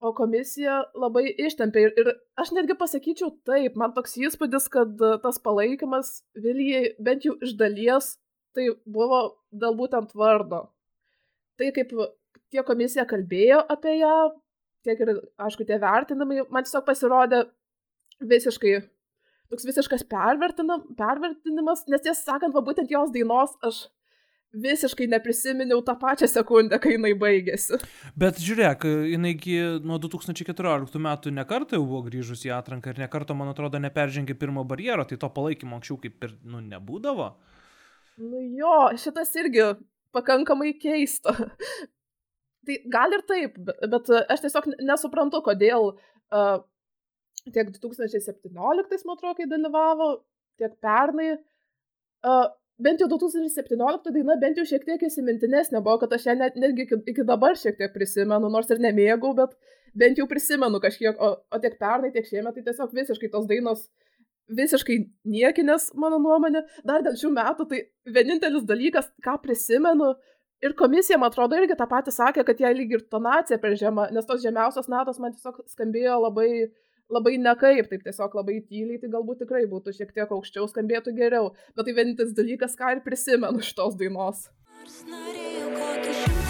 o 0.00 0.12
komisija 0.16 0.82
labai 0.98 1.24
ištempė. 1.46 1.86
Ir, 1.86 1.94
ir 2.00 2.12
aš 2.40 2.52
netgi 2.56 2.76
pasakyčiau 2.78 3.32
taip, 3.48 3.76
man 3.80 3.94
toks 3.96 4.16
įspūdis, 4.20 4.68
kad 4.72 5.00
a, 5.00 5.16
tas 5.22 5.40
palaikymas 5.42 6.20
Vilijai 6.36 6.94
bent 7.02 7.26
jau 7.26 7.36
iš 7.42 7.56
dalies 7.60 8.14
tai 8.56 8.70
buvo 8.88 9.20
dėl 9.52 9.76
būtent 9.76 10.14
vardo. 10.16 10.66
Tai 11.60 11.70
kaip 11.76 11.92
tie 12.52 12.64
komisija 12.64 13.06
kalbėjo 13.08 13.62
apie 13.72 13.98
ją, 13.98 14.16
tiek 14.86 15.00
ir, 15.02 15.12
aišku, 15.42 15.66
tie 15.68 15.78
vertinimai, 15.82 16.44
man 16.52 16.66
tiesiog 16.66 16.84
pasirodė 16.86 17.42
visiškai, 18.20 18.78
toks 19.52 19.66
visiškas 19.68 20.06
pervertinimas, 20.08 21.84
nes 21.90 22.04
tiesą 22.04 22.20
sakant, 22.22 22.54
va 22.56 22.64
būtent 22.64 22.92
jos 22.92 23.12
dainos 23.14 23.56
aš 23.66 23.86
visiškai 24.54 25.06
neprisiminiau 25.10 25.82
tą 25.84 25.96
pačią 26.00 26.28
sekundę, 26.30 26.78
kai 26.82 26.94
jinai 26.94 27.12
baigėsi. 27.18 27.78
Bet 28.18 28.38
žiūrėk, 28.42 28.86
jinai 29.12 29.34
iki 29.34 29.56
nuo 29.86 29.98
2014 30.02 31.00
metų 31.08 31.32
nekartą 31.36 31.78
jau 31.78 31.86
buvo 31.86 32.04
grįžusi 32.06 32.50
į 32.50 32.54
atranką 32.58 32.94
ir 32.94 33.02
nekartą, 33.04 33.36
man 33.38 33.52
atrodo, 33.52 33.80
neperžengė 33.82 34.36
pirmo 34.38 34.64
barjero, 34.68 35.04
tai 35.08 35.18
to 35.20 35.30
palaikymo 35.32 35.78
anksčiau 35.78 35.98
kaip 36.02 36.28
ir, 36.28 36.36
nu, 36.46 36.62
nebūdavo. 36.64 37.32
Nu 38.22 38.42
jo, 38.56 38.76
šitas 38.96 39.34
irgi 39.36 39.74
pakankamai 40.16 40.72
keista. 40.80 41.34
Tai 42.66 42.78
gal 42.90 43.12
ir 43.14 43.22
taip, 43.28 43.58
bet, 43.62 44.08
aš 44.32 44.40
tiesiog 44.42 44.64
nesuprantu, 44.82 45.38
kodėl 45.44 45.92
uh, 45.92 46.56
tiek 47.54 47.68
2017, 47.70 48.48
man 48.50 48.72
atrodo, 49.14 49.34
kai 49.38 49.46
dalyvavo, 49.50 50.08
tiek 50.58 50.72
pernai. 50.82 51.36
Uh, 52.26 52.48
bent 52.82 53.00
jau 53.00 53.08
2017 53.10 54.12
daina 54.14 54.36
bent 54.40 54.58
jau 54.60 54.66
šiek 54.68 54.84
tiek 54.86 55.02
įsimintinesnė 55.08 55.82
buvo, 55.82 56.00
kad 56.02 56.12
aš 56.16 56.28
ją 56.30 56.36
net, 56.40 56.58
netgi 56.60 56.86
iki, 56.86 57.00
iki 57.12 57.26
dabar 57.28 57.56
šiek 57.58 57.78
tiek 57.78 57.94
prisimenu, 57.94 58.50
nors 58.52 58.70
ir 58.70 58.82
nemėgau, 58.82 59.32
bet 59.38 59.56
bent 59.96 60.20
jau 60.20 60.28
prisimenu 60.30 60.80
kažkiek, 60.82 61.16
o, 61.16 61.32
o 61.40 61.62
tiek 61.62 61.78
pernai, 61.80 62.12
tiek 62.14 62.28
šiemet, 62.28 62.56
tai 62.56 62.66
tiesiog 62.68 62.92
visiškai 62.96 63.32
tos 63.32 63.48
dainos 63.48 63.86
visiškai 64.46 65.00
niekinės, 65.26 65.90
mano 65.98 66.20
nuomonė. 66.22 66.62
Dar 66.86 67.02
dėl 67.02 67.16
šių 67.18 67.32
metų, 67.34 67.66
tai 67.70 67.80
vienintelis 68.14 68.66
dalykas, 68.68 69.08
ką 69.24 69.40
prisimenu, 69.42 70.12
ir 70.64 70.74
komisija, 70.78 71.18
man 71.20 71.32
atrodo, 71.32 71.58
irgi 71.58 71.76
tą 71.78 71.86
patį 71.90 72.14
sakė, 72.14 72.44
kad 72.46 72.60
jai 72.62 72.72
lyg 72.76 72.94
ir 72.96 73.04
tonacija 73.12 73.58
per 73.62 73.76
žema, 73.78 74.08
nes 74.14 74.26
tos 74.28 74.42
žemiausios 74.44 74.88
natos 74.92 75.20
man 75.22 75.34
tiesiog 75.34 75.64
skambėjo 75.72 76.20
labai, 76.26 76.50
labai 77.12 77.36
nekaip, 77.42 77.90
taip 77.90 78.06
tiesiog 78.06 78.34
labai 78.40 78.60
tyliai, 78.64 79.00
tai 79.02 79.12
galbūt 79.12 79.44
tikrai 79.44 79.64
būtų 79.70 79.94
šiek 79.98 80.14
tiek 80.16 80.32
aukščiau, 80.38 80.68
skambėtų 80.72 81.14
geriau. 81.18 81.52
Bet 81.76 81.88
tai 81.88 81.96
vienintelis 81.98 82.34
dalykas, 82.36 82.78
ką 82.78 82.96
ir 82.96 83.04
prisimenu 83.06 83.62
iš 83.64 83.74
tos 83.78 83.98
dainos. 84.00 84.48
Nors 84.80 85.00
norėjau 85.10 85.70
kokį 85.78 86.18
šimtą 86.22 86.45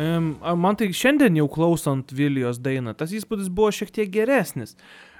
man 0.00 0.78
tai 0.80 0.90
šiandien 0.96 1.36
jau 1.40 1.46
klausant 1.52 2.12
Vilijos 2.16 2.60
dainą, 2.62 2.94
tas 2.96 3.12
įspūdis 3.16 3.50
buvo 3.52 3.70
šiek 3.74 3.92
tiek 3.94 4.10
geresnis. 4.12 4.76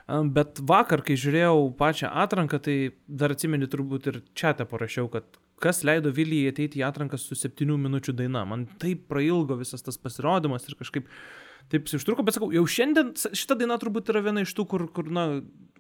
Bet 0.09 0.59
vakar, 0.67 1.05
kai 1.07 1.15
žiūrėjau 1.21 1.69
pačią 1.79 2.11
atranką, 2.25 2.59
tai 2.65 2.77
dar 3.07 3.35
atsimeni 3.35 3.69
turbūt 3.71 4.09
ir 4.11 4.19
čia 4.35 4.55
te 4.59 4.67
parašiau, 4.67 5.07
kad 5.13 5.39
kas 5.63 5.85
leido 5.87 6.11
Vilijai 6.15 6.51
ateiti 6.51 6.81
į 6.81 6.87
atranką 6.89 7.21
su 7.21 7.37
septynių 7.39 7.77
minučių 7.79 8.17
daina. 8.19 8.43
Man 8.49 8.67
taip 8.83 9.05
prailgo 9.13 9.59
visas 9.61 9.85
tas 9.87 10.01
pasirodymas 10.01 10.67
ir 10.67 10.79
kažkaip 10.81 11.07
taip 11.71 11.87
užtruko, 11.87 12.25
bet 12.27 12.35
sakau, 12.35 12.51
jau 12.55 12.65
šiandien 12.67 13.13
šita 13.15 13.55
daina 13.61 13.77
turbūt 13.79 14.11
yra 14.11 14.25
viena 14.25 14.43
iš 14.43 14.57
tų, 14.57 14.67
kur, 14.73 14.87
kur 14.91 15.11
na, 15.15 15.27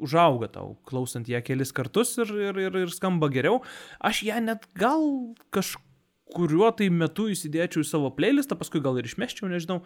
užauga 0.03 0.51
tau, 0.53 0.77
klausant 0.87 1.29
ją 1.31 1.41
kelis 1.43 1.75
kartus 1.75 2.15
ir, 2.21 2.31
ir, 2.51 2.61
ir, 2.69 2.81
ir 2.85 2.95
skamba 2.95 3.31
geriau. 3.33 3.65
Aš 3.99 4.23
ją 4.29 4.39
net 4.45 4.69
gal 4.79 5.09
kažkuriuo 6.31 6.71
tai 6.77 6.91
metu 6.91 7.29
įsidėčiau 7.31 7.83
į 7.83 7.89
savo 7.89 8.11
playlistą, 8.15 8.57
paskui 8.59 8.81
gal 8.81 8.99
ir 8.99 9.09
išmeščiau, 9.09 9.51
nežinau. 9.51 9.83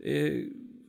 E, 0.00 0.48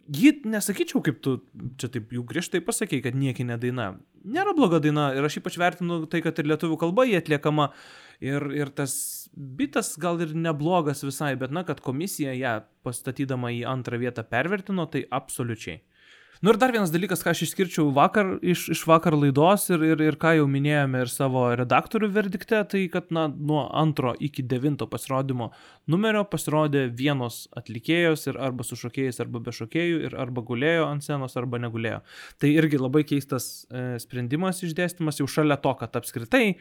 Ji 0.09 0.31
nesakyčiau, 0.41 1.03
kaip 1.05 1.19
tu 1.21 1.35
čia 1.77 1.85
taip 1.93 2.09
jau 2.09 2.23
griežtai 2.25 2.63
pasakėjai, 2.65 3.03
kad 3.03 3.13
niekinė 3.13 3.59
daina. 3.61 3.91
Nėra 4.25 4.55
bloga 4.57 4.79
daina 4.81 5.11
ir 5.13 5.21
aš 5.21 5.35
ypač 5.37 5.59
vertinu 5.61 5.99
tai, 6.09 6.23
kad 6.25 6.39
ir 6.41 6.47
lietuvių 6.49 6.79
kalba 6.81 7.05
jie 7.05 7.19
atliekama 7.19 7.67
ir, 8.17 8.47
ir 8.57 8.71
tas 8.73 8.95
bitas 9.37 9.91
gal 10.01 10.17
ir 10.25 10.33
neblogas 10.33 11.05
visai, 11.05 11.35
bet 11.37 11.53
na, 11.53 11.61
kad 11.61 11.83
komisija 11.85 12.33
ją 12.33 12.55
pastatydama 12.81 13.53
į 13.53 13.61
antrą 13.69 14.01
vietą 14.01 14.25
pervertino, 14.25 14.87
tai 14.89 15.03
absoliučiai. 15.13 15.77
Nu 16.41 16.53
ir 16.53 16.55
dar 16.55 16.71
vienas 16.71 16.87
dalykas, 16.87 17.19
ką 17.19 17.33
aš 17.33 17.41
išskirčiau 17.43 17.89
vakar, 17.91 18.37
iš, 18.39 18.69
iš 18.71 18.85
vakar 18.87 19.11
laidos 19.19 19.65
ir, 19.73 19.81
ir, 19.83 19.99
ir 20.07 20.15
ką 20.15 20.37
jau 20.37 20.45
minėjome 20.47 21.01
ir 21.03 21.09
savo 21.11 21.41
redaktorių 21.59 22.07
verdikte, 22.15 22.61
tai 22.71 22.85
kad 22.93 23.09
na, 23.11 23.25
nuo 23.27 23.65
antro 23.75 24.13
iki 24.23 24.45
devinto 24.47 24.87
pasirodymo 24.87 25.49
numerio 25.91 26.21
pasirodė 26.31 26.85
vienos 26.95 27.41
atlikėjos 27.59 28.23
ir 28.31 28.39
arba 28.39 28.63
su 28.63 28.79
šokėjais, 28.79 29.19
arba 29.19 29.43
be 29.43 29.51
šokėjų, 29.57 29.99
ir 30.07 30.15
arba 30.15 30.45
gulėjo 30.47 30.87
ant 30.87 31.03
scenos, 31.03 31.35
arba 31.35 31.59
negulėjo. 31.59 31.99
Tai 32.39 32.53
irgi 32.55 32.79
labai 32.79 33.03
keistas 33.11 33.49
e, 33.67 33.83
sprendimas 33.99 34.63
išdėstymas 34.63 35.19
jau 35.19 35.27
šalia 35.27 35.59
to, 35.59 35.75
kad 35.83 35.99
apskritai 35.99 36.53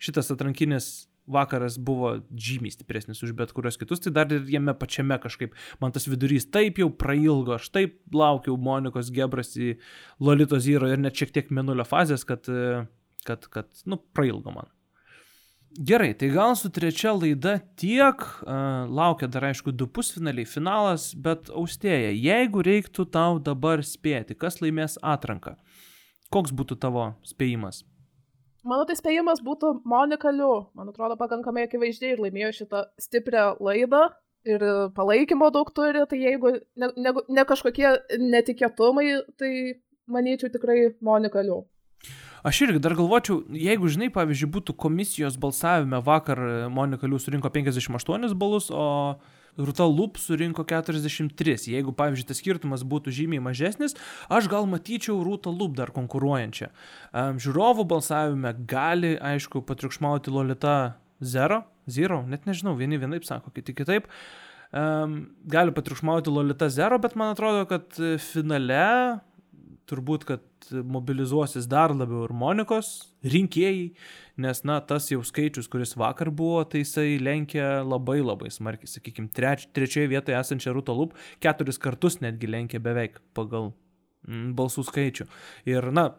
šitas 0.00 0.32
atrankinis 0.32 0.88
vakaras 1.28 1.78
buvo 1.78 2.14
žymiai 2.32 2.72
stipresnis 2.74 3.22
už 3.24 3.34
bet 3.38 3.52
kurios 3.56 3.78
kitus, 3.80 4.02
tai 4.04 4.14
dar 4.16 4.32
ir 4.32 4.48
jame 4.48 4.74
pačiame 4.78 5.18
kažkaip 5.22 5.54
man 5.82 5.94
tas 5.94 6.08
vidurys 6.08 6.48
taip 6.50 6.80
jau 6.80 6.88
prailgo, 6.90 7.58
aš 7.58 7.68
taip 7.74 8.00
laukiau 8.14 8.56
Monikos 8.56 9.12
Gebras 9.14 9.54
į 9.56 9.76
Lolito 10.24 10.60
Zyro 10.62 10.90
ir 10.90 11.00
net 11.02 11.18
šiek 11.18 11.34
tiek 11.34 11.52
menulio 11.54 11.86
fazės, 11.88 12.26
kad, 12.28 12.48
kad, 13.28 13.48
kad 13.52 13.86
nu, 13.86 14.00
prailgo 14.16 14.54
man. 14.54 14.72
Gerai, 15.78 16.14
tai 16.16 16.30
gal 16.32 16.56
su 16.56 16.70
trečia 16.72 17.12
laida 17.12 17.58
tiek, 17.78 18.22
laukia 18.88 19.28
dar 19.28 19.50
aišku 19.50 19.70
du 19.76 19.86
pusfinaliai, 19.86 20.48
finalas, 20.48 21.12
bet 21.14 21.52
austėja, 21.52 22.08
jeigu 22.16 22.64
reiktų 22.66 23.04
tau 23.12 23.36
dabar 23.38 23.84
spėti, 23.86 24.34
kas 24.34 24.58
laimės 24.64 24.96
atranką, 25.04 25.54
koks 26.34 26.56
būtų 26.56 26.80
tavo 26.82 27.12
spėjimas? 27.22 27.84
Mano 28.68 28.84
tai 28.88 28.98
spėjimas 28.98 29.40
būtų 29.44 29.78
Monika 29.88 30.32
Liu. 30.34 30.68
Man 30.76 30.90
atrodo, 30.90 31.16
pakankamai 31.20 31.64
akivaizdžiai 31.64 32.14
ir 32.14 32.22
laimėjo 32.24 32.50
šitą 32.60 32.84
stiprią 33.00 33.54
laidą 33.64 34.08
ir 34.48 34.64
palaikymo 34.96 35.48
daug 35.54 35.70
turi, 35.74 36.04
tai 36.10 36.20
jeigu 36.20 36.52
ne, 36.76 36.90
ne, 36.96 37.12
ne 37.28 37.44
kažkokie 37.48 37.88
netikėtumai, 38.20 39.08
tai 39.40 39.52
manyčiau 40.08 40.52
tikrai 40.52 40.92
Monika 41.04 41.44
Liu. 41.44 41.62
Aš 42.46 42.60
irgi 42.68 42.80
dar 42.82 42.94
galvočiau, 42.94 43.40
jeigu, 43.50 43.88
žinai, 43.90 44.12
pavyzdžiui, 44.14 44.50
būtų 44.58 44.76
komisijos 44.78 45.40
balsavime 45.40 45.98
vakar 46.04 46.38
Monika 46.70 47.08
Liu 47.08 47.18
surinko 47.18 47.50
58 47.54 48.36
balus, 48.38 48.68
o 48.70 49.16
Ruta 49.58 49.86
Lup 49.90 50.18
surinko 50.22 50.62
43. 50.64 51.68
Jeigu, 51.72 51.92
pavyzdžiui, 51.98 52.26
tas 52.30 52.38
skirtumas 52.38 52.84
būtų 52.86 53.12
žymiai 53.14 53.42
mažesnis, 53.42 53.96
aš 54.30 54.48
gal 54.50 54.68
matyčiau 54.70 55.18
Rūtą 55.26 55.50
Lup 55.50 55.74
dar 55.78 55.90
konkuruojančią. 55.94 56.70
Um, 57.10 57.40
žiūrovų 57.42 57.86
balsavime 57.90 58.54
gali, 58.70 59.16
aišku, 59.18 59.64
patriukšmauti 59.66 60.34
Lolita 60.34 60.76
Zero, 61.18 61.64
Zero, 61.90 62.22
net 62.28 62.46
nežinau, 62.46 62.76
vieni 62.78 63.00
vienaip 63.00 63.26
sako, 63.26 63.50
kiti 63.54 63.74
kitaip. 63.74 64.06
Um, 64.68 65.20
gali 65.48 65.74
patriukšmauti 65.74 66.30
Lolita 66.30 66.68
Zero, 66.70 67.00
bet 67.02 67.16
man 67.18 67.34
atrodo, 67.34 67.64
kad 67.70 67.98
finale 68.22 68.84
turbūt, 69.88 70.28
kad 70.28 70.47
mobilizuosis 70.70 71.68
dar 71.70 71.92
labiau 71.94 72.26
ir 72.26 72.34
Monikos 72.36 72.90
rinkėjai, 73.26 73.88
nes, 74.44 74.62
na, 74.68 74.78
tas 74.84 75.08
jau 75.10 75.20
skaičius, 75.26 75.68
kuris 75.70 75.96
vakar 75.98 76.30
buvo, 76.34 76.62
tai 76.68 76.84
jisai 76.84 77.18
lenkia 77.22 77.82
labai 77.86 78.20
labai 78.20 78.52
smarkiai, 78.54 78.90
sakykime, 78.90 79.30
treč, 79.34 79.66
trečioje 79.76 80.10
vietoje 80.12 80.38
esančią 80.38 80.74
Rūtą 80.76 80.96
Lup 80.98 81.16
keturis 81.44 81.80
kartus 81.82 82.20
netgi 82.24 82.50
lenkia 82.50 82.82
beveik 82.82 83.20
pagal 83.38 83.72
mm, 84.28 84.52
balsų 84.58 84.86
skaičių. 84.90 85.28
Ir, 85.70 85.90
na, 85.94 86.10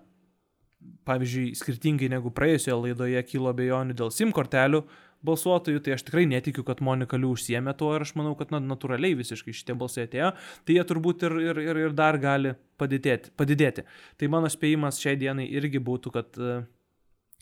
pavyzdžiui, 1.09 1.53
skirtingai 1.59 2.09
negu 2.11 2.31
praėjusioje 2.35 2.77
laidoje 2.83 3.23
kilo 3.27 3.53
bejonių 3.55 3.97
dėl 3.99 4.11
SIM 4.15 4.33
kortelių 4.35 4.83
balsuotojų, 5.25 5.81
tai 5.83 5.95
aš 5.95 6.05
tikrai 6.07 6.25
netikiu, 6.29 6.63
kad 6.67 6.81
Monika 6.85 7.19
Liu 7.19 7.33
užsiemė 7.35 7.75
tuo 7.79 7.91
ir 7.95 8.05
aš 8.05 8.15
manau, 8.19 8.33
kad 8.39 8.53
na, 8.53 8.61
natūraliai 8.63 9.17
visiškai 9.19 9.55
šitie 9.55 9.75
balsai 9.79 10.07
atėjo, 10.07 10.31
tai 10.65 10.77
jie 10.77 10.85
turbūt 10.87 11.27
ir, 11.27 11.37
ir, 11.49 11.61
ir, 11.65 11.81
ir 11.87 11.95
dar 11.95 12.19
gali 12.21 12.55
padidėti, 12.79 13.33
padidėti. 13.39 13.85
Tai 14.19 14.31
mano 14.31 14.51
spėjimas 14.51 15.01
šiai 15.03 15.19
dienai 15.19 15.47
irgi 15.59 15.81
būtų, 15.83 16.13
kad 16.15 16.39
uh, 16.39 16.63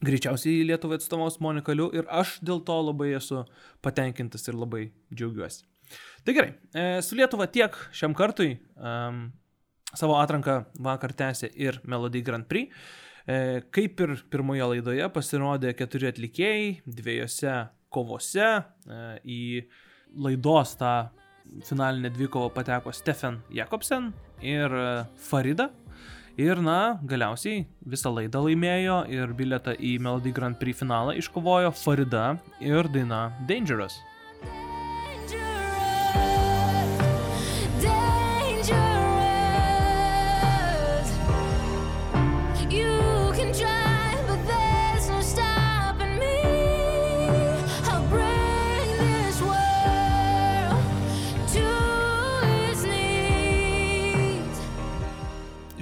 greičiausiai 0.06 0.66
Lietuvai 0.68 1.00
atstovaus 1.00 1.40
Monika 1.44 1.74
Liu 1.76 1.90
ir 1.96 2.06
aš 2.10 2.38
dėl 2.46 2.62
to 2.66 2.78
labai 2.90 3.14
esu 3.18 3.44
patenkintas 3.86 4.48
ir 4.50 4.58
labai 4.58 4.88
džiaugiuosi. 5.14 5.66
Tai 6.28 6.34
gerai, 6.36 6.54
e, 6.76 6.88
su 7.02 7.16
Lietuva 7.16 7.48
tiek 7.48 7.76
šiam 7.96 8.16
kartui. 8.18 8.58
Um, 8.76 9.30
savo 9.96 10.18
atranką 10.20 10.66
vakar 10.84 11.14
tęsė 11.16 11.50
ir 11.56 11.80
Melody 11.88 12.22
Grand 12.26 12.48
Prix. 12.50 12.74
E, 13.28 13.62
kaip 13.76 14.00
ir 14.06 14.14
pirmoje 14.32 14.70
laidoje 14.72 15.08
pasirodė 15.12 15.74
keturi 15.76 16.08
atlikėjai 16.08 16.68
dviejose 16.88 17.56
kovose. 17.92 18.48
E, 18.88 19.02
į 19.28 19.42
laidos 20.24 20.78
tą 20.80 20.94
finalinę 21.68 22.12
dvikovą 22.16 22.54
pateko 22.56 22.94
Stefan 22.96 23.42
Jakobsen 23.52 24.14
ir 24.40 24.72
e, 24.72 24.88
Farida. 25.28 25.70
Ir, 26.38 26.60
na, 26.62 27.00
galiausiai 27.10 27.64
visą 27.82 28.12
laidą 28.14 28.44
laimėjo 28.46 29.00
ir 29.10 29.32
biletą 29.36 29.74
į 29.74 29.98
Melody 30.06 30.32
Grand 30.32 30.60
Prix 30.62 30.84
finalą 30.84 31.18
iškovojo 31.18 31.74
Farida 31.76 32.36
ir 32.62 32.88
daina 32.94 33.32
Dangerous. 33.50 33.98
Dangerous. 33.98 34.06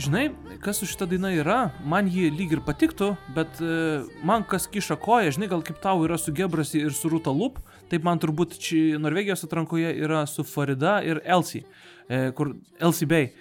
Žinai, 0.06 0.30
kas 0.62 0.80
su 0.80 0.88
šita 0.90 1.08
daina 1.10 1.32
yra, 1.34 1.58
man 1.86 2.10
ji 2.12 2.28
lyg 2.34 2.54
ir 2.56 2.62
patiktų, 2.66 3.12
bet 3.36 3.58
e, 3.64 4.04
man 4.28 4.46
kas 4.48 4.68
kiša 4.72 4.98
koją, 5.02 5.34
žinai, 5.36 5.50
gal 5.52 5.64
kaip 5.66 5.80
tau 5.82 6.04
yra 6.06 6.18
su 6.22 6.34
Gebrasi 6.36 6.84
ir 6.86 6.94
su 6.94 7.10
Ruta 7.10 7.34
Lup, 7.34 7.58
taip 7.90 8.06
man 8.06 8.22
turbūt 8.22 8.58
čia 8.62 9.00
Norvegijos 9.02 9.46
atrankoje 9.48 9.96
yra 10.06 10.26
su 10.30 10.46
Farida 10.46 11.00
ir 11.06 11.22
Elsie, 11.26 11.64
e, 12.08 12.30
kur 12.38 12.54
Elsie 12.80 13.10
Bay 13.10 13.32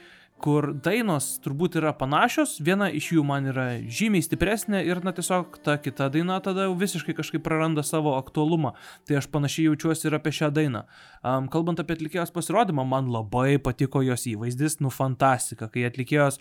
kur 0.45 0.75
dainos 0.85 1.39
turbūt 1.45 1.79
yra 1.81 1.95
panašios, 1.97 2.59
viena 2.65 2.91
iš 2.93 3.15
jų 3.15 3.23
man 3.25 3.49
yra 3.49 3.67
žymiai 3.81 4.25
stipresnė 4.25 4.83
ir, 4.85 5.01
na, 5.07 5.15
tiesiog 5.17 5.57
ta 5.65 5.79
kita 5.81 6.11
daina 6.13 6.37
tada 6.45 6.67
jau 6.67 6.75
visiškai 6.77 7.15
kažkaip 7.17 7.45
praranda 7.47 7.85
savo 7.87 8.13
aktualumą. 8.19 8.75
Tai 9.09 9.23
aš 9.23 9.31
panašiai 9.33 9.71
jaučiuosi 9.71 10.11
ir 10.11 10.19
apie 10.19 10.35
šią 10.37 10.51
dainą. 10.53 10.85
Um, 11.25 11.49
kalbant 11.53 11.81
apie 11.81 11.97
atlikėjos 11.97 12.35
pasirodymą, 12.35 12.85
man 12.89 13.09
labai 13.15 13.57
patiko 13.57 14.05
jos 14.05 14.27
įvaizdis, 14.35 14.83
nu, 14.85 14.93
fantastika, 14.93 15.71
kai 15.73 15.87
atlikėjos 15.89 16.41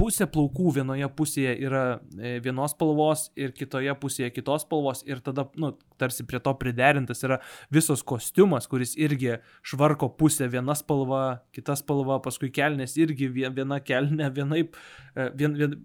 pusė 0.00 0.26
plaukų 0.30 0.72
vienoje 0.78 1.08
pusėje 1.18 1.54
yra 1.66 1.82
e, 2.18 2.38
vienos 2.44 2.74
spalvos 2.74 3.28
ir 3.38 3.54
kitoje 3.56 3.94
pusėje 4.02 4.30
kitos 4.34 4.64
spalvos 4.66 5.04
ir 5.06 5.22
tada, 5.24 5.46
nu, 5.60 5.72
tarsi 6.00 6.26
prie 6.26 6.40
to 6.42 6.54
priderintas 6.58 7.22
yra 7.26 7.40
visos 7.74 8.02
kostiumas, 8.06 8.66
kuris 8.70 8.96
irgi 8.98 9.36
švarko 9.66 10.10
pusė 10.18 10.48
viena 10.52 10.74
spalva, 10.78 11.24
kita 11.54 11.76
spalva, 11.78 12.18
paskui 12.24 12.50
kelnės 12.54 12.98
irgi 13.00 13.30
vie- 13.30 13.52
viena 13.54 13.80
kelnė, 13.80 14.30
vienaip, 14.34 14.78
e, 15.14 15.30
vien, 15.38 15.54
vien, 15.60 15.78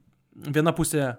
viena 0.50 0.74
pusė 0.74 1.14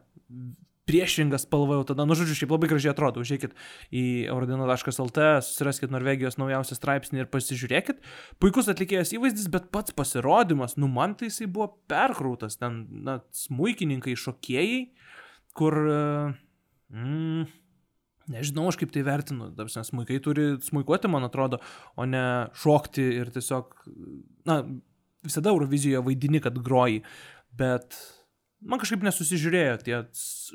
priešinga 0.90 1.38
spalva 1.40 1.78
jau 1.78 1.86
tada, 1.92 2.04
nu 2.08 2.18
žodžiu, 2.18 2.36
šiaip 2.42 2.52
labai 2.56 2.70
gražiai 2.74 2.92
atrodo, 2.92 3.22
užėjkit 3.24 3.54
į 3.94 4.04
eurodino.lt, 4.34 5.30
susiraskit 5.46 5.94
Norvegijos 5.94 6.36
naujausią 6.42 6.76
straipsnį 6.76 7.24
ir 7.24 7.30
pasižiūrėkit. 7.30 8.04
Puikus 8.42 8.68
atlikėjas 8.74 9.14
įvaizdis, 9.16 9.48
bet 9.54 9.70
pats 9.72 9.94
pasirodymas, 9.94 10.76
nu 10.76 10.90
man 10.90 11.14
tai 11.14 11.30
jisai 11.30 11.48
buvo 11.48 11.70
perkrautas, 11.90 12.58
ten, 12.60 12.84
na, 13.06 13.20
smūkininkai, 13.46 14.18
šokėjai, 14.18 14.86
kur... 15.54 15.80
e, 15.86 16.04
Mm, 16.90 17.46
Nežinau, 18.30 18.68
aš 18.70 18.78
kaip 18.78 18.92
tai 18.94 19.02
vertinu, 19.06 19.48
tarsi 19.58 19.82
smūkai 19.88 20.20
turi 20.22 20.44
smūkuoti, 20.62 21.10
man 21.10 21.26
atrodo, 21.26 21.58
o 21.98 22.06
ne 22.06 22.22
šokti 22.58 23.02
ir 23.18 23.30
tiesiog, 23.34 23.72
na, 24.46 24.60
visada 25.26 25.50
Eurovizijoje 25.50 26.02
vaidini, 26.06 26.38
kad 26.42 26.58
groji, 26.62 27.00
bet 27.58 27.96
man 28.60 28.80
kažkaip 28.82 29.04
nesusižiūrėjo 29.06 29.76
tie 29.84 30.00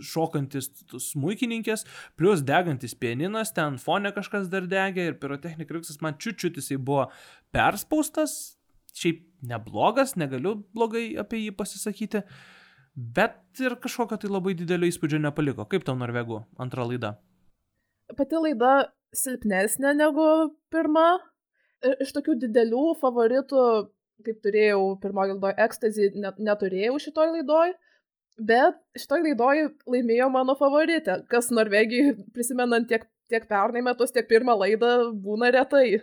šokantis 0.06 0.70
smūkininkės, 1.10 1.86
plus 2.20 2.44
degantis 2.46 2.96
pianinas, 2.98 3.54
ten 3.56 3.80
fone 3.82 4.12
kažkas 4.16 4.50
dar 4.52 4.68
degė 4.70 5.10
ir 5.10 5.18
pirotechnika 5.22 5.74
ir 5.74 5.82
viskas 5.82 6.02
man 6.06 6.18
čiučiut 6.22 6.60
jisai 6.62 6.78
buvo 6.78 7.08
perspaustas, 7.56 8.58
šiaip 8.96 9.24
neblogas, 9.50 10.16
negaliu 10.20 10.58
blogai 10.76 11.08
apie 11.22 11.42
jį 11.46 11.56
pasisakyti, 11.58 12.24
bet 12.96 13.64
ir 13.64 13.78
kažkokio 13.82 14.20
tai 14.22 14.32
labai 14.32 14.56
didelio 14.58 14.90
įspūdžio 14.90 15.20
nepaliko. 15.26 15.68
Kaip 15.70 15.86
tau 15.88 15.98
Norvegų 16.00 16.44
antra 16.62 16.86
laida? 16.88 17.16
Pati 18.16 18.40
laida 18.40 18.76
silpnesnė 19.16 19.96
negu 19.98 20.28
pirma. 20.74 21.18
Iš 22.02 22.14
tokių 22.16 22.38
didelių 22.42 22.86
favoritų, 23.02 23.64
kaip 24.26 24.38
turėjau 24.46 24.96
pirmoji 25.02 25.36
laidoje 25.36 25.58
ekstazį, 25.66 26.08
net, 26.24 26.40
neturėjau 26.42 26.96
šitoj 27.04 27.34
laidoj. 27.36 27.76
Bet 28.36 28.80
šitoj 29.00 29.22
laidoj 29.30 29.62
laimėjo 29.88 30.28
mano 30.32 30.56
favoritė, 30.60 31.22
kas 31.32 31.54
Norvegijai, 31.56 32.18
prisimenant 32.36 32.88
tiek, 32.90 33.06
tiek 33.32 33.46
pernai 33.48 33.84
metus, 33.86 34.12
tiek 34.12 34.28
pirmą 34.28 34.58
laidą, 34.60 35.12
būna 35.24 35.54
retai. 35.56 36.02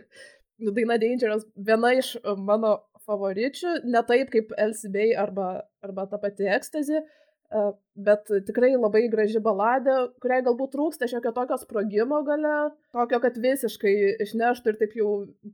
Daina 0.62 0.96
Dangerous 1.00 1.44
viena 1.56 1.90
iš 1.98 2.14
e, 2.16 2.34
mano 2.38 2.76
favoričių, 3.08 3.82
ne 3.84 4.00
taip 4.06 4.30
kaip 4.32 4.52
LCB 4.54 5.10
arba, 5.18 5.48
arba 5.84 6.06
ta 6.08 6.20
pati 6.22 6.46
ekstazį, 6.54 7.00
e, 7.02 7.64
bet 8.08 8.30
tikrai 8.46 8.70
labai 8.76 9.02
graži 9.12 9.42
baladė, 9.42 9.96
kuriai 10.22 10.44
galbūt 10.46 10.72
trūksta 10.76 11.08
šiokio 11.10 11.34
tokio 11.36 11.58
sprogimo 11.60 12.22
gale, 12.24 12.70
tokio, 12.94 13.18
kad 13.24 13.40
visiškai 13.42 13.96
išneštų 14.24 14.72
ir 14.72 14.78
taip 14.80 14.94
jau 14.96 15.10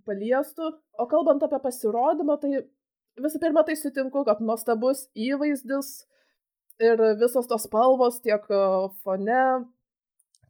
paliestų. 0.07 0.75
O 1.01 1.09
kalbant 1.11 1.43
apie 1.43 1.59
pasirodymą, 1.65 2.39
tai 2.43 2.63
visų 3.19 3.43
pirma, 3.43 3.65
tai 3.67 3.79
sutinku, 3.81 4.23
kad 4.29 4.45
nuostabus 4.45 5.09
įvaizdis 5.17 6.05
ir 6.83 7.03
visos 7.21 7.49
tos 7.51 7.67
spalvos 7.67 8.21
tiek 8.25 8.45
e, 8.51 8.63
fone, 9.05 9.43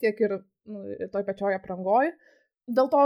tiek 0.03 0.21
ir, 0.25 0.39
nu, 0.69 0.85
ir 0.95 1.11
toj 1.13 1.25
pačioj 1.27 1.57
aprangoj. 1.57 2.11
Dėl 2.69 2.91
to, 2.93 3.05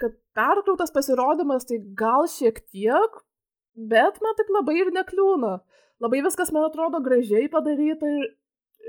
kad 0.00 0.14
perkrautas 0.36 0.94
pasirodymas, 0.94 1.66
tai 1.68 1.80
gal 1.98 2.28
šiek 2.30 2.62
tiek, 2.70 3.18
bet 3.74 4.20
man 4.22 4.38
taip 4.38 4.52
labai 4.54 4.78
ir 4.80 4.92
nekliūna. 4.94 5.56
Labai 6.02 6.22
viskas, 6.24 6.50
man 6.54 6.66
atrodo, 6.66 7.02
gražiai 7.02 7.48
padaryta 7.50 8.08
ir, 8.10 8.30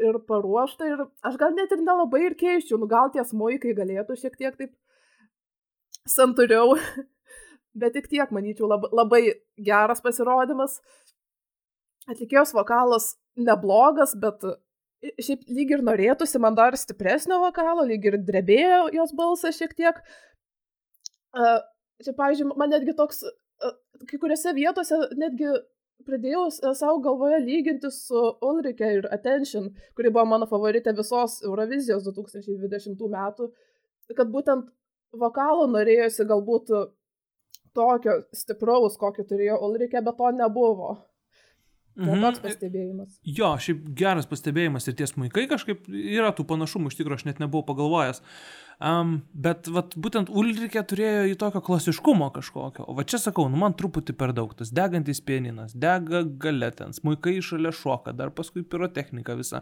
ir 0.07 0.19
paruošta 0.29 0.87
ir 0.89 1.03
aš 1.25 1.37
gal 1.41 1.53
net 1.53 1.73
ir 1.73 1.83
nelabai 1.85 2.23
ir 2.29 2.37
keiščiau, 2.39 2.79
nu 2.81 2.89
gal 2.89 3.11
tie 3.13 3.25
smuikai 3.25 3.75
galėtų 3.77 4.17
šiek 4.17 4.37
tiek 4.39 4.57
taip 4.57 4.73
santūriau, 6.09 6.73
bet 7.79 7.93
tik 7.97 8.09
tiek, 8.11 8.33
manyčiau, 8.33 8.69
labai, 8.71 8.89
labai 9.01 9.21
geras 9.69 10.01
pasirodymas. 10.03 10.79
Atlikėjos 12.11 12.51
vokalas 12.55 13.13
neblogas, 13.39 14.15
bet 14.19 14.43
šiaip 15.23 15.43
lyg 15.51 15.71
ir 15.75 15.83
norėtųsi 15.85 16.39
man 16.41 16.55
dar 16.57 16.75
stipresnio 16.79 17.39
vokalo, 17.43 17.85
lyg 17.87 18.05
ir 18.07 18.17
drebėjo 18.27 18.87
jos 18.95 19.13
balsas 19.15 19.59
šiek 19.59 19.75
tiek. 19.77 19.99
Uh, 21.33 21.59
čia, 22.03 22.13
pavyzdžiui, 22.17 22.51
man 22.59 22.71
netgi 22.71 22.95
toks, 22.97 23.23
uh, 23.25 23.75
kai 24.09 24.19
kuriuose 24.21 24.53
vietose 24.55 24.99
netgi 25.19 25.49
pradėjau 26.07 26.47
savo 26.75 26.97
galvoje 27.03 27.39
lyginti 27.43 27.91
su 27.93 28.19
Ulrike 28.43 28.89
ir 28.99 29.07
Attention, 29.15 29.69
kuri 29.97 30.11
buvo 30.11 30.25
mano 30.33 30.47
favoritė 30.49 30.93
visos 30.97 31.39
Eurovizijos 31.47 32.05
2020 32.09 33.07
metų, 33.15 33.49
kad 34.17 34.31
būtent 34.33 34.67
vokalo 35.19 35.69
norėjosi 35.71 36.27
galbūt 36.29 36.73
tokio 37.73 38.19
stipraus, 38.35 38.99
kokį 39.01 39.25
turėjo 39.29 39.57
Ulrike, 39.65 40.01
bet 40.03 40.19
to 40.19 40.31
nebuvo. 40.35 40.97
Tai 41.95 42.05
Mhm. 42.09 42.21
toks 42.25 42.39
pastebėjimas. 42.41 43.19
Jo, 43.23 43.51
šiaip 43.61 43.83
geras 43.93 44.25
pastebėjimas 44.25 44.87
ir 44.87 44.93
tie 44.97 45.05
smaikai 45.05 45.47
kažkaip 45.47 45.85
yra 45.93 46.31
tų 46.33 46.45
panašumų, 46.49 46.89
iš 46.89 46.97
tikrųjų 46.97 47.19
aš 47.21 47.25
net 47.25 47.39
nebuvau 47.39 47.61
pagalvojęs. 47.67 48.21
Um, 48.81 49.21
bet 49.35 49.67
vat, 49.69 49.93
būtent 49.95 50.31
Ulrike 50.33 50.81
turėjo 50.81 51.27
į 51.29 51.37
tokio 51.37 51.61
klasiškumo 51.61 52.31
kažkokio. 52.33 52.87
O 52.89 52.95
va 52.97 53.03
čia 53.03 53.19
sakau, 53.21 53.45
nu 53.47 53.55
man 53.61 53.73
truputį 53.77 54.17
per 54.17 54.33
daug. 54.33 54.55
Tas 54.57 54.71
degantis 54.73 55.21
pieninas, 55.21 55.73
dega 55.77 56.23
gale 56.25 56.71
ten, 56.71 56.89
smaikai 56.97 57.37
šalia 57.45 57.71
šoka, 57.71 58.11
dar 58.17 58.31
paskui 58.31 58.63
pirotechnika 58.65 59.37
visa. 59.37 59.61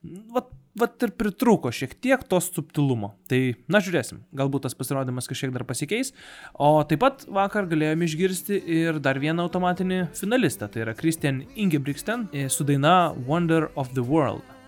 Vat, 0.00 0.46
vat 0.80 1.04
ir 1.04 1.10
pritrūko 1.12 1.68
šiek 1.74 1.92
tiek 2.00 2.22
to 2.28 2.38
subtilumo. 2.40 3.12
Tai, 3.28 3.40
na 3.68 3.82
žiūrėsim, 3.84 4.22
galbūt 4.36 4.64
tas 4.64 4.76
pasirodymas 4.78 5.28
kažkiek 5.28 5.52
dar 5.52 5.66
pasikeis. 5.68 6.14
O 6.56 6.72
taip 6.88 7.02
pat 7.04 7.26
vakar 7.28 7.68
galėjome 7.68 8.08
išgirsti 8.08 8.62
ir 8.80 9.02
dar 9.04 9.20
vieną 9.20 9.44
automatinį 9.48 10.06
finalistą, 10.16 10.70
tai 10.72 10.86
yra 10.86 10.96
Christian 10.96 11.44
Ingebrigtsen 11.52 12.30
e, 12.32 12.48
su 12.48 12.64
daina 12.64 13.12
Wonder 13.28 13.68
of 13.76 13.92
the 13.92 14.06
World. 14.06 14.59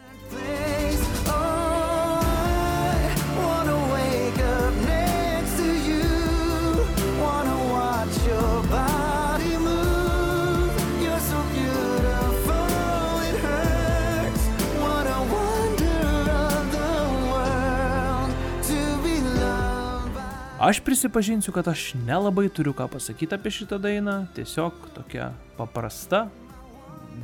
Aš 20.63 20.81
prisipažinsiu, 20.81 21.53
kad 21.53 21.69
aš 21.69 21.89
nelabai 22.07 22.47
turiu 22.49 22.71
ką 22.71 22.85
pasakyti 22.93 23.35
apie 23.35 23.51
šitą 23.51 23.81
dainą, 23.83 24.13
tiesiog 24.37 24.77
tokia 24.95 25.33
paprasta 25.57 26.29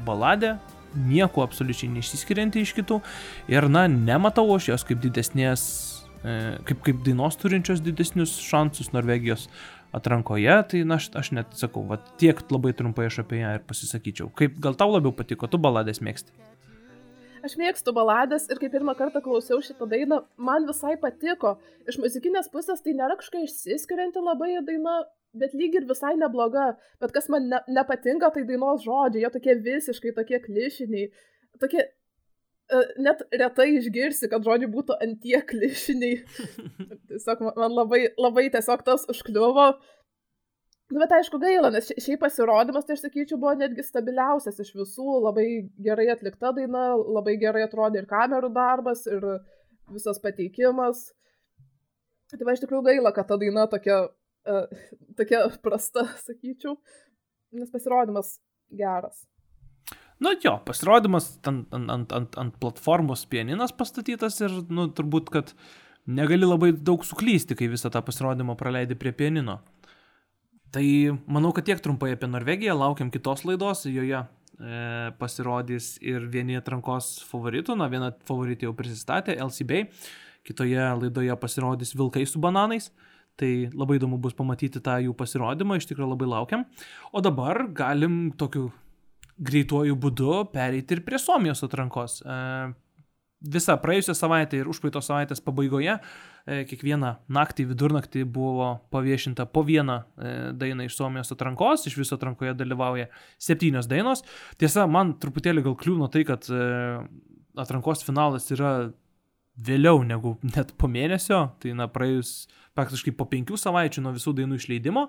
baladė, 0.09 0.57
nieko 0.99 1.45
absoliučiai 1.47 1.93
neišsiskirianti 1.93 2.64
iš 2.66 2.72
kitų 2.80 2.99
ir 3.55 3.68
na, 3.70 3.84
nematau 3.86 4.49
aš 4.57 4.72
jos 4.72 4.86
kaip 4.89 4.99
didesnės, 5.05 5.62
e, 6.18 6.34
kaip, 6.66 6.82
kaip 6.89 7.07
dainos 7.07 7.39
turinčios 7.39 7.78
didesnius 7.86 8.34
šansus 8.43 8.91
Norvegijos 8.91 9.47
atrankoje, 9.95 10.59
tai 10.72 10.82
na, 10.82 10.99
aš, 10.99 11.12
aš 11.22 11.30
net 11.39 11.55
sakau, 11.62 11.86
va 11.86 12.03
tiek 12.18 12.43
labai 12.51 12.74
trumpai 12.74 13.07
aš 13.07 13.22
apie 13.22 13.45
ją 13.45 13.55
ir 13.55 13.62
pasisakyčiau. 13.70 14.34
Kaip 14.34 14.59
gal 14.66 14.74
tau 14.74 14.91
labiau 14.97 15.14
patiko, 15.14 15.47
tu 15.47 15.62
baladės 15.62 16.03
mėgsti? 16.03 16.34
Aš 17.49 17.55
mėgstu 17.57 17.94
baladės 17.96 18.44
ir 18.53 18.59
kai 18.61 18.68
pirmą 18.72 18.92
kartą 18.99 19.22
klausiau 19.24 19.62
šitą 19.64 19.86
dainą, 19.88 20.18
man 20.36 20.66
visai 20.68 20.99
patiko. 21.01 21.55
Iš 21.88 21.96
muzikinės 22.03 22.51
pusės 22.53 22.82
tai 22.84 22.92
nėra 22.99 23.16
kažkokia 23.16 23.46
išsiskirianti 23.49 24.20
labai 24.20 24.51
daina, 24.66 24.99
bet 25.32 25.55
lyg 25.57 25.78
ir 25.80 25.86
visai 25.88 26.12
nebloga. 26.20 26.74
Bet 27.01 27.14
kas 27.16 27.30
man 27.32 27.49
ne, 27.49 27.62
nepatinka, 27.72 28.28
tai 28.34 28.44
dainos 28.49 28.84
žodžiai, 28.84 29.22
jie 29.24 29.30
tokie 29.38 29.55
visiškai 29.64 30.12
tokie 30.18 30.42
klišiniai. 30.44 31.07
Tokie, 31.62 31.86
uh, 32.68 32.90
net 33.01 33.24
retai 33.32 33.70
išgirsi, 33.78 34.28
kad 34.28 34.44
žodžiai 34.44 34.68
būtų 34.74 34.99
antie 35.09 35.40
klišiniai. 35.53 36.20
tiesiog 37.09 37.46
man- 37.49 37.57
man 37.64 37.78
labai, 37.80 38.03
labai 38.20 38.51
tiesiog 38.53 38.84
tas 38.90 39.09
užkliuvo. 39.09 39.70
Nu, 40.89 41.01
bet 41.03 41.12
aišku 41.12 41.36
gaila, 41.43 41.68
nes 41.72 41.91
šia- 41.91 42.01
šiaip 42.01 42.22
pasirodymas, 42.22 42.86
tai 42.89 42.95
aš 42.97 43.05
sakyčiau, 43.05 43.36
buvo 43.41 43.53
netgi 43.61 43.84
stabiliausias 43.84 44.61
iš 44.64 44.72
visų, 44.72 45.18
labai 45.26 45.47
gerai 45.84 46.07
atlikta 46.14 46.55
daina, 46.57 46.95
labai 46.97 47.36
gerai 47.36 47.66
atrodė 47.66 48.03
ir 48.03 48.09
kamerų 48.09 48.49
darbas, 48.55 49.05
ir 49.07 49.26
visas 49.93 50.20
pateikimas. 50.22 51.11
Tai 52.32 52.45
va 52.45 52.57
iš 52.57 52.64
tikrųjų 52.64 52.86
gaila, 52.89 53.12
kad 53.12 53.28
ta 53.28 53.36
daina 53.41 53.66
tokia, 53.68 54.07
uh, 54.49 54.80
tokia 55.16 55.45
prasta, 55.64 56.07
sakyčiau, 56.28 56.78
nes 57.53 57.68
pasirodymas 57.72 58.39
geras. 58.72 59.26
Nu 60.18 60.32
jo, 60.43 60.57
pasirodymas 60.66 61.34
ant, 61.47 61.68
ant, 61.76 62.12
ant, 62.12 62.39
ant 62.41 62.57
platformos 62.59 63.26
pianinas 63.30 63.76
pastatytas 63.76 64.41
ir, 64.41 64.57
nu, 64.72 64.89
turbūt, 64.89 65.28
kad 65.30 65.53
negali 66.09 66.49
labai 66.49 66.72
daug 66.72 67.05
suklysti, 67.07 67.55
kai 67.55 67.68
visą 67.70 67.93
tą 67.93 68.03
pasirodymą 68.03 68.57
praleidi 68.59 68.97
prie 68.99 69.12
pianino. 69.12 69.61
Tai 70.74 70.84
manau, 71.30 71.52
kad 71.56 71.64
tiek 71.64 71.80
trumpai 71.80 72.12
apie 72.12 72.28
Norvegiją, 72.28 72.74
laukiam 72.76 73.10
kitos 73.12 73.44
laidos, 73.48 73.86
joje 73.88 74.18
e, 74.20 74.80
pasirodys 75.20 75.94
ir 76.04 76.26
vieni 76.28 76.58
atrankos 76.58 77.22
favoritų, 77.30 77.76
na 77.78 77.88
viena 77.88 78.10
favoritė 78.28 78.68
jau 78.68 78.74
prisistatė, 78.76 79.38
LCB, 79.46 79.86
kitoje 80.48 80.90
laidoje 81.00 81.36
pasirodys 81.40 81.94
Vilkai 81.96 82.26
su 82.28 82.42
bananais. 82.42 82.90
Tai 83.38 83.48
labai 83.70 84.00
įdomu 84.00 84.16
bus 84.18 84.34
pamatyti 84.34 84.82
tą 84.82 84.96
jų 84.98 85.12
pasirodymą, 85.14 85.76
iš 85.78 85.86
tikrųjų 85.86 86.10
labai 86.10 86.26
laukiam. 86.26 86.64
O 87.14 87.22
dabar 87.22 87.68
galim 87.70 88.32
tokiu 88.34 88.72
greituoju 89.38 89.94
būdu 89.94 90.40
pereiti 90.50 90.96
ir 90.96 91.04
prie 91.06 91.20
Suomijos 91.22 91.62
atrankos. 91.62 92.18
E, 92.26 92.38
Visa 93.39 93.76
praėjusią 93.78 94.16
savaitę 94.18 94.59
ir 94.59 94.66
užpraeitos 94.66 95.07
savaitės 95.07 95.39
pabaigoje 95.47 95.93
e, 95.95 96.64
kiekvieną 96.66 97.12
naktį, 97.30 97.68
vidurnaktį 97.70 98.24
buvo 98.34 98.72
paviešinta 98.91 99.47
po 99.47 99.62
vieną 99.62 100.01
e, 100.03 100.32
dainą 100.59 100.89
iš 100.89 100.97
Suomijos 100.99 101.30
atrankos, 101.30 101.86
iš 101.86 102.01
viso 102.01 102.18
atrankoje 102.18 102.57
dalyvauja 102.59 103.07
septynios 103.39 103.86
dainos. 103.86 104.24
Tiesa, 104.59 104.89
man 104.91 105.14
truputėlį 105.22 105.68
gal 105.68 105.78
kliūna 105.78 106.11
tai, 106.11 106.24
kad 106.26 106.51
e, 106.51 106.64
atrankos 107.62 108.03
finalas 108.03 108.51
yra 108.55 108.72
vėliau 109.55 110.03
negu 110.03 110.34
net 110.57 110.74
po 110.74 110.91
mėnesio, 110.91 111.45
tai 111.62 111.78
na 111.78 111.86
praėjus 111.86 112.49
praktiškai 112.78 113.14
po 113.14 113.28
penkių 113.30 113.59
savaičių 113.59 114.03
nuo 114.03 114.16
visų 114.18 114.34
dainų 114.41 114.59
išleidimo. 114.59 115.09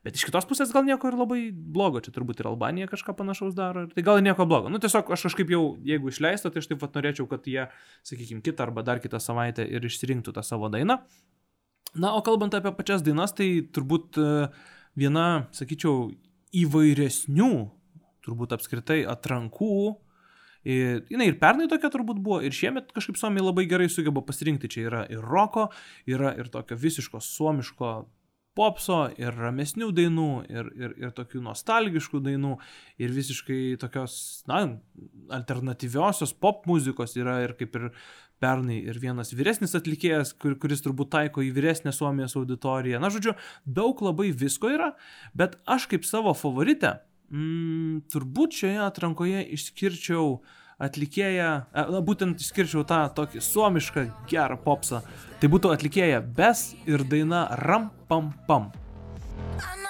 Bet 0.00 0.16
iš 0.16 0.24
kitos 0.24 0.46
pusės 0.48 0.70
gal 0.72 0.86
nieko 0.86 1.10
ir 1.10 1.16
labai 1.20 1.40
blogo, 1.52 2.00
čia 2.00 2.12
turbūt 2.14 2.38
ir 2.40 2.48
Albanija 2.48 2.88
kažką 2.88 3.12
panašaus 3.18 3.52
daro, 3.56 3.82
tai 3.92 4.04
gal 4.04 4.22
nieko 4.24 4.46
blogo. 4.48 4.70
Nu 4.72 4.80
tiesiog 4.80 5.10
aš 5.12 5.26
kažkaip 5.28 5.50
jau, 5.52 5.64
jeigu 5.84 6.08
išleista, 6.08 6.48
tai 6.48 6.62
aš 6.62 6.70
taip 6.70 6.80
pat 6.80 6.94
norėčiau, 6.96 7.26
kad 7.28 7.44
jie, 7.44 7.66
sakykime, 8.08 8.40
kitą 8.46 8.64
arba 8.64 8.84
dar 8.86 9.02
kitą 9.04 9.20
savaitę 9.20 9.66
ir 9.68 9.84
išsirinktų 9.84 10.32
tą 10.32 10.44
savo 10.46 10.70
dainą. 10.72 11.02
Na, 12.00 12.14
o 12.16 12.22
kalbant 12.24 12.56
apie 12.56 12.72
pačias 12.78 13.04
dainas, 13.04 13.34
tai 13.36 13.50
turbūt 13.76 14.16
e, 14.16 14.30
viena, 14.96 15.26
sakyčiau, 15.56 16.08
įvairesnių, 16.56 17.50
turbūt 18.24 18.54
apskritai 18.56 19.02
atrankų. 19.10 19.98
Ir, 20.70 21.02
jinai 21.12 21.28
ir 21.28 21.36
pernai 21.40 21.68
tokia 21.68 21.90
turbūt 21.92 22.22
buvo, 22.24 22.38
ir 22.44 22.56
šiemet 22.56 22.88
kažkaip 22.96 23.20
Suomija 23.20 23.46
labai 23.46 23.66
gerai 23.68 23.90
sugeba 23.92 24.24
pasirinkti. 24.24 24.68
Čia 24.72 24.86
yra 24.86 25.04
ir 25.12 25.20
roko, 25.24 25.68
yra 26.08 26.32
ir 26.40 26.48
tokio 26.52 26.76
visiško 26.80 27.20
suomiško 27.24 27.92
popso, 28.60 29.00
ir 29.16 29.32
ramesnių 29.32 29.90
dainų, 29.96 30.30
ir, 30.52 30.70
ir, 30.76 30.96
ir 31.00 31.12
tokių 31.16 31.40
nostalgiškų 31.48 32.20
dainų, 32.28 32.56
ir 33.00 33.14
visiškai 33.16 33.60
tokios, 33.80 34.16
na, 34.50 34.66
alternatyviosios 35.40 36.36
pop 36.36 36.66
muzikos 36.68 37.16
yra 37.16 37.40
ir 37.46 37.56
kaip 37.56 37.80
ir 37.80 37.90
pernai 38.40 38.78
ir 38.88 39.00
vienas 39.00 39.34
vyresnis 39.36 39.76
atlikėjas, 39.76 40.32
kur, 40.40 40.56
kuris 40.60 40.82
turbūt 40.84 41.12
taiko 41.12 41.44
į 41.44 41.52
vyresnę 41.56 41.92
Suomijos 41.96 42.36
auditoriją. 42.40 43.00
Na, 43.02 43.12
žodžiu, 43.12 43.36
daug 43.64 44.00
labai 44.04 44.30
visko 44.32 44.72
yra, 44.72 44.94
bet 45.36 45.58
aš 45.68 45.88
kaip 45.92 46.08
savo 46.08 46.32
favoritę, 46.36 46.98
mm, 47.32 48.06
turbūt 48.12 48.56
šioje 48.62 48.80
atrankoje 48.86 49.44
išskirčiau 49.56 50.40
atlikėją, 50.80 51.50
e, 51.72 51.84
na, 51.94 52.00
būtent 52.04 52.40
išskirčiau 52.42 52.86
tą 52.88 53.02
tokį 53.16 53.44
suomišką 53.44 54.06
gerą 54.30 54.58
popsą. 54.64 55.04
Tai 55.40 55.52
būtų 55.52 55.74
atlikėja 55.76 56.20
Bes 56.20 56.70
ir 56.88 57.04
daina 57.08 57.46
Ram 57.64 57.90
Pam 58.08 58.32
Pam. 58.48 58.72
Anna 59.60 59.89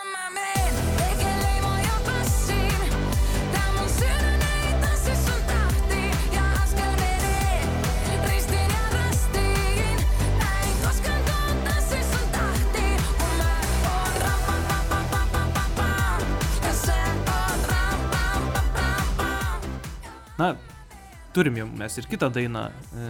turim 21.34 21.56
jau 21.60 21.66
mes 21.78 21.98
ir 21.98 22.06
kitą 22.10 22.28
dainą, 22.34 22.66
e, 22.94 23.08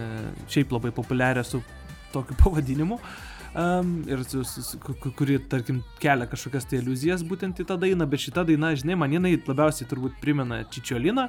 šiaip 0.51 0.71
labai 0.75 0.91
populiarią 0.95 1.43
su 1.45 1.61
tokiu 2.13 2.35
pavadinimu. 2.43 2.99
Um, 3.51 3.97
ir 4.07 4.21
su, 4.23 4.45
su, 4.47 4.61
su, 4.63 4.77
ku- 4.79 4.93
ku- 4.95 5.11
kuri, 5.11 5.35
tarkim, 5.51 5.81
kelia 5.99 6.23
kažkokias 6.31 6.63
tai 6.71 6.77
iliuzijas 6.79 7.25
būtent 7.27 7.57
į 7.59 7.65
tą 7.67 7.75
dainą, 7.81 8.05
bet 8.07 8.21
šita 8.23 8.45
daina, 8.47 8.69
žinai, 8.79 8.95
man 8.95 9.11
jinai 9.11 9.33
labiausiai 9.43 9.89
turbūt 9.91 10.21
primena 10.23 10.61
Čičioliną 10.71 11.25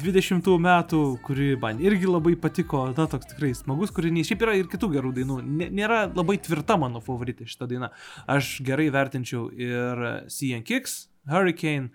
20 0.00 0.48
metų, 0.64 1.00
kuri 1.22 1.50
man 1.62 1.78
irgi 1.84 2.08
labai 2.08 2.32
patiko, 2.40 2.86
na, 2.96 3.04
toks 3.06 3.28
tikrai 3.30 3.52
smagus 3.54 3.92
kūrinys. 3.94 4.26
Šiaip 4.30 4.42
yra 4.42 4.54
ir 4.58 4.66
kitų 4.72 4.88
gerų 4.96 5.12
dainų. 5.20 5.36
Nė- 5.60 5.68
Nėra 5.78 6.00
labai 6.16 6.38
tvirta 6.42 6.74
mano 6.80 6.98
favoritė 7.04 7.46
šita 7.46 7.68
daina. 7.70 7.92
Aš 8.26 8.56
gerai 8.66 8.88
vertinčiau 8.90 9.46
ir 9.52 10.02
CN 10.32 10.64
Kicks, 10.66 10.96
Hurricane, 11.30 11.92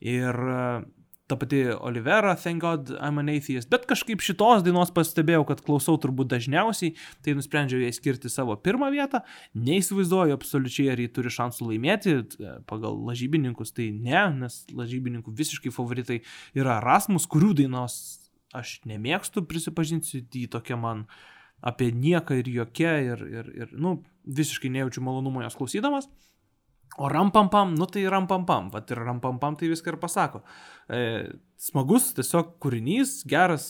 ir 0.00 0.38
ta 1.26 1.36
pati 1.36 1.62
Olivera, 1.80 2.34
Thank 2.36 2.60
God 2.60 2.90
I'm 3.00 3.18
an 3.18 3.30
Atheist. 3.32 3.70
Bet 3.72 3.86
kažkaip 3.88 4.20
šitos 4.24 4.64
dainos 4.64 4.92
pastebėjau, 4.92 5.46
kad 5.48 5.62
klausau 5.64 5.96
turbūt 6.00 6.28
dažniausiai, 6.28 6.92
tai 7.24 7.32
nusprendžiau 7.38 7.80
jai 7.80 7.92
skirti 7.96 8.28
savo 8.32 8.56
pirmą 8.60 8.90
vietą. 8.92 9.22
Neįsivaizduoju 9.56 10.36
absoliučiai, 10.36 10.90
ar 10.92 11.00
jį 11.00 11.08
turi 11.16 11.32
šansų 11.32 11.70
laimėti. 11.70 12.16
e, 12.20 12.56
Pagal 12.68 12.98
lažybininkus 13.08 13.72
tai 13.72 13.88
ne, 13.96 14.20
nes 14.42 14.60
lažybininkų 14.68 15.32
visiškai 15.32 15.72
favoritai 15.72 16.20
yra 16.52 16.76
Rasmus, 16.84 17.28
kurių 17.30 17.54
dainos 17.62 17.96
aš 18.54 18.78
nemėgstu, 18.86 19.46
prisipažinsiu, 19.48 20.22
tai 20.30 20.44
tokia 20.52 20.76
man 20.76 21.06
apie 21.64 21.88
nieką 21.88 22.36
ir 22.42 22.52
jokia 22.52 22.98
ir, 23.00 23.24
ir, 23.24 23.50
ir 23.64 23.72
nu, 23.72 23.96
visiškai 24.28 24.68
nejaučiu 24.76 25.02
malonumo 25.02 25.42
jos 25.42 25.56
klausydamas. 25.56 26.10
O 26.98 27.08
rampampam, 27.10 27.74
nu 27.74 27.88
tai 27.90 28.04
rampampam, 28.06 28.68
bet 28.70 28.92
ir 28.94 29.00
rampampam 29.02 29.56
tai 29.58 29.70
viską 29.72 29.94
ir 29.94 29.98
pasako. 30.02 30.44
E, 30.86 31.00
smagus 31.58 32.12
tiesiog 32.14 32.54
kūrinys, 32.62 33.22
geras, 33.26 33.66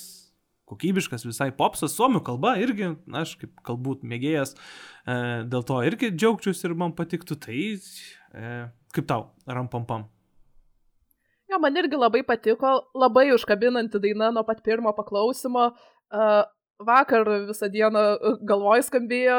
kokybiškas 0.68 1.25
visai 1.25 1.51
popsas, 1.57 1.95
suomių 1.97 2.20
kalba 2.25 2.57
irgi, 2.61 2.91
aš 3.16 3.37
kaip 3.41 3.62
galbūt 3.64 4.05
mėgėjas, 4.09 4.55
e, 4.55 5.16
dėl 5.49 5.64
to 5.64 5.81
irgi 5.89 6.12
džiaugčiausi 6.12 6.68
ir 6.68 6.77
man 6.81 6.93
patiktų, 6.97 7.39
tai 7.47 7.62
e, 7.72 8.57
kaip 8.97 9.09
tau, 9.09 9.31
rampampam. 9.49 10.05
Jo, 11.49 11.61
man 11.62 11.77
irgi 11.81 11.97
labai 11.97 12.25
patiko, 12.27 12.77
labai 12.97 13.31
užkabinanti 13.37 14.01
daina 14.03 14.33
nuo 14.35 14.45
pat 14.49 14.61
pirmo 14.64 14.93
paklausimo. 14.97 15.70
Uh, 16.14 16.43
vakar 16.83 17.27
visą 17.49 17.68
dieną 17.70 18.03
galvoj 18.49 18.83
skambėjo. 18.89 19.39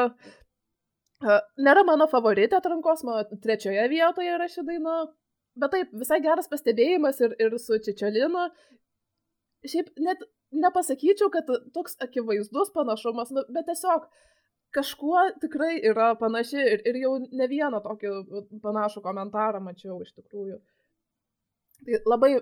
Nėra 1.24 1.84
mano 1.88 2.06
favoritė 2.10 2.58
atrankos, 2.58 3.02
mano 3.08 3.24
trečioje 3.42 3.86
vietoje 3.88 4.34
yra 4.36 4.48
ši 4.52 4.66
daina. 4.68 4.96
Bet 5.56 5.72
taip, 5.72 5.92
visai 5.96 6.18
geras 6.20 6.50
pastebėjimas 6.52 7.20
ir, 7.24 7.32
ir 7.40 7.54
su 7.60 7.78
Čičiolina. 7.80 8.50
Šiaip 9.64 9.94
net 10.04 10.20
nepasakyčiau, 10.52 11.30
kad 11.32 11.48
toks 11.74 11.96
akivaizdus 12.04 12.72
panašumas, 12.74 13.32
nu, 13.32 13.44
bet 13.52 13.64
tiesiog 13.70 14.04
kažkuo 14.76 15.22
tikrai 15.40 15.78
yra 15.90 16.10
panaši 16.20 16.58
ir, 16.60 16.82
ir 16.90 16.98
jau 17.00 17.14
ne 17.32 17.48
vieną 17.48 17.80
tokį 17.84 18.12
panašų 18.64 19.02
komentarą 19.04 19.62
mačiau 19.64 20.02
iš 20.04 20.12
tikrųjų. 20.18 20.58
Tai 21.86 22.00
labai, 22.12 22.32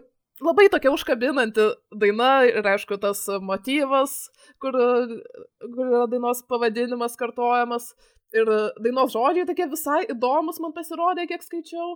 labai 0.42 0.66
tokia 0.72 0.92
užkabinanti 0.94 1.68
daina 2.02 2.32
ir 2.48 2.66
aišku 2.74 2.98
tas 3.02 3.22
motyvas, 3.42 4.16
kur, 4.62 4.74
kur 5.62 5.84
yra 5.86 6.04
dainos 6.10 6.42
pavadinimas 6.50 7.14
kartojamas. 7.20 7.92
Ir 8.34 8.48
dainos 8.82 9.12
žodžiai 9.14 9.46
tokie 9.46 9.66
visai 9.70 10.00
įdomus 10.10 10.58
man 10.62 10.72
pasirodė, 10.74 11.26
kiek 11.30 11.44
skaičiau. 11.44 11.92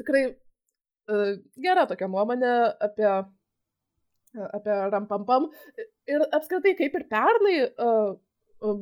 Tikrai 0.00 0.24
uh, 0.32 1.36
gera 1.62 1.84
tokia 1.86 2.08
nuomonė 2.10 2.50
apie, 2.82 3.10
apie 4.58 4.78
Rampampam. 4.94 5.46
Ir 6.10 6.24
apskritai, 6.34 6.74
kaip 6.80 6.96
ir 6.98 7.06
pernai, 7.12 7.56
uh, 7.78 8.16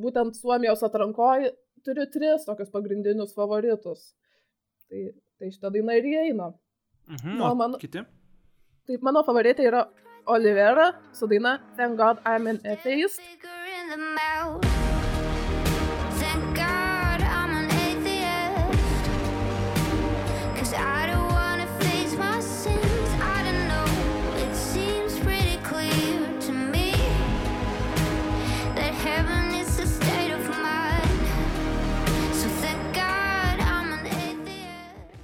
būtent 0.01 0.37
Suomijos 0.39 0.81
atrankoje 0.87 1.53
turiu 1.85 2.05
tris 2.13 2.45
tokius 2.45 2.69
pagrindinius 2.73 3.33
favoritus. 3.37 4.11
Tai, 4.89 5.05
tai 5.39 5.49
šitą 5.53 5.71
dainą 5.73 5.95
ir 6.01 6.09
įeina. 6.15 6.51
Mhm, 7.11 7.37
Na, 7.39 7.53
man- 7.57 7.77
Kiti? 7.81 8.03
Taip, 8.89 9.01
mano 9.05 9.21
favoritė 9.25 9.65
yra 9.69 9.85
Olivera 10.29 10.91
su 11.13 11.27
daina 11.27 11.59
Thank 11.77 11.97
God 11.97 12.21
I'm 12.25 12.47
an 12.47 12.59
Atheist. 12.65 13.21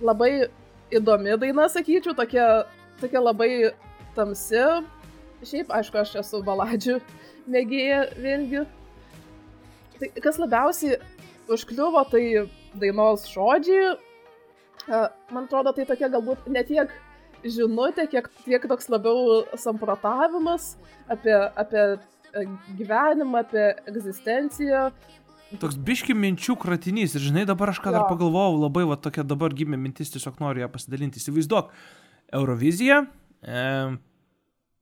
Labai 0.07 0.31
įdomi 0.95 1.35
daina, 1.41 1.67
sakyčiau, 1.71 2.15
tokia, 2.17 2.47
tokia 3.01 3.21
labai 3.21 3.51
tamsi. 4.15 4.63
Šiaip, 5.45 5.69
aišku, 5.69 5.99
aš 6.01 6.15
esu 6.23 6.41
baladžių 6.45 6.97
mėgėja 7.51 7.99
vėlgi. 8.17 8.63
Tai 9.97 10.09
kas 10.23 10.39
labiausiai 10.41 10.97
užkliuvo, 11.53 12.03
tai 12.11 12.23
dainos 12.77 13.27
žodžiai. 13.29 13.95
Man 14.87 15.45
atrodo, 15.45 15.73
tai 15.75 15.85
tokia 15.89 16.09
galbūt 16.13 16.47
ne 16.49 16.63
tiek 16.65 16.91
žinutė, 17.45 18.07
kiek, 18.11 18.29
kiek 18.45 18.67
toks 18.69 18.89
labiau 18.89 19.43
samprotavimas 19.59 20.75
apie, 21.11 21.35
apie 21.35 21.83
gyvenimą, 22.79 23.43
apie 23.45 23.67
egzistenciją. 23.91 24.87
Toks 25.55 25.77
biški 25.79 26.15
minčių 26.17 26.57
kratinys. 26.59 27.15
Ir 27.15 27.23
žinai, 27.29 27.45
dabar 27.47 27.71
aš 27.71 27.79
ką 27.83 27.93
dar 27.95 28.03
pagalvojau, 28.09 28.57
labai 28.65 28.83
va 28.89 28.97
tokia 28.99 29.23
dabar 29.23 29.55
gimė 29.55 29.79
mintis, 29.79 30.11
tiesiog 30.11 30.41
noriu 30.43 30.65
ją 30.65 30.71
pasidalinti. 30.73 31.21
Įsivaizduok, 31.21 31.69
Eurovizija. 32.35 33.05
E, 33.39 33.61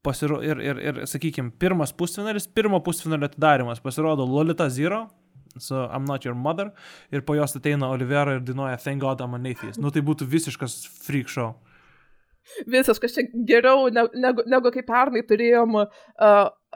pasiro, 0.06 0.40
ir, 0.46 0.64
ir, 0.66 0.82
ir 0.82 1.04
sakykime, 1.10 1.54
pirmas 1.62 1.94
pusfinalis, 1.94 2.50
pirmo 2.50 2.82
pusfinalio 2.86 3.30
atidarimas 3.30 3.84
pasirodo 3.84 4.26
Lolita 4.26 4.70
Zero 4.74 5.06
su 5.58 5.76
I'm 5.76 6.06
Not 6.06 6.26
Your 6.26 6.36
Mother 6.36 6.72
ir 7.12 7.22
po 7.22 7.36
jos 7.36 7.56
ateina 7.56 7.90
Olivera 7.90 8.36
ir 8.36 8.42
dainuoja 8.44 8.78
Thank 8.78 9.02
God 9.02 9.22
I'm 9.22 9.36
an 9.36 9.46
Atheist. 9.46 9.80
Nu 9.80 9.92
tai 9.92 10.04
būtų 10.04 10.28
visiškas 10.28 10.82
freak 11.06 11.32
show. 11.32 11.54
Visiškai 12.70 13.10
čia 13.10 13.24
geriau 13.48 13.88
ne, 13.90 14.06
negu, 14.14 14.44
negu 14.46 14.72
kaip 14.74 14.86
pernai 14.90 15.24
turėjom 15.26 15.80
uh, 15.82 15.88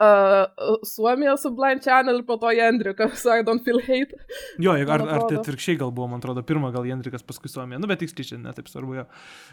uh, 0.00 0.76
Suomiją 0.86 1.36
su 1.36 1.50
Blind 1.56 1.84
Channel 1.84 2.20
ir 2.20 2.26
po 2.26 2.36
to 2.40 2.50
Jendriką 2.54 3.08
su 3.22 3.28
I 3.28 3.44
Don't 3.46 3.64
Feel 3.64 3.80
Hate. 3.84 4.16
Jo, 4.58 4.72
ar, 4.72 5.04
Man 5.04 5.14
ar 5.14 5.26
tai 5.28 5.38
atvirkščiai 5.40 5.80
gal 5.80 5.92
buvo, 5.94 6.08
man 6.10 6.22
atrodo, 6.22 6.44
pirmą 6.46 6.72
gal 6.74 6.88
Jendrikas, 6.88 7.24
paskui 7.26 7.52
Suomija. 7.52 7.80
Nu, 7.82 7.90
bet 7.90 8.02
tiksliai 8.04 8.30
čia 8.32 8.40
netaip 8.40 8.70
svarbu 8.70 9.00
jo. 9.00 9.06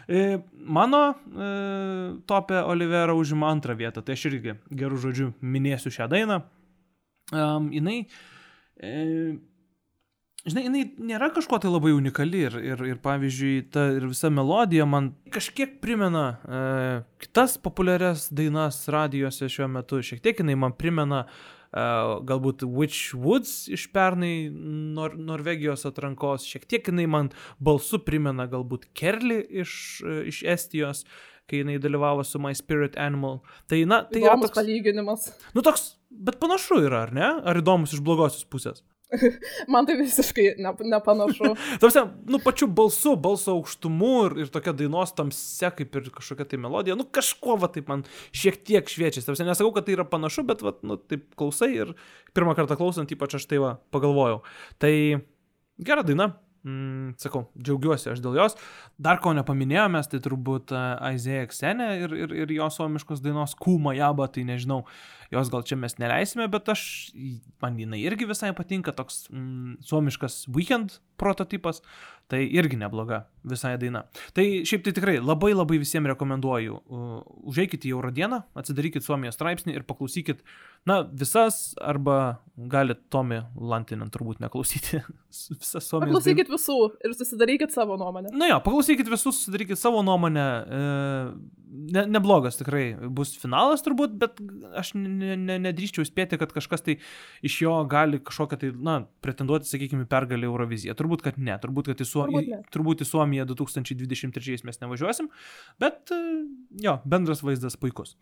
E, 0.08 0.38
mano 0.78 1.02
e, 1.12 1.50
topė 2.28 2.62
Olivera 2.64 3.16
užima 3.18 3.52
antrą 3.52 3.76
vietą, 3.78 4.04
tai 4.04 4.16
aš 4.18 4.28
irgi 4.32 4.56
gerų 4.82 5.02
žodžių 5.04 5.32
minėsiu 5.44 5.92
šią 5.94 6.08
dainą. 6.12 6.42
Um, 7.28 7.68
jinai, 7.74 8.00
e, 8.80 8.92
žinai, 10.52 10.64
jinai 10.68 10.82
nėra 11.10 11.30
kažko 11.34 11.58
tai 11.62 11.70
labai 11.72 11.92
unikali 11.96 12.44
ir, 12.48 12.56
ir, 12.62 12.82
ir 12.92 12.98
pavyzdžiui, 13.04 13.54
ta 13.74 13.88
ir 13.96 14.08
visa 14.10 14.30
melodija 14.32 14.86
man 14.88 15.12
kažkiek 15.34 15.78
primena 15.82 16.24
e, 16.38 16.64
kitas 17.24 17.58
populiarias 17.62 18.28
dainas 18.34 18.80
radijose 18.92 19.50
šiuo 19.52 19.70
metu, 19.78 20.02
šiek 20.04 20.22
tiek 20.24 20.44
jinai 20.44 20.58
man 20.66 20.76
primena 20.78 21.26
Uh, 21.68 22.22
galbūt 22.24 22.62
Witch 22.64 23.10
Woods 23.12 23.66
iš 23.68 23.82
pernai 23.92 24.48
Nor 24.48 25.18
Norvegijos 25.20 25.82
atrankos, 25.84 26.46
šiek 26.48 26.62
tiek 26.64 26.86
jinai 26.88 27.04
man 27.12 27.28
balsu 27.60 28.00
primena 28.00 28.46
galbūt 28.48 28.86
Kerli 28.96 29.36
iš, 29.60 29.74
uh, 30.00 30.22
iš 30.30 30.38
Estijos, 30.48 31.02
kai 31.44 31.60
jinai 31.60 31.76
dalyvavo 31.76 32.24
su 32.24 32.40
My 32.40 32.54
Spirit 32.56 32.96
Animal. 32.96 33.42
Tai, 33.68 33.82
na, 33.84 34.00
tai 34.08 34.16
Tai 34.16 34.22
yra 34.22 34.32
įdomus 34.32 34.48
toks, 34.48 34.60
palyginimas. 34.62 35.28
nu 35.52 35.64
toks, 35.68 35.84
bet 36.08 36.40
panašu 36.40 36.80
yra, 36.86 37.02
ar 37.04 37.12
ne? 37.12 37.28
Ar 37.44 37.60
įdomus 37.60 37.92
iš 37.92 38.00
blogosios 38.00 38.48
pusės? 38.48 38.80
Man 39.72 39.86
tai 39.88 39.96
visiškai 39.98 40.46
ne, 40.60 40.72
nepanašu. 40.92 41.52
Tarsi, 41.82 42.02
nu, 42.28 42.40
pačiu 42.44 42.68
balsu, 42.68 43.14
balso 43.20 43.54
aukštumu 43.56 44.12
ir, 44.26 44.36
ir 44.44 44.50
tokia 44.52 44.74
dainos 44.76 45.14
tamse, 45.16 45.70
kaip 45.78 45.96
ir 45.98 46.10
kažkokia 46.14 46.48
tai 46.50 46.60
melodija, 46.60 46.96
nu, 46.98 47.06
kažkuo, 47.18 47.58
va, 47.62 47.70
taip 47.72 47.88
man 47.90 48.04
šiek 48.36 48.60
tiek 48.68 48.92
šviečia. 48.92 49.24
Tarsi, 49.24 49.46
nesakau, 49.48 49.72
kad 49.76 49.88
tai 49.88 49.96
yra 49.96 50.06
panašu, 50.08 50.44
bet, 50.48 50.64
va, 50.64 50.74
nu, 50.86 50.98
taip 51.00 51.30
klausai 51.38 51.72
ir 51.76 51.94
pirmą 52.36 52.56
kartą 52.58 52.76
klausant, 52.80 53.14
ypač 53.14 53.38
aš 53.40 53.48
tai 53.50 53.62
va, 53.64 53.78
pagalvojau. 53.94 54.42
Tai 54.82 54.92
gera 55.84 56.04
daina. 56.06 56.34
Mm, 56.66 57.12
sakau, 57.22 57.44
džiaugiuosi 57.54 58.10
aš 58.10 58.20
dėl 58.20 58.34
jos. 58.36 58.56
Dar 59.00 59.20
ko 59.22 59.30
nepaminėjome, 59.36 60.00
tai 60.10 60.18
turbūt 60.20 60.74
uh, 60.74 60.98
Aizėja 61.06 61.46
Ksenė 61.48 61.86
ir, 62.02 62.14
ir, 62.26 62.34
ir 62.42 62.52
jos 62.56 62.80
suomiškos 62.80 63.22
dainos 63.24 63.54
Kūma 63.56 63.94
Jaba, 63.96 64.26
tai 64.34 64.42
nežinau, 64.48 64.82
jos 65.30 65.50
gal 65.52 65.64
čia 65.66 65.76
mes 65.76 65.98
neleisime, 66.00 66.48
bet 66.50 66.68
aš, 66.72 66.82
man 67.62 67.76
jinai 67.80 68.00
irgi 68.00 68.28
visai 68.28 68.54
patinka, 68.56 68.94
toks 68.96 69.26
mm, 69.28 69.80
suomiškas 69.84 70.46
weekend 70.54 70.98
prototipas, 71.20 71.82
tai 72.30 72.44
irgi 72.46 72.76
nebloga 72.78 73.22
visai 73.48 73.74
daina. 73.80 74.04
Tai 74.36 74.44
šiaip 74.68 74.84
tai 74.86 74.92
tikrai 74.96 75.16
labai 75.20 75.50
labai 75.54 75.80
visiems 75.82 76.10
rekomenduoju. 76.12 76.78
Užeikite 77.48 77.88
į 77.88 77.94
Eurodieną, 77.96 78.42
atsidarykit 78.58 79.04
Suomijos 79.04 79.36
straipsnį 79.38 79.74
ir 79.76 79.86
paklausykit, 79.88 80.44
na, 80.88 81.00
visas, 81.08 81.72
arba 81.80 82.38
galite 82.56 83.04
Tomi 83.12 83.40
Lantinen 83.56 84.12
turbūt 84.14 84.42
neklausyti. 84.44 85.02
visas 85.62 85.88
Suomijos. 85.88 86.12
Paklausykit 86.12 86.52
visų 86.52 86.78
ir 87.04 87.16
susidarykit 87.16 87.74
savo 87.74 87.98
nuomonę. 88.00 88.32
Na 88.36 88.52
jo, 88.52 88.60
paklausykit 88.64 89.08
visus, 89.12 89.42
susidarykit 89.42 89.80
savo 89.80 90.04
nuomonę. 90.06 90.46
E, 90.78 90.82
ne, 91.68 92.04
neblogas 92.08 92.58
tikrai 92.58 92.84
bus 93.14 93.34
finalas 93.38 93.82
turbūt, 93.84 94.14
bet 94.20 94.40
aš 94.78 94.94
ne, 94.98 95.36
ne, 95.36 95.58
nedrįščiau 95.68 96.06
spėti, 96.08 96.38
kad 96.40 96.52
kažkas 96.54 96.84
tai 96.86 96.96
iš 97.46 97.58
jo 97.64 97.74
gali 97.90 98.20
kažkokią 98.24 98.60
tai, 98.62 98.72
na, 98.84 98.96
pretenduoti, 99.24 99.68
sakykime, 99.70 100.08
pergalį 100.10 100.48
Euroviziją. 100.48 100.96
Turbūt, 100.98 101.24
kad 101.26 101.38
ne. 101.40 101.56
Turbūt, 101.62 101.92
kad 101.92 102.02
į, 102.04 102.08
Suo... 102.08 102.26
Turbūt 102.28 102.50
ne. 102.52 102.62
turbūt 102.74 103.04
į 103.04 103.08
Suomiją 103.10 103.46
2023 103.52 104.64
mes 104.68 104.82
nevažiuosim, 104.82 105.30
bet 105.82 106.14
e, 106.14 106.22
jo, 106.84 106.98
bendras 107.08 107.44
vaizdas 107.44 107.78
puikus. 107.80 108.16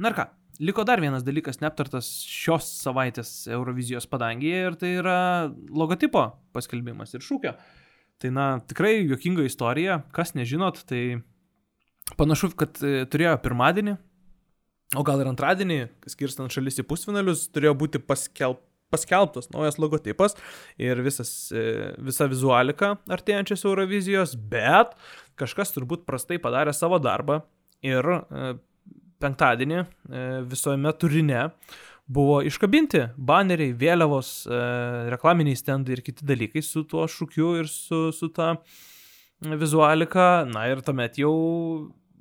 Na 0.00 0.10
ir 0.10 0.18
ką, 0.18 0.26
liko 0.64 0.86
dar 0.86 1.02
vienas 1.02 1.26
dalykas 1.26 1.60
neaptartas 1.62 2.08
šios 2.26 2.66
savaitės 2.82 3.44
Eurovizijos 3.50 4.08
padangėje 4.10 4.64
ir 4.70 4.78
tai 4.80 4.96
yra 5.02 5.18
logotipo 5.70 6.28
paskelbimas 6.54 7.14
ir 7.14 7.24
šūkio. 7.24 7.54
Tai 8.22 8.30
na, 8.34 8.48
tikrai 8.62 9.00
jokinga 9.02 9.44
istorija, 9.46 10.00
kas 10.14 10.34
nežinot, 10.38 10.84
tai 10.88 11.24
panašu, 12.18 12.50
kad 12.58 12.78
e, 12.84 13.04
turėjo 13.10 13.34
pirmadienį, 13.44 13.96
o 14.98 15.02
gal 15.06 15.22
ir 15.22 15.30
antradienį, 15.30 15.80
skirstant 16.12 16.52
šalis 16.54 16.80
į 16.82 16.86
pusfinalius, 16.88 17.46
turėjo 17.54 17.74
būti 17.80 18.00
paskelb, 18.04 18.60
paskelbtas 18.92 19.48
naujas 19.50 19.80
logotipas 19.82 20.36
ir 20.78 21.00
visas, 21.02 21.32
e, 21.50 21.94
visa 22.04 22.28
vizualika 22.30 22.94
artėjančios 23.10 23.64
Eurovizijos, 23.66 24.36
bet 24.36 24.94
kažkas 25.40 25.74
turbūt 25.74 26.04
prastai 26.06 26.38
padarė 26.42 26.76
savo 26.76 27.00
darbą 27.02 27.40
ir 27.84 28.06
e, 28.12 28.54
penktadienį 29.24 29.84
visojame 30.50 30.90
turine 31.00 31.46
buvo 32.04 32.42
iškabinti 32.44 33.06
baneriai, 33.16 33.72
vėliavos, 33.80 34.32
reklaminiai 35.14 35.56
stendai 35.56 35.94
ir 35.96 36.02
kiti 36.04 36.26
dalykai 36.28 36.60
su 36.66 36.82
tuo 36.84 37.06
šūkiu 37.08 37.54
ir 37.62 37.70
su, 37.70 38.10
su 38.12 38.28
ta 38.36 38.50
vizualika. 39.40 40.44
Na 40.48 40.66
ir 40.70 40.82
tuomet 40.84 41.18
jau 41.20 41.34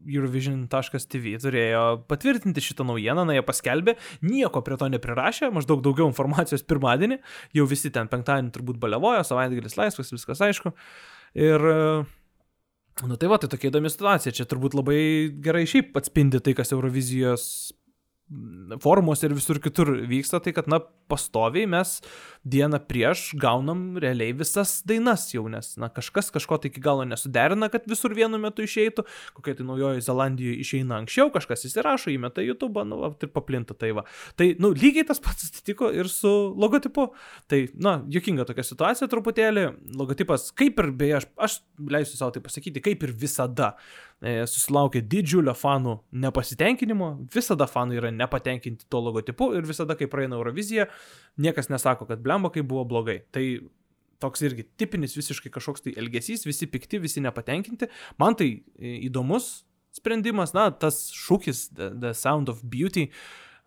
Eurovision.tv 0.03 1.37
turėjo 1.39 1.83
patvirtinti 2.09 2.63
šitą 2.63 2.85
naujieną, 2.87 3.23
na 3.27 3.37
jie 3.37 3.43
paskelbė, 3.45 3.95
nieko 4.25 4.63
prie 4.65 4.75
to 4.79 4.89
neprirašė, 4.91 5.51
maždaug 5.55 5.83
daugiau 5.85 6.09
informacijos 6.09 6.65
pirmadienį, 6.67 7.21
jau 7.55 7.67
visi 7.69 7.91
ten 7.93 8.09
penktadienį 8.11 8.51
turbūt 8.55 8.81
baliavojo, 8.83 9.23
savaitgalis 9.27 9.79
laisvas, 9.79 10.11
viskas 10.15 10.43
aišku. 10.43 10.73
Ir 11.39 11.71
Nu 13.01 13.15
tai 13.17 13.25
va, 13.25 13.39
tai 13.41 13.47
tokia 13.49 13.71
įdomi 13.71 13.89
situacija. 13.89 14.35
Čia 14.37 14.45
turbūt 14.45 14.75
labai 14.77 14.99
gerai 15.41 15.63
šiaip 15.65 15.95
atspindi 15.97 16.37
tai, 16.45 16.53
kas 16.53 16.75
Eurovizijos 16.75 17.73
forumuose 18.81 19.27
ir 19.27 19.33
visur 19.35 19.59
kitur 19.61 19.89
vyksta, 20.09 20.39
tai 20.43 20.53
kad, 20.55 20.67
na, 20.71 20.79
pastoviai 21.11 21.67
mes 21.69 21.97
dieną 22.47 22.79
prieš 22.87 23.33
gaunam 23.39 23.97
realiai 24.01 24.33
visas 24.39 24.77
dainas 24.87 25.25
jau, 25.33 25.43
nes, 25.51 25.73
na, 25.79 25.89
kažkas 25.93 26.31
kažko 26.33 26.57
tai 26.61 26.71
iki 26.71 26.81
galo 26.83 27.03
nesuderina, 27.07 27.69
kad 27.71 27.85
visur 27.89 28.15
vienu 28.15 28.39
metu 28.41 28.65
išeitų, 28.65 29.05
kokia 29.37 29.57
tai 29.59 29.67
naujoji 29.67 30.05
Zelandijoje 30.05 30.63
išeina 30.63 30.97
anksčiau, 31.01 31.29
kažkas 31.35 31.67
įsirašo, 31.69 32.13
įmeta 32.15 32.45
YouTube, 32.45 32.85
nu, 32.87 33.01
ir 33.11 33.33
paplinta 33.35 33.75
tai 33.77 33.91
va. 33.97 34.05
Tai, 34.39 34.49
nu, 34.63 34.71
lygiai 34.71 35.05
tas 35.09 35.21
pats 35.23 35.49
atsitiko 35.49 35.91
ir 35.93 36.09
su 36.11 36.31
logotipu. 36.59 37.09
Tai, 37.51 37.61
na, 37.75 37.97
jokinga 38.11 38.47
tokia 38.49 38.65
situacija 38.65 39.09
truputėlį. 39.11 39.67
Logotipas, 39.99 40.49
kaip 40.57 40.79
ir 40.81 40.91
beje, 40.97 41.19
aš, 41.21 41.29
aš 41.37 41.59
leisiu 41.91 42.17
savo 42.17 42.33
tai 42.35 42.43
pasakyti, 42.45 42.83
kaip 42.83 43.03
ir 43.05 43.13
visada 43.23 43.73
susilaukė 44.23 45.01
didžiulio 45.11 45.51
fanų 45.57 45.97
nepasitenkinimo, 46.23 47.09
visada 47.33 47.67
fanai 47.67 47.97
yra 47.99 48.11
nepatenkinti 48.15 48.87
tuo 48.91 49.01
logotipu 49.09 49.49
ir 49.57 49.67
visada, 49.67 49.97
kai 49.99 50.07
praeina 50.11 50.37
Eurovizija, 50.39 50.87
niekas 51.43 51.67
nesako, 51.73 52.07
kad 52.07 52.23
blemba, 52.23 52.53
kai 52.53 52.63
buvo 52.63 52.85
blogai. 52.87 53.19
Tai 53.35 53.43
toks 54.23 54.45
irgi 54.47 54.65
tipinis 54.79 55.17
visiškai 55.17 55.51
kažkoks 55.51 55.83
tai 55.83 55.95
elgesys, 55.99 56.47
visi 56.47 56.69
pikti, 56.71 57.01
visi 57.03 57.23
nepatenkinti. 57.23 57.89
Man 58.21 58.37
tai 58.39 58.49
e, 58.79 58.95
įdomus 59.09 59.65
sprendimas, 59.93 60.55
na, 60.55 60.69
tas 60.71 61.05
šūkis, 61.13 61.67
the, 61.77 61.91
the 61.99 62.13
Sound 62.17 62.49
of 62.49 62.63
Beauty. 62.65 63.09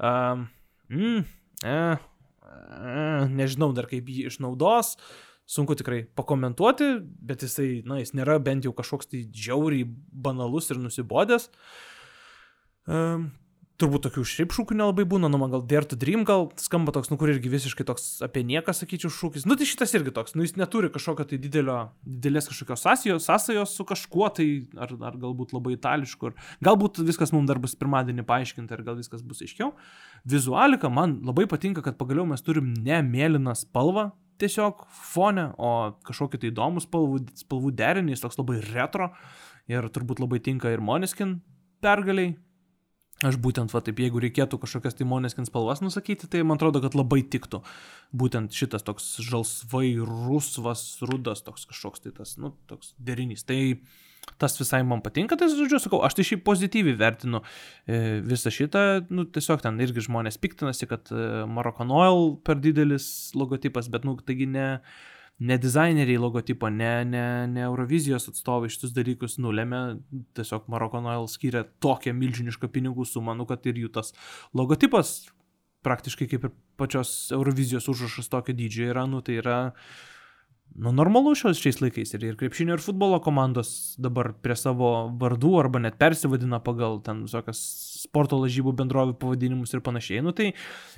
Um, 0.03 0.49
mm, 0.91 1.23
eh, 1.65 1.97
eh, 1.97 3.29
nežinau 3.33 3.71
dar 3.77 3.89
kaip 3.91 4.09
jį 4.11 4.27
išnaudos, 4.33 4.97
sunku 5.47 5.77
tikrai 5.79 6.05
pakomentuoti, 6.19 6.91
bet 7.23 7.47
jisai, 7.47 7.81
na, 7.87 8.01
jis 8.03 8.15
nėra 8.19 8.41
bent 8.43 8.67
jau 8.67 8.75
kažkoks 8.77 9.13
tai 9.13 9.25
žiauriai 9.31 9.87
banalus 9.87 10.73
ir 10.75 10.83
nusibodęs. 10.83 11.51
Um, 12.87 13.31
turbūt 13.81 14.07
tokių 14.07 14.23
šiaip 14.27 14.55
šūkių 14.57 14.77
nelabai 14.79 15.05
būna, 15.09 15.29
nu 15.31 15.39
man 15.41 15.53
gal 15.53 15.63
Dare 15.69 15.89
to 15.89 15.99
Dream 16.01 16.25
gal 16.29 16.47
skamba 16.61 16.95
toks, 16.97 17.11
nu 17.13 17.19
kur 17.21 17.31
irgi 17.33 17.51
visiškai 17.53 17.85
toks 17.89 18.07
apie 18.25 18.43
nieką, 18.47 18.73
sakyčiau, 18.75 19.13
šūkis. 19.13 19.45
Nu 19.49 19.57
tai 19.59 19.69
šitas 19.69 19.93
irgi 19.99 20.15
toks, 20.17 20.35
nu 20.37 20.47
jis 20.47 20.57
neturi 20.57 20.91
kažkokio 20.93 21.27
tai 21.29 21.39
didelio, 21.43 21.79
didelės 22.07 22.49
kažkokios 22.51 22.87
sąsajos, 22.87 23.29
sąsajos 23.29 23.77
su 23.77 23.87
kažkuo 23.89 24.31
tai, 24.39 24.49
ar, 24.81 24.95
ar 25.11 25.19
galbūt 25.21 25.53
labai 25.57 25.77
itališku, 25.77 26.33
ar 26.33 26.53
galbūt 26.65 27.03
viskas 27.07 27.35
mums 27.37 27.51
dar 27.51 27.61
bus 27.63 27.77
pirmadienį 27.79 28.25
paaiškinta, 28.29 28.79
ar 28.79 28.87
gal 28.87 29.01
viskas 29.01 29.25
bus 29.27 29.45
aiškiau. 29.45 29.75
Vizualika 30.25 30.91
man 30.93 31.21
labai 31.27 31.45
patinka, 31.51 31.85
kad 31.85 32.01
pagaliau 32.01 32.25
mes 32.29 32.45
turim 32.47 32.73
ne 32.81 33.03
mėlyną 33.05 33.55
spalvą 33.61 34.11
tiesiog 34.41 34.87
fone, 35.13 35.51
o 35.59 35.73
kažkokį 36.07 36.41
tai 36.43 36.51
įdomų 36.53 36.83
spalvų, 36.85 37.21
spalvų 37.43 37.73
derinį, 37.79 38.15
jis 38.15 38.25
toks 38.25 38.41
labai 38.41 38.61
retro 38.71 39.11
ir 39.71 39.89
turbūt 39.93 40.23
labai 40.23 40.41
tinka 40.45 40.73
ir 40.73 40.85
Moniskin 40.85 41.39
pergaliai. 41.85 42.37
Aš 43.25 43.39
būtent, 43.41 43.73
va 43.73 43.81
taip, 43.81 43.97
jeigu 44.03 44.21
reikėtų 44.21 44.59
kažkokias 44.61 44.99
tai 44.99 45.07
Moneskin 45.09 45.47
spalvas 45.49 45.81
nusakyti, 45.81 46.29
tai 46.29 46.43
man 46.45 46.59
atrodo, 46.59 46.83
kad 46.85 46.93
labai 46.99 47.23
tiktų. 47.25 47.63
Būtent 48.13 48.53
šitas 48.53 48.85
toks 48.85 49.07
žalsvai 49.25 49.95
rusvas, 50.05 50.83
rudas, 51.01 51.41
toks 51.47 51.65
kažkoks 51.71 52.05
tai 52.05 52.13
tas, 52.19 52.35
nu, 52.37 52.53
toks 52.69 52.93
derinys. 53.01 53.47
Tai 53.49 53.57
tas 54.37 54.59
visai 54.61 54.83
man 54.85 55.01
patinka, 55.01 55.39
tai 55.41 55.49
žodžiu, 55.49 55.81
sakau, 55.81 56.03
aš 56.05 56.19
tai 56.19 56.27
šiaip 56.29 56.45
pozityviai 56.45 56.99
vertinu 57.01 57.41
e, 57.41 58.21
visą 58.27 58.53
šitą, 58.53 58.85
nu, 59.09 59.25
tiesiog 59.25 59.65
ten 59.65 59.81
irgi 59.81 60.05
žmonės 60.11 60.37
piktinasi, 60.43 60.89
kad 60.91 61.09
e, 61.15 61.47
Moroccan 61.49 61.95
Oil 61.97 62.35
per 62.45 62.61
didelis 62.61 63.09
logotipas, 63.39 63.89
bet, 63.93 64.05
nu, 64.05 64.19
taigi 64.27 64.51
ne, 64.51 64.69
ne 65.39 65.59
dizaineriai 65.61 66.19
logotipo, 66.21 66.69
ne, 66.73 67.05
ne, 67.05 67.25
ne 67.53 67.65
Eurovizijos 67.67 68.31
atstovai 68.31 68.71
šitus 68.73 68.95
dalykus 68.97 69.37
nulėmė, 69.43 69.81
tiesiog 70.39 70.71
Moroccan 70.73 71.09
Oil 71.13 71.29
skiria 71.29 71.67
tokią 71.85 72.15
milžinišką 72.17 72.71
pinigų 72.73 73.05
sumą, 73.09 73.37
nu, 73.37 73.45
kad 73.49 73.67
ir 73.69 73.83
jų 73.85 73.93
tas 73.99 74.15
logotipas 74.57 75.19
praktiškai 75.87 76.29
kaip 76.33 76.49
ir 76.49 76.55
pačios 76.81 77.31
Eurovizijos 77.37 77.89
užrašas 77.93 78.31
tokio 78.33 78.57
dydžio 78.57 78.91
yra, 78.95 79.05
nu, 79.11 79.21
tai 79.25 79.37
yra 79.43 79.59
nu, 80.75 80.93
normalu 80.97 81.35
šios 81.39 81.61
šiais 81.61 81.83
laikais. 81.85 82.15
Ir, 82.17 82.25
ir 82.33 82.41
krepšinio 82.41 82.77
ir 82.77 82.83
futbolo 82.83 83.21
komandos 83.23 83.71
dabar 84.03 84.33
prie 84.43 84.57
savo 84.59 85.13
vardų 85.21 85.53
arba 85.61 85.85
net 85.85 86.01
persivadina 86.01 86.63
pagal 86.65 86.99
ten 87.05 87.23
visokias 87.29 87.61
sporto 88.03 88.41
lažybų 88.41 88.75
bendrovių 88.81 89.17
pavadinimus 89.21 89.77
ir 89.77 89.85
panašiai. 89.85 90.25
Nu 90.25 90.35
tai 90.37 90.55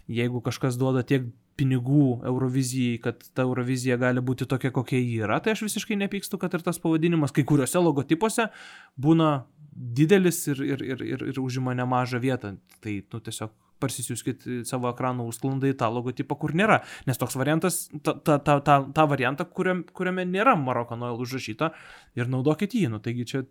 jeigu 0.06 0.42
kažkas 0.46 0.80
duoda 0.80 1.04
tiek 1.06 1.28
pinigų 1.58 2.20
Eurovizijai, 2.28 2.98
kad 3.02 3.22
ta 3.34 3.44
Eurovizija 3.46 3.98
gali 4.00 4.22
būti 4.24 4.46
tokia, 4.48 4.70
kokia 4.74 5.00
ji 5.00 5.22
yra, 5.26 5.40
tai 5.42 5.56
aš 5.56 5.64
visiškai 5.66 5.98
nepykstu, 6.04 6.38
kad 6.40 6.54
ir 6.54 6.64
tas 6.66 6.78
pavadinimas 6.82 7.34
kai 7.34 7.44
kuriuose 7.48 7.82
logotipuose 7.82 8.48
būna 8.98 9.32
didelis 9.72 10.42
ir, 10.50 10.62
ir, 10.62 10.84
ir, 10.84 11.02
ir, 11.06 11.24
ir 11.32 11.40
užima 11.42 11.74
nemažą 11.78 12.20
vietą. 12.22 12.56
Tai, 12.82 12.94
nu, 13.12 13.22
tiesiog 13.24 13.54
parsisiųskit 13.82 14.46
į 14.46 14.58
savo 14.66 14.90
ekraną 14.90 15.26
užsklandai 15.30 15.70
tą 15.78 15.90
logotipą, 15.94 16.38
kur 16.40 16.54
nėra. 16.58 16.80
Nes 17.06 17.20
toks 17.20 17.38
variantas, 17.38 17.84
ta, 18.02 18.14
ta, 18.14 18.38
ta, 18.42 18.58
ta, 18.64 18.78
ta 18.94 19.06
variantą, 19.10 19.46
kuriam, 19.54 19.84
kuriame 19.94 20.26
nėra 20.26 20.56
Maroko 20.58 20.98
Noel 20.98 21.20
užrašyta 21.22 21.72
ir 22.18 22.30
naudokit 22.30 22.74
jį. 22.74 22.88
Nu, 22.94 23.02
taigi 23.04 23.28
čia 23.28 23.44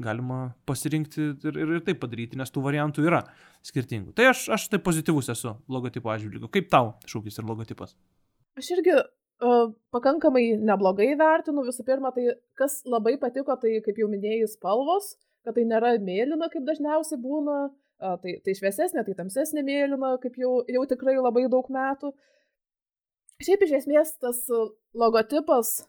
galima 0.00 0.54
pasirinkti 0.68 1.24
ir, 1.32 1.56
ir, 1.56 1.72
ir 1.76 1.82
taip 1.86 2.00
padaryti, 2.02 2.38
nes 2.40 2.52
tų 2.52 2.64
variantų 2.64 3.04
yra 3.06 3.22
skirtingų. 3.66 4.14
Tai 4.16 4.30
aš, 4.32 4.46
aš 4.56 4.68
tai 4.72 4.80
pozityvus 4.82 5.30
esu 5.34 5.56
logotipo 5.72 6.12
atžvilgiu. 6.12 6.48
Kaip 6.52 6.70
tau 6.72 6.94
šūkis 7.10 7.40
ir 7.40 7.48
logotipas? 7.48 7.94
Aš 8.58 8.72
irgi 8.76 8.96
uh, 8.96 9.68
pakankamai 9.94 10.46
neblogai 10.60 11.12
vertinu. 11.20 11.66
Visų 11.68 11.86
pirma, 11.88 12.12
tai 12.16 12.38
kas 12.58 12.80
labai 12.88 13.18
patiko, 13.20 13.56
tai 13.60 13.78
kaip 13.84 14.00
jau 14.00 14.08
minėjai, 14.12 14.50
spalvos, 14.54 15.14
kad 15.46 15.56
tai 15.58 15.66
nėra 15.68 15.94
mėlyna, 16.00 16.50
kaip 16.52 16.66
dažniausiai 16.68 17.20
būna, 17.22 17.62
uh, 17.68 18.18
tai, 18.24 18.38
tai 18.44 18.56
šviesesnė, 18.58 19.04
tai 19.06 19.16
tamsesnė 19.20 19.64
mėlyna, 19.68 20.16
kaip 20.24 20.36
jau, 20.40 20.60
jau 20.68 20.84
tikrai 20.90 21.18
labai 21.20 21.48
daug 21.52 21.68
metų. 21.72 22.14
Šiaip 23.42 23.64
iš 23.66 23.80
esmės 23.80 24.12
tas 24.22 24.44
logotipas 24.94 25.80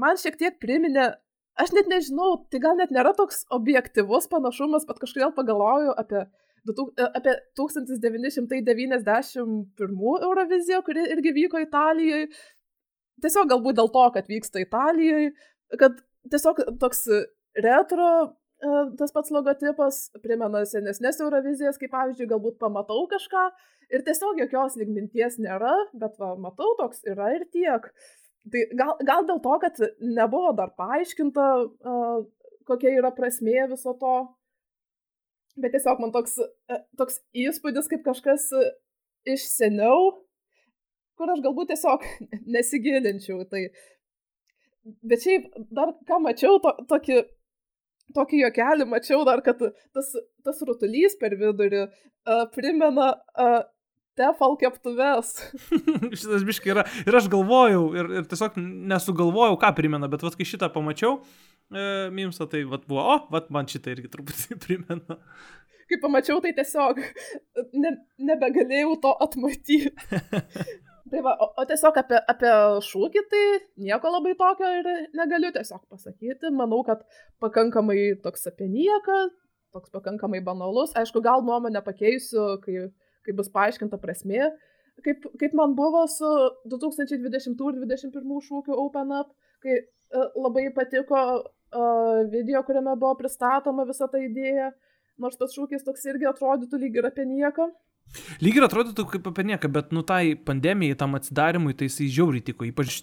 man 0.00 0.18
šiek 0.20 0.38
tiek 0.40 0.56
priminė, 0.62 1.12
aš 1.60 1.70
net 1.76 1.86
nežinau, 1.90 2.30
tai 2.50 2.58
gal 2.62 2.76
net 2.78 2.90
nėra 2.94 3.12
toks 3.16 3.44
objektivus 3.54 4.26
panašumas, 4.30 4.86
bet 4.88 5.00
kažkodėl 5.02 5.30
pagalvoju 5.36 5.90
apie, 6.00 6.20
e, 6.70 6.72
apie 7.06 7.32
1991 7.60 10.24
Euroviziją, 10.28 10.78
kuri 10.86 11.02
irgi 11.16 11.30
vyko 11.38 11.56
Italijoje. 11.64 12.26
Tiesiog 13.22 13.46
galbūt 13.52 13.74
dėl 13.78 13.88
to, 13.94 14.04
kad 14.16 14.24
vyksta 14.30 14.58
Italijoje, 14.64 15.28
kad 15.78 15.92
tiesiog 16.30 16.56
toks 16.82 17.00
retro 17.62 18.10
e, 18.24 18.26
tas 18.98 19.10
pats 19.14 19.30
logotipas 19.34 19.94
primena 20.24 20.60
senesnės 20.66 21.20
Eurovizijas, 21.22 21.78
kaip 21.78 21.90
pavyzdžiui, 21.94 22.32
galbūt 22.34 22.54
pamatau 22.62 23.00
kažką 23.10 23.44
ir 23.94 24.00
tiesiog 24.06 24.40
jokios 24.42 24.78
lygminties 24.80 25.38
nėra, 25.42 25.74
bet 25.94 26.18
va, 26.20 26.34
matau, 26.40 26.74
toks 26.80 27.04
yra 27.10 27.30
ir 27.36 27.46
tiek. 27.54 27.82
Tai 28.52 28.62
gal, 28.76 28.96
gal 29.08 29.26
dėl 29.28 29.40
to, 29.44 29.52
kad 29.62 29.78
nebuvo 30.04 30.52
dar 30.56 30.74
paaiškinta, 30.76 31.44
uh, 31.64 32.24
kokia 32.68 32.92
yra 32.98 33.12
prasmė 33.16 33.68
viso 33.70 33.94
to, 34.00 34.14
bet 35.56 35.72
tiesiog 35.72 36.02
man 36.02 36.12
toks, 36.12 36.36
uh, 36.42 36.82
toks 37.00 37.22
įspūdis, 37.44 37.88
kaip 37.88 38.04
kažkas 38.04 38.50
iš 39.24 39.46
seniau, 39.48 40.12
kur 41.16 41.32
aš 41.32 41.40
galbūt 41.44 41.72
tiesiog 41.72 42.04
nesigilinčiau. 42.56 43.46
Tai... 43.48 43.64
Bet 45.08 45.24
šiaip 45.24 45.48
dar 45.72 45.94
ką 46.04 46.20
mačiau, 46.20 46.58
to, 46.60 46.74
tokį, 46.90 47.22
tokį 48.16 48.42
jokelį 48.42 48.86
mačiau 48.90 49.22
dar, 49.24 49.40
kad 49.46 49.62
tas, 49.96 50.10
tas 50.44 50.60
rutulys 50.68 51.16
per 51.20 51.38
vidurį 51.40 51.86
uh, 51.86 52.44
primena 52.52 53.14
uh, 53.16 53.62
tefal 54.18 54.56
keptuves. 54.60 55.34
Šitas 56.18 56.46
biškai 56.46 56.72
yra. 56.74 56.86
Ir 57.04 57.18
aš 57.18 57.28
galvojau, 57.32 57.88
ir, 57.98 58.10
ir 58.20 58.30
tiesiog 58.30 58.56
nesugalvojau, 58.92 59.58
ką 59.60 59.74
primena, 59.76 60.10
bet 60.10 60.24
vat, 60.26 60.38
kai 60.38 60.46
šitą 60.48 60.70
pamačiau, 60.74 61.18
e, 61.72 61.84
Mimsa, 62.14 62.48
tai 62.50 62.64
vat, 62.70 62.86
buvo, 62.90 63.04
o, 63.14 63.18
vat, 63.34 63.50
man 63.54 63.68
šitą 63.70 63.94
irgi 63.94 64.10
truputį 64.12 64.58
primena. 64.64 65.18
Kai 65.90 66.00
pamačiau, 66.00 66.40
tai 66.40 66.54
tiesiog 66.56 67.02
ne, 67.76 67.94
nebegalėjau 68.30 68.96
to 69.04 69.14
atmatyti. 69.26 69.92
Tai 71.12 71.20
va, 71.20 71.34
o, 71.36 71.50
o 71.60 71.62
tiesiog 71.68 71.98
apie, 72.00 72.16
apie 72.32 72.50
šūkį 72.86 73.22
tai 73.28 73.40
nieko 73.84 74.08
labai 74.08 74.32
tokio 74.40 74.70
ir 74.72 74.86
negaliu 75.14 75.50
tiesiog 75.52 75.82
pasakyti. 75.92 76.48
Manau, 76.56 76.80
kad 76.86 77.02
pakankamai 77.44 78.14
toks 78.24 78.48
apie 78.48 78.70
nieką, 78.72 79.18
toks 79.76 79.92
pakankamai 79.94 80.40
banalus. 80.46 80.94
Aišku, 80.96 81.20
gal 81.22 81.44
nuomonę 81.44 81.84
pakeisiu, 81.84 82.56
kai, 82.64 82.88
kai 83.24 83.34
bus 83.36 83.50
paaiškinta 83.54 83.98
prasmė. 84.02 84.48
Kaip, 85.04 85.26
kaip 85.40 85.54
man 85.58 85.74
buvo 85.74 86.04
su 86.10 86.28
2020 86.70 87.18
ir 87.18 87.80
2021 87.82 88.44
šūkiu 88.46 88.76
Open 88.78 89.10
Up, 89.16 89.32
kai 89.64 89.80
uh, 89.80 90.28
labai 90.38 90.68
patiko 90.76 91.22
uh, 91.42 92.20
video, 92.30 92.62
kuriame 92.66 92.94
buvo 92.94 93.16
pristatoma 93.18 93.86
visa 93.88 94.06
ta 94.10 94.20
idėja, 94.22 94.70
nors 95.18 95.40
tas 95.40 95.56
šūkis 95.56 95.86
toks 95.86 96.06
irgi 96.12 96.30
atrodytų 96.30 96.84
lyg 96.84 97.00
ir 97.00 97.10
apie 97.10 97.26
nieką. 97.26 97.68
Lyg 98.44 98.60
ir 98.60 98.66
atrodytų 98.66 99.06
kaip 99.10 99.26
apie 99.30 99.46
nieką, 99.48 99.70
bet 99.72 99.90
nu 99.96 100.04
tai 100.06 100.36
pandemijai, 100.36 100.98
tam 101.00 101.16
atsidarimui, 101.18 101.74
tai 101.74 101.88
jisai 101.88 102.10
žiauriai 102.12 102.44
tiko, 102.46 102.68
ypač 102.68 103.00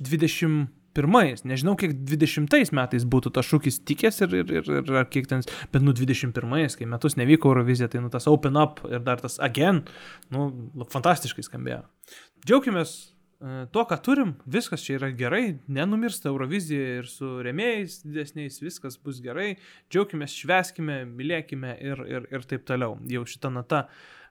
21. 0.96 1.46
Nežinau, 1.48 1.76
kiek 1.80 1.94
20 2.08 2.74
metais 2.76 3.06
būtų 3.08 3.32
tas 3.36 3.48
šūkis 3.48 3.82
tikęs 3.88 4.22
ir, 4.26 4.36
ir, 4.42 4.52
ir, 4.60 4.72
ir 4.82 5.08
kiek 5.12 5.30
ten, 5.30 5.46
bet 5.72 5.86
nu 5.86 5.94
21, 5.96 6.76
kai 6.78 6.90
metus 6.90 7.18
nevyko 7.20 7.52
Eurovizija, 7.52 7.90
tai 7.92 8.04
nu 8.04 8.12
tas 8.12 8.28
Open 8.28 8.60
Up 8.60 8.84
ir 8.90 9.00
dar 9.00 9.22
tas 9.24 9.40
Again, 9.40 9.84
nu 10.32 10.52
fantastiškai 10.92 11.46
skambėjo. 11.48 11.84
Džiaugimės 12.46 12.94
e, 13.00 13.66
tuo, 13.72 13.86
ką 13.88 13.98
turim, 14.04 14.36
viskas 14.46 14.84
čia 14.86 14.98
yra 15.00 15.12
gerai, 15.16 15.58
nenumirsta 15.72 16.32
Eurovizija 16.32 17.02
ir 17.02 17.12
su 17.12 17.38
remėjais 17.46 18.02
didesniais, 18.06 18.62
viskas 18.64 19.00
bus 19.02 19.22
gerai, 19.24 19.54
džiaugimės, 19.92 20.36
šveskime, 20.44 21.04
mylėkime 21.10 21.78
ir, 21.80 22.04
ir, 22.10 22.28
ir 22.34 22.50
taip 22.50 22.68
toliau. 22.68 22.98
Jau 23.12 23.24
šitą 23.30 23.54
natą 23.54 23.86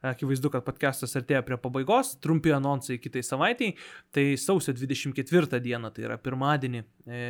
akivaizdu, 0.07 0.51
kad 0.53 0.65
podcastas 0.65 1.13
artėja 1.19 1.43
prie 1.45 1.59
pabaigos, 1.61 2.15
trumpi 2.25 2.53
anonsai 2.57 2.99
kitai 3.03 3.23
savaitėjai. 3.27 3.75
Tai 4.17 4.25
sausio 4.41 4.75
24 4.77 5.61
dieną, 5.63 5.91
tai 5.95 6.07
yra 6.07 6.17
pirmadienį, 6.21 6.83
e, 7.07 7.21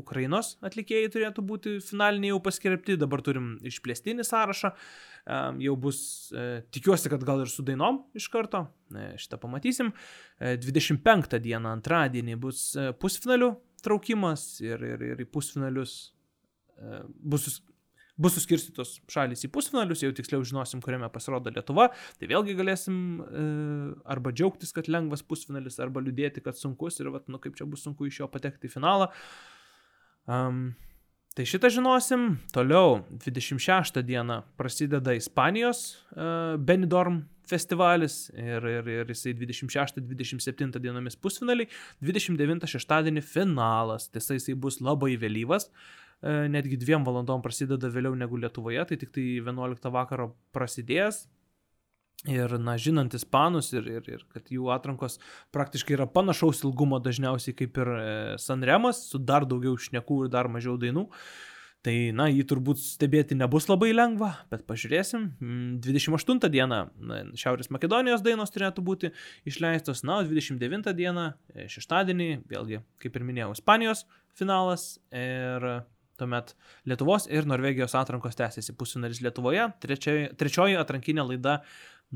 Ukrainos 0.00 0.54
atlikėjai 0.64 1.10
turėtų 1.12 1.44
būti 1.44 1.74
finaliniai 1.84 2.32
jau 2.32 2.40
paskelbti, 2.44 2.98
dabar 3.00 3.22
turim 3.24 3.54
išplėstinį 3.64 4.24
sąrašą, 4.24 4.72
e, 4.72 5.42
jau 5.66 5.76
bus, 5.76 6.00
e, 6.32 6.64
tikiuosi, 6.74 7.12
kad 7.12 7.26
gal 7.26 7.44
ir 7.44 7.52
su 7.52 7.66
dainom 7.66 8.04
iš 8.16 8.30
karto, 8.32 8.66
e, 8.94 9.12
šitą 9.20 9.40
pamatysim. 9.42 9.92
E, 10.40 10.56
25 10.56 11.38
dieną, 11.44 11.76
antradienį, 11.78 12.40
bus 12.40 12.70
e, 12.76 12.92
pusfinalių 12.96 13.52
traukimas 13.84 14.60
ir, 14.64 14.80
ir, 14.80 15.08
ir 15.12 15.20
į 15.20 15.28
pusfinalius 15.28 16.14
e, 16.80 17.04
bus 17.20 17.60
bus 18.20 18.36
suskirstytos 18.38 18.98
šalys 19.10 19.42
į 19.46 19.50
pusfinalius, 19.54 20.04
jau 20.04 20.12
tiksliau 20.14 20.44
žinosim, 20.46 20.82
kuriame 20.84 21.08
pasirodo 21.12 21.50
Lietuva, 21.54 21.88
tai 22.20 22.30
vėlgi 22.30 22.54
galėsim 22.58 22.96
e, 23.24 23.44
arba 24.14 24.32
džiaugtis, 24.34 24.70
kad 24.76 24.90
lengvas 24.92 25.24
pusfinalis, 25.26 25.80
arba 25.82 26.02
liūdėti, 26.04 26.44
kad 26.44 26.58
sunkus 26.58 27.00
ir, 27.02 27.10
vat, 27.14 27.26
nu, 27.32 27.42
kaip 27.42 27.58
čia 27.58 27.66
bus 27.66 27.82
sunku 27.86 28.06
iš 28.06 28.22
jo 28.22 28.30
patekti 28.30 28.70
į 28.70 28.76
finalą. 28.76 29.10
Um, 30.30 30.72
Tai 31.34 31.42
šitą 31.50 31.66
žinosim. 31.74 32.36
Toliau, 32.54 33.00
26 33.10 33.96
dieną 34.06 34.36
prasideda 34.54 35.16
Ispanijos 35.18 35.80
uh, 36.14 36.54
Benidorm 36.62 37.24
festivalis 37.50 38.28
ir, 38.34 38.64
ir, 38.70 38.88
ir 39.00 39.12
jisai 39.12 39.34
26-27 39.38 40.80
dienomis 40.82 41.18
pusfinaliai, 41.20 41.68
29 42.04 42.70
šeštadienį 42.74 43.24
finalas. 43.26 44.08
Tiesa, 44.12 44.38
jisai 44.38 44.56
bus 44.58 44.80
labai 44.84 45.14
vėlyvas, 45.20 45.68
e, 46.22 46.34
netgi 46.52 46.80
dviem 46.80 47.06
valandom 47.06 47.44
prasideda 47.44 47.90
vėliau 47.92 48.16
negu 48.18 48.40
Lietuvoje, 48.40 48.84
tai 48.90 49.00
tik 49.00 49.14
tai 49.14 49.28
11 49.44 49.92
vakaro 49.94 50.32
prasidės. 50.56 51.24
Ir, 52.24 52.54
na, 52.56 52.78
žinant 52.80 53.12
ispanus 53.12 53.66
ir, 53.74 53.84
ir, 53.98 54.06
ir 54.08 54.22
kad 54.32 54.46
jų 54.48 54.70
atrankos 54.72 55.18
praktiškai 55.52 55.98
yra 55.98 56.06
panašaus 56.08 56.62
ilgumo 56.64 56.96
dažniausiai 57.04 57.52
kaip 57.58 57.76
ir 57.82 57.90
e, 57.92 58.06
Sanremas, 58.40 59.02
su 59.10 59.20
dar 59.20 59.44
daugiau 59.44 59.76
šnekų 59.76 60.22
ir 60.24 60.30
dar 60.32 60.48
mažiau 60.48 60.78
dainų. 60.80 61.04
Tai, 61.84 61.92
na, 62.16 62.30
jį 62.32 62.46
turbūt 62.48 62.80
stebėti 62.80 63.36
nebus 63.36 63.66
labai 63.68 63.90
lengva, 63.92 64.30
bet 64.48 64.62
pažiūrėsim. 64.64 65.26
Mm, 65.36 65.74
28 65.84 66.48
dieną 66.48 66.78
na, 66.96 67.18
Šiaurės 67.36 67.68
Makedonijos 67.74 68.24
dainos 68.24 68.54
turėtų 68.54 68.84
būti 68.86 69.10
išleistos, 69.44 70.00
na, 70.08 70.22
o 70.22 70.24
29 70.24 70.94
dieną, 70.96 71.26
e, 71.52 71.66
šeštadienį, 71.68 72.30
vėlgi, 72.48 72.80
kaip 73.04 73.18
ir 73.20 73.28
minėjau, 73.28 73.52
Ispanijos 73.58 74.06
finalas 74.32 74.94
ir 75.12 75.68
tuomet 76.16 76.54
Lietuvos 76.88 77.28
ir 77.28 77.44
Norvegijos 77.50 77.92
atrankos 78.00 78.38
tęsiasi 78.38 78.72
pusfinalis 78.80 79.20
Lietuvoje, 79.20 79.68
trečioji, 79.84 80.30
trečioji 80.40 80.80
atrankinė 80.80 81.28
laida 81.34 81.58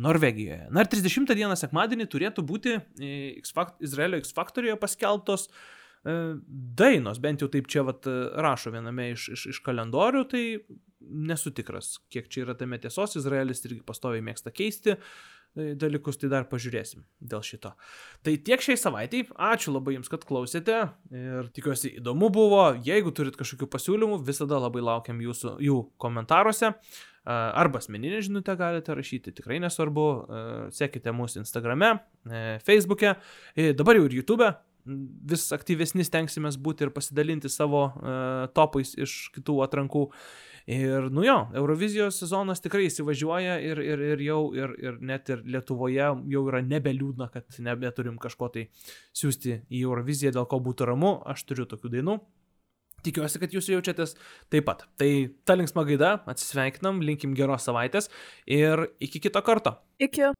Norvegijoje. 0.00 0.70
Na 0.72 0.86
ir 0.86 0.88
30 0.96 1.34
dieną 1.36 1.58
sekmadienį 1.60 2.08
turėtų 2.08 2.46
būti 2.46 2.78
e, 2.78 3.12
X 3.42 3.52
Izraelio 3.84 4.22
X 4.24 4.32
Factorijoje 4.32 4.80
paskelbtos 4.80 5.50
e, 5.50 5.77
dainos, 6.04 7.18
bent 7.22 7.42
jau 7.42 7.48
taip 7.52 7.68
čia 7.70 7.84
vat, 7.86 8.06
e, 8.06 8.28
rašo 8.42 8.72
viename 8.74 9.12
iš, 9.14 9.28
iš, 9.34 9.46
iš 9.54 9.62
kalendorių, 9.66 10.24
tai 10.30 10.44
nesu 11.00 11.52
tikras, 11.54 11.96
kiek 12.12 12.28
čia 12.30 12.44
yra 12.46 12.54
tame 12.58 12.78
tiesos, 12.82 13.16
Izraelis 13.18 13.64
irgi 13.66 13.82
pastoviai 13.86 14.24
mėgsta 14.24 14.52
keisti 14.54 14.94
e, 14.94 15.72
dalykus, 15.78 16.20
tai 16.20 16.30
dar 16.32 16.46
pažiūrėsim 16.50 17.04
dėl 17.18 17.42
šito. 17.46 17.74
Tai 18.26 18.36
tiek 18.46 18.62
šiai 18.64 18.78
savaitai, 18.80 19.24
ačiū 19.50 19.74
labai 19.74 19.96
Jums, 19.96 20.10
kad 20.12 20.26
klausėte 20.28 20.80
ir 21.14 21.52
tikiuosi 21.56 21.96
įdomu 22.00 22.30
buvo, 22.34 22.64
jeigu 22.86 23.14
turit 23.16 23.38
kažkokių 23.38 23.70
pasiūlymų, 23.74 24.22
visada 24.26 24.60
labai 24.62 24.84
laukiam 24.84 25.22
jūsų, 25.24 25.58
jų 25.64 25.82
komentaruose. 26.02 26.74
Arba 27.28 27.78
asmeninę 27.82 28.22
žinutę 28.24 28.54
galite 28.56 28.94
rašyti, 28.96 29.34
tikrai 29.36 29.58
nesvarbu, 29.60 30.04
sekite 30.72 31.12
mūsų 31.12 31.42
Instagrame, 31.42 31.90
e, 32.24 32.56
Facebook'e, 32.64 33.10
e, 33.52 33.74
dabar 33.76 33.98
jau 33.98 34.06
ir 34.08 34.14
YouTube'e, 34.16 34.48
vis 35.30 35.48
aktyvesni 35.54 36.06
stengsime 36.06 36.50
būti 36.58 36.86
ir 36.86 36.92
pasidalinti 36.94 37.50
savo 37.52 37.88
uh, 37.88 38.46
topais 38.56 38.94
iš 38.98 39.28
kitų 39.36 39.60
atrankų. 39.66 40.08
Ir, 40.68 41.06
nu 41.16 41.22
jo, 41.24 41.36
Eurovizijos 41.56 42.18
sezonas 42.20 42.60
tikrai 42.60 42.90
įsivažiuoja 42.90 43.54
ir, 43.64 43.78
ir, 43.80 44.02
ir 44.10 44.22
jau, 44.26 44.40
ir, 44.52 44.74
ir 44.82 44.98
net 45.00 45.30
ir 45.32 45.40
Lietuvoje 45.48 46.10
jau 46.28 46.42
yra 46.50 46.60
nebeliūdna, 46.60 47.30
kad 47.32 47.56
nebeturim 47.64 48.18
kažko 48.20 48.50
tai 48.52 48.66
siūsti 49.16 49.62
į 49.64 49.86
Euroviziją, 49.86 50.34
dėl 50.36 50.48
ko 50.50 50.60
būtų 50.60 50.90
ramu, 50.90 51.14
aš 51.24 51.46
turiu 51.48 51.64
tokių 51.70 51.94
dainų. 51.96 52.18
Tikiuosi, 53.06 53.38
kad 53.40 53.54
jūs 53.54 53.70
jaučiatės 53.70 54.16
taip 54.52 54.66
pat. 54.68 54.84
Tai 55.00 55.08
ta 55.46 55.56
linksma 55.56 55.86
gaida, 55.88 56.18
atsisveikinam, 56.28 57.00
linkim 57.06 57.32
geros 57.38 57.64
savaitės 57.64 58.10
ir 58.44 58.90
iki 59.00 59.22
kito 59.24 59.40
karto. 59.46 59.78
Iki. 60.02 60.34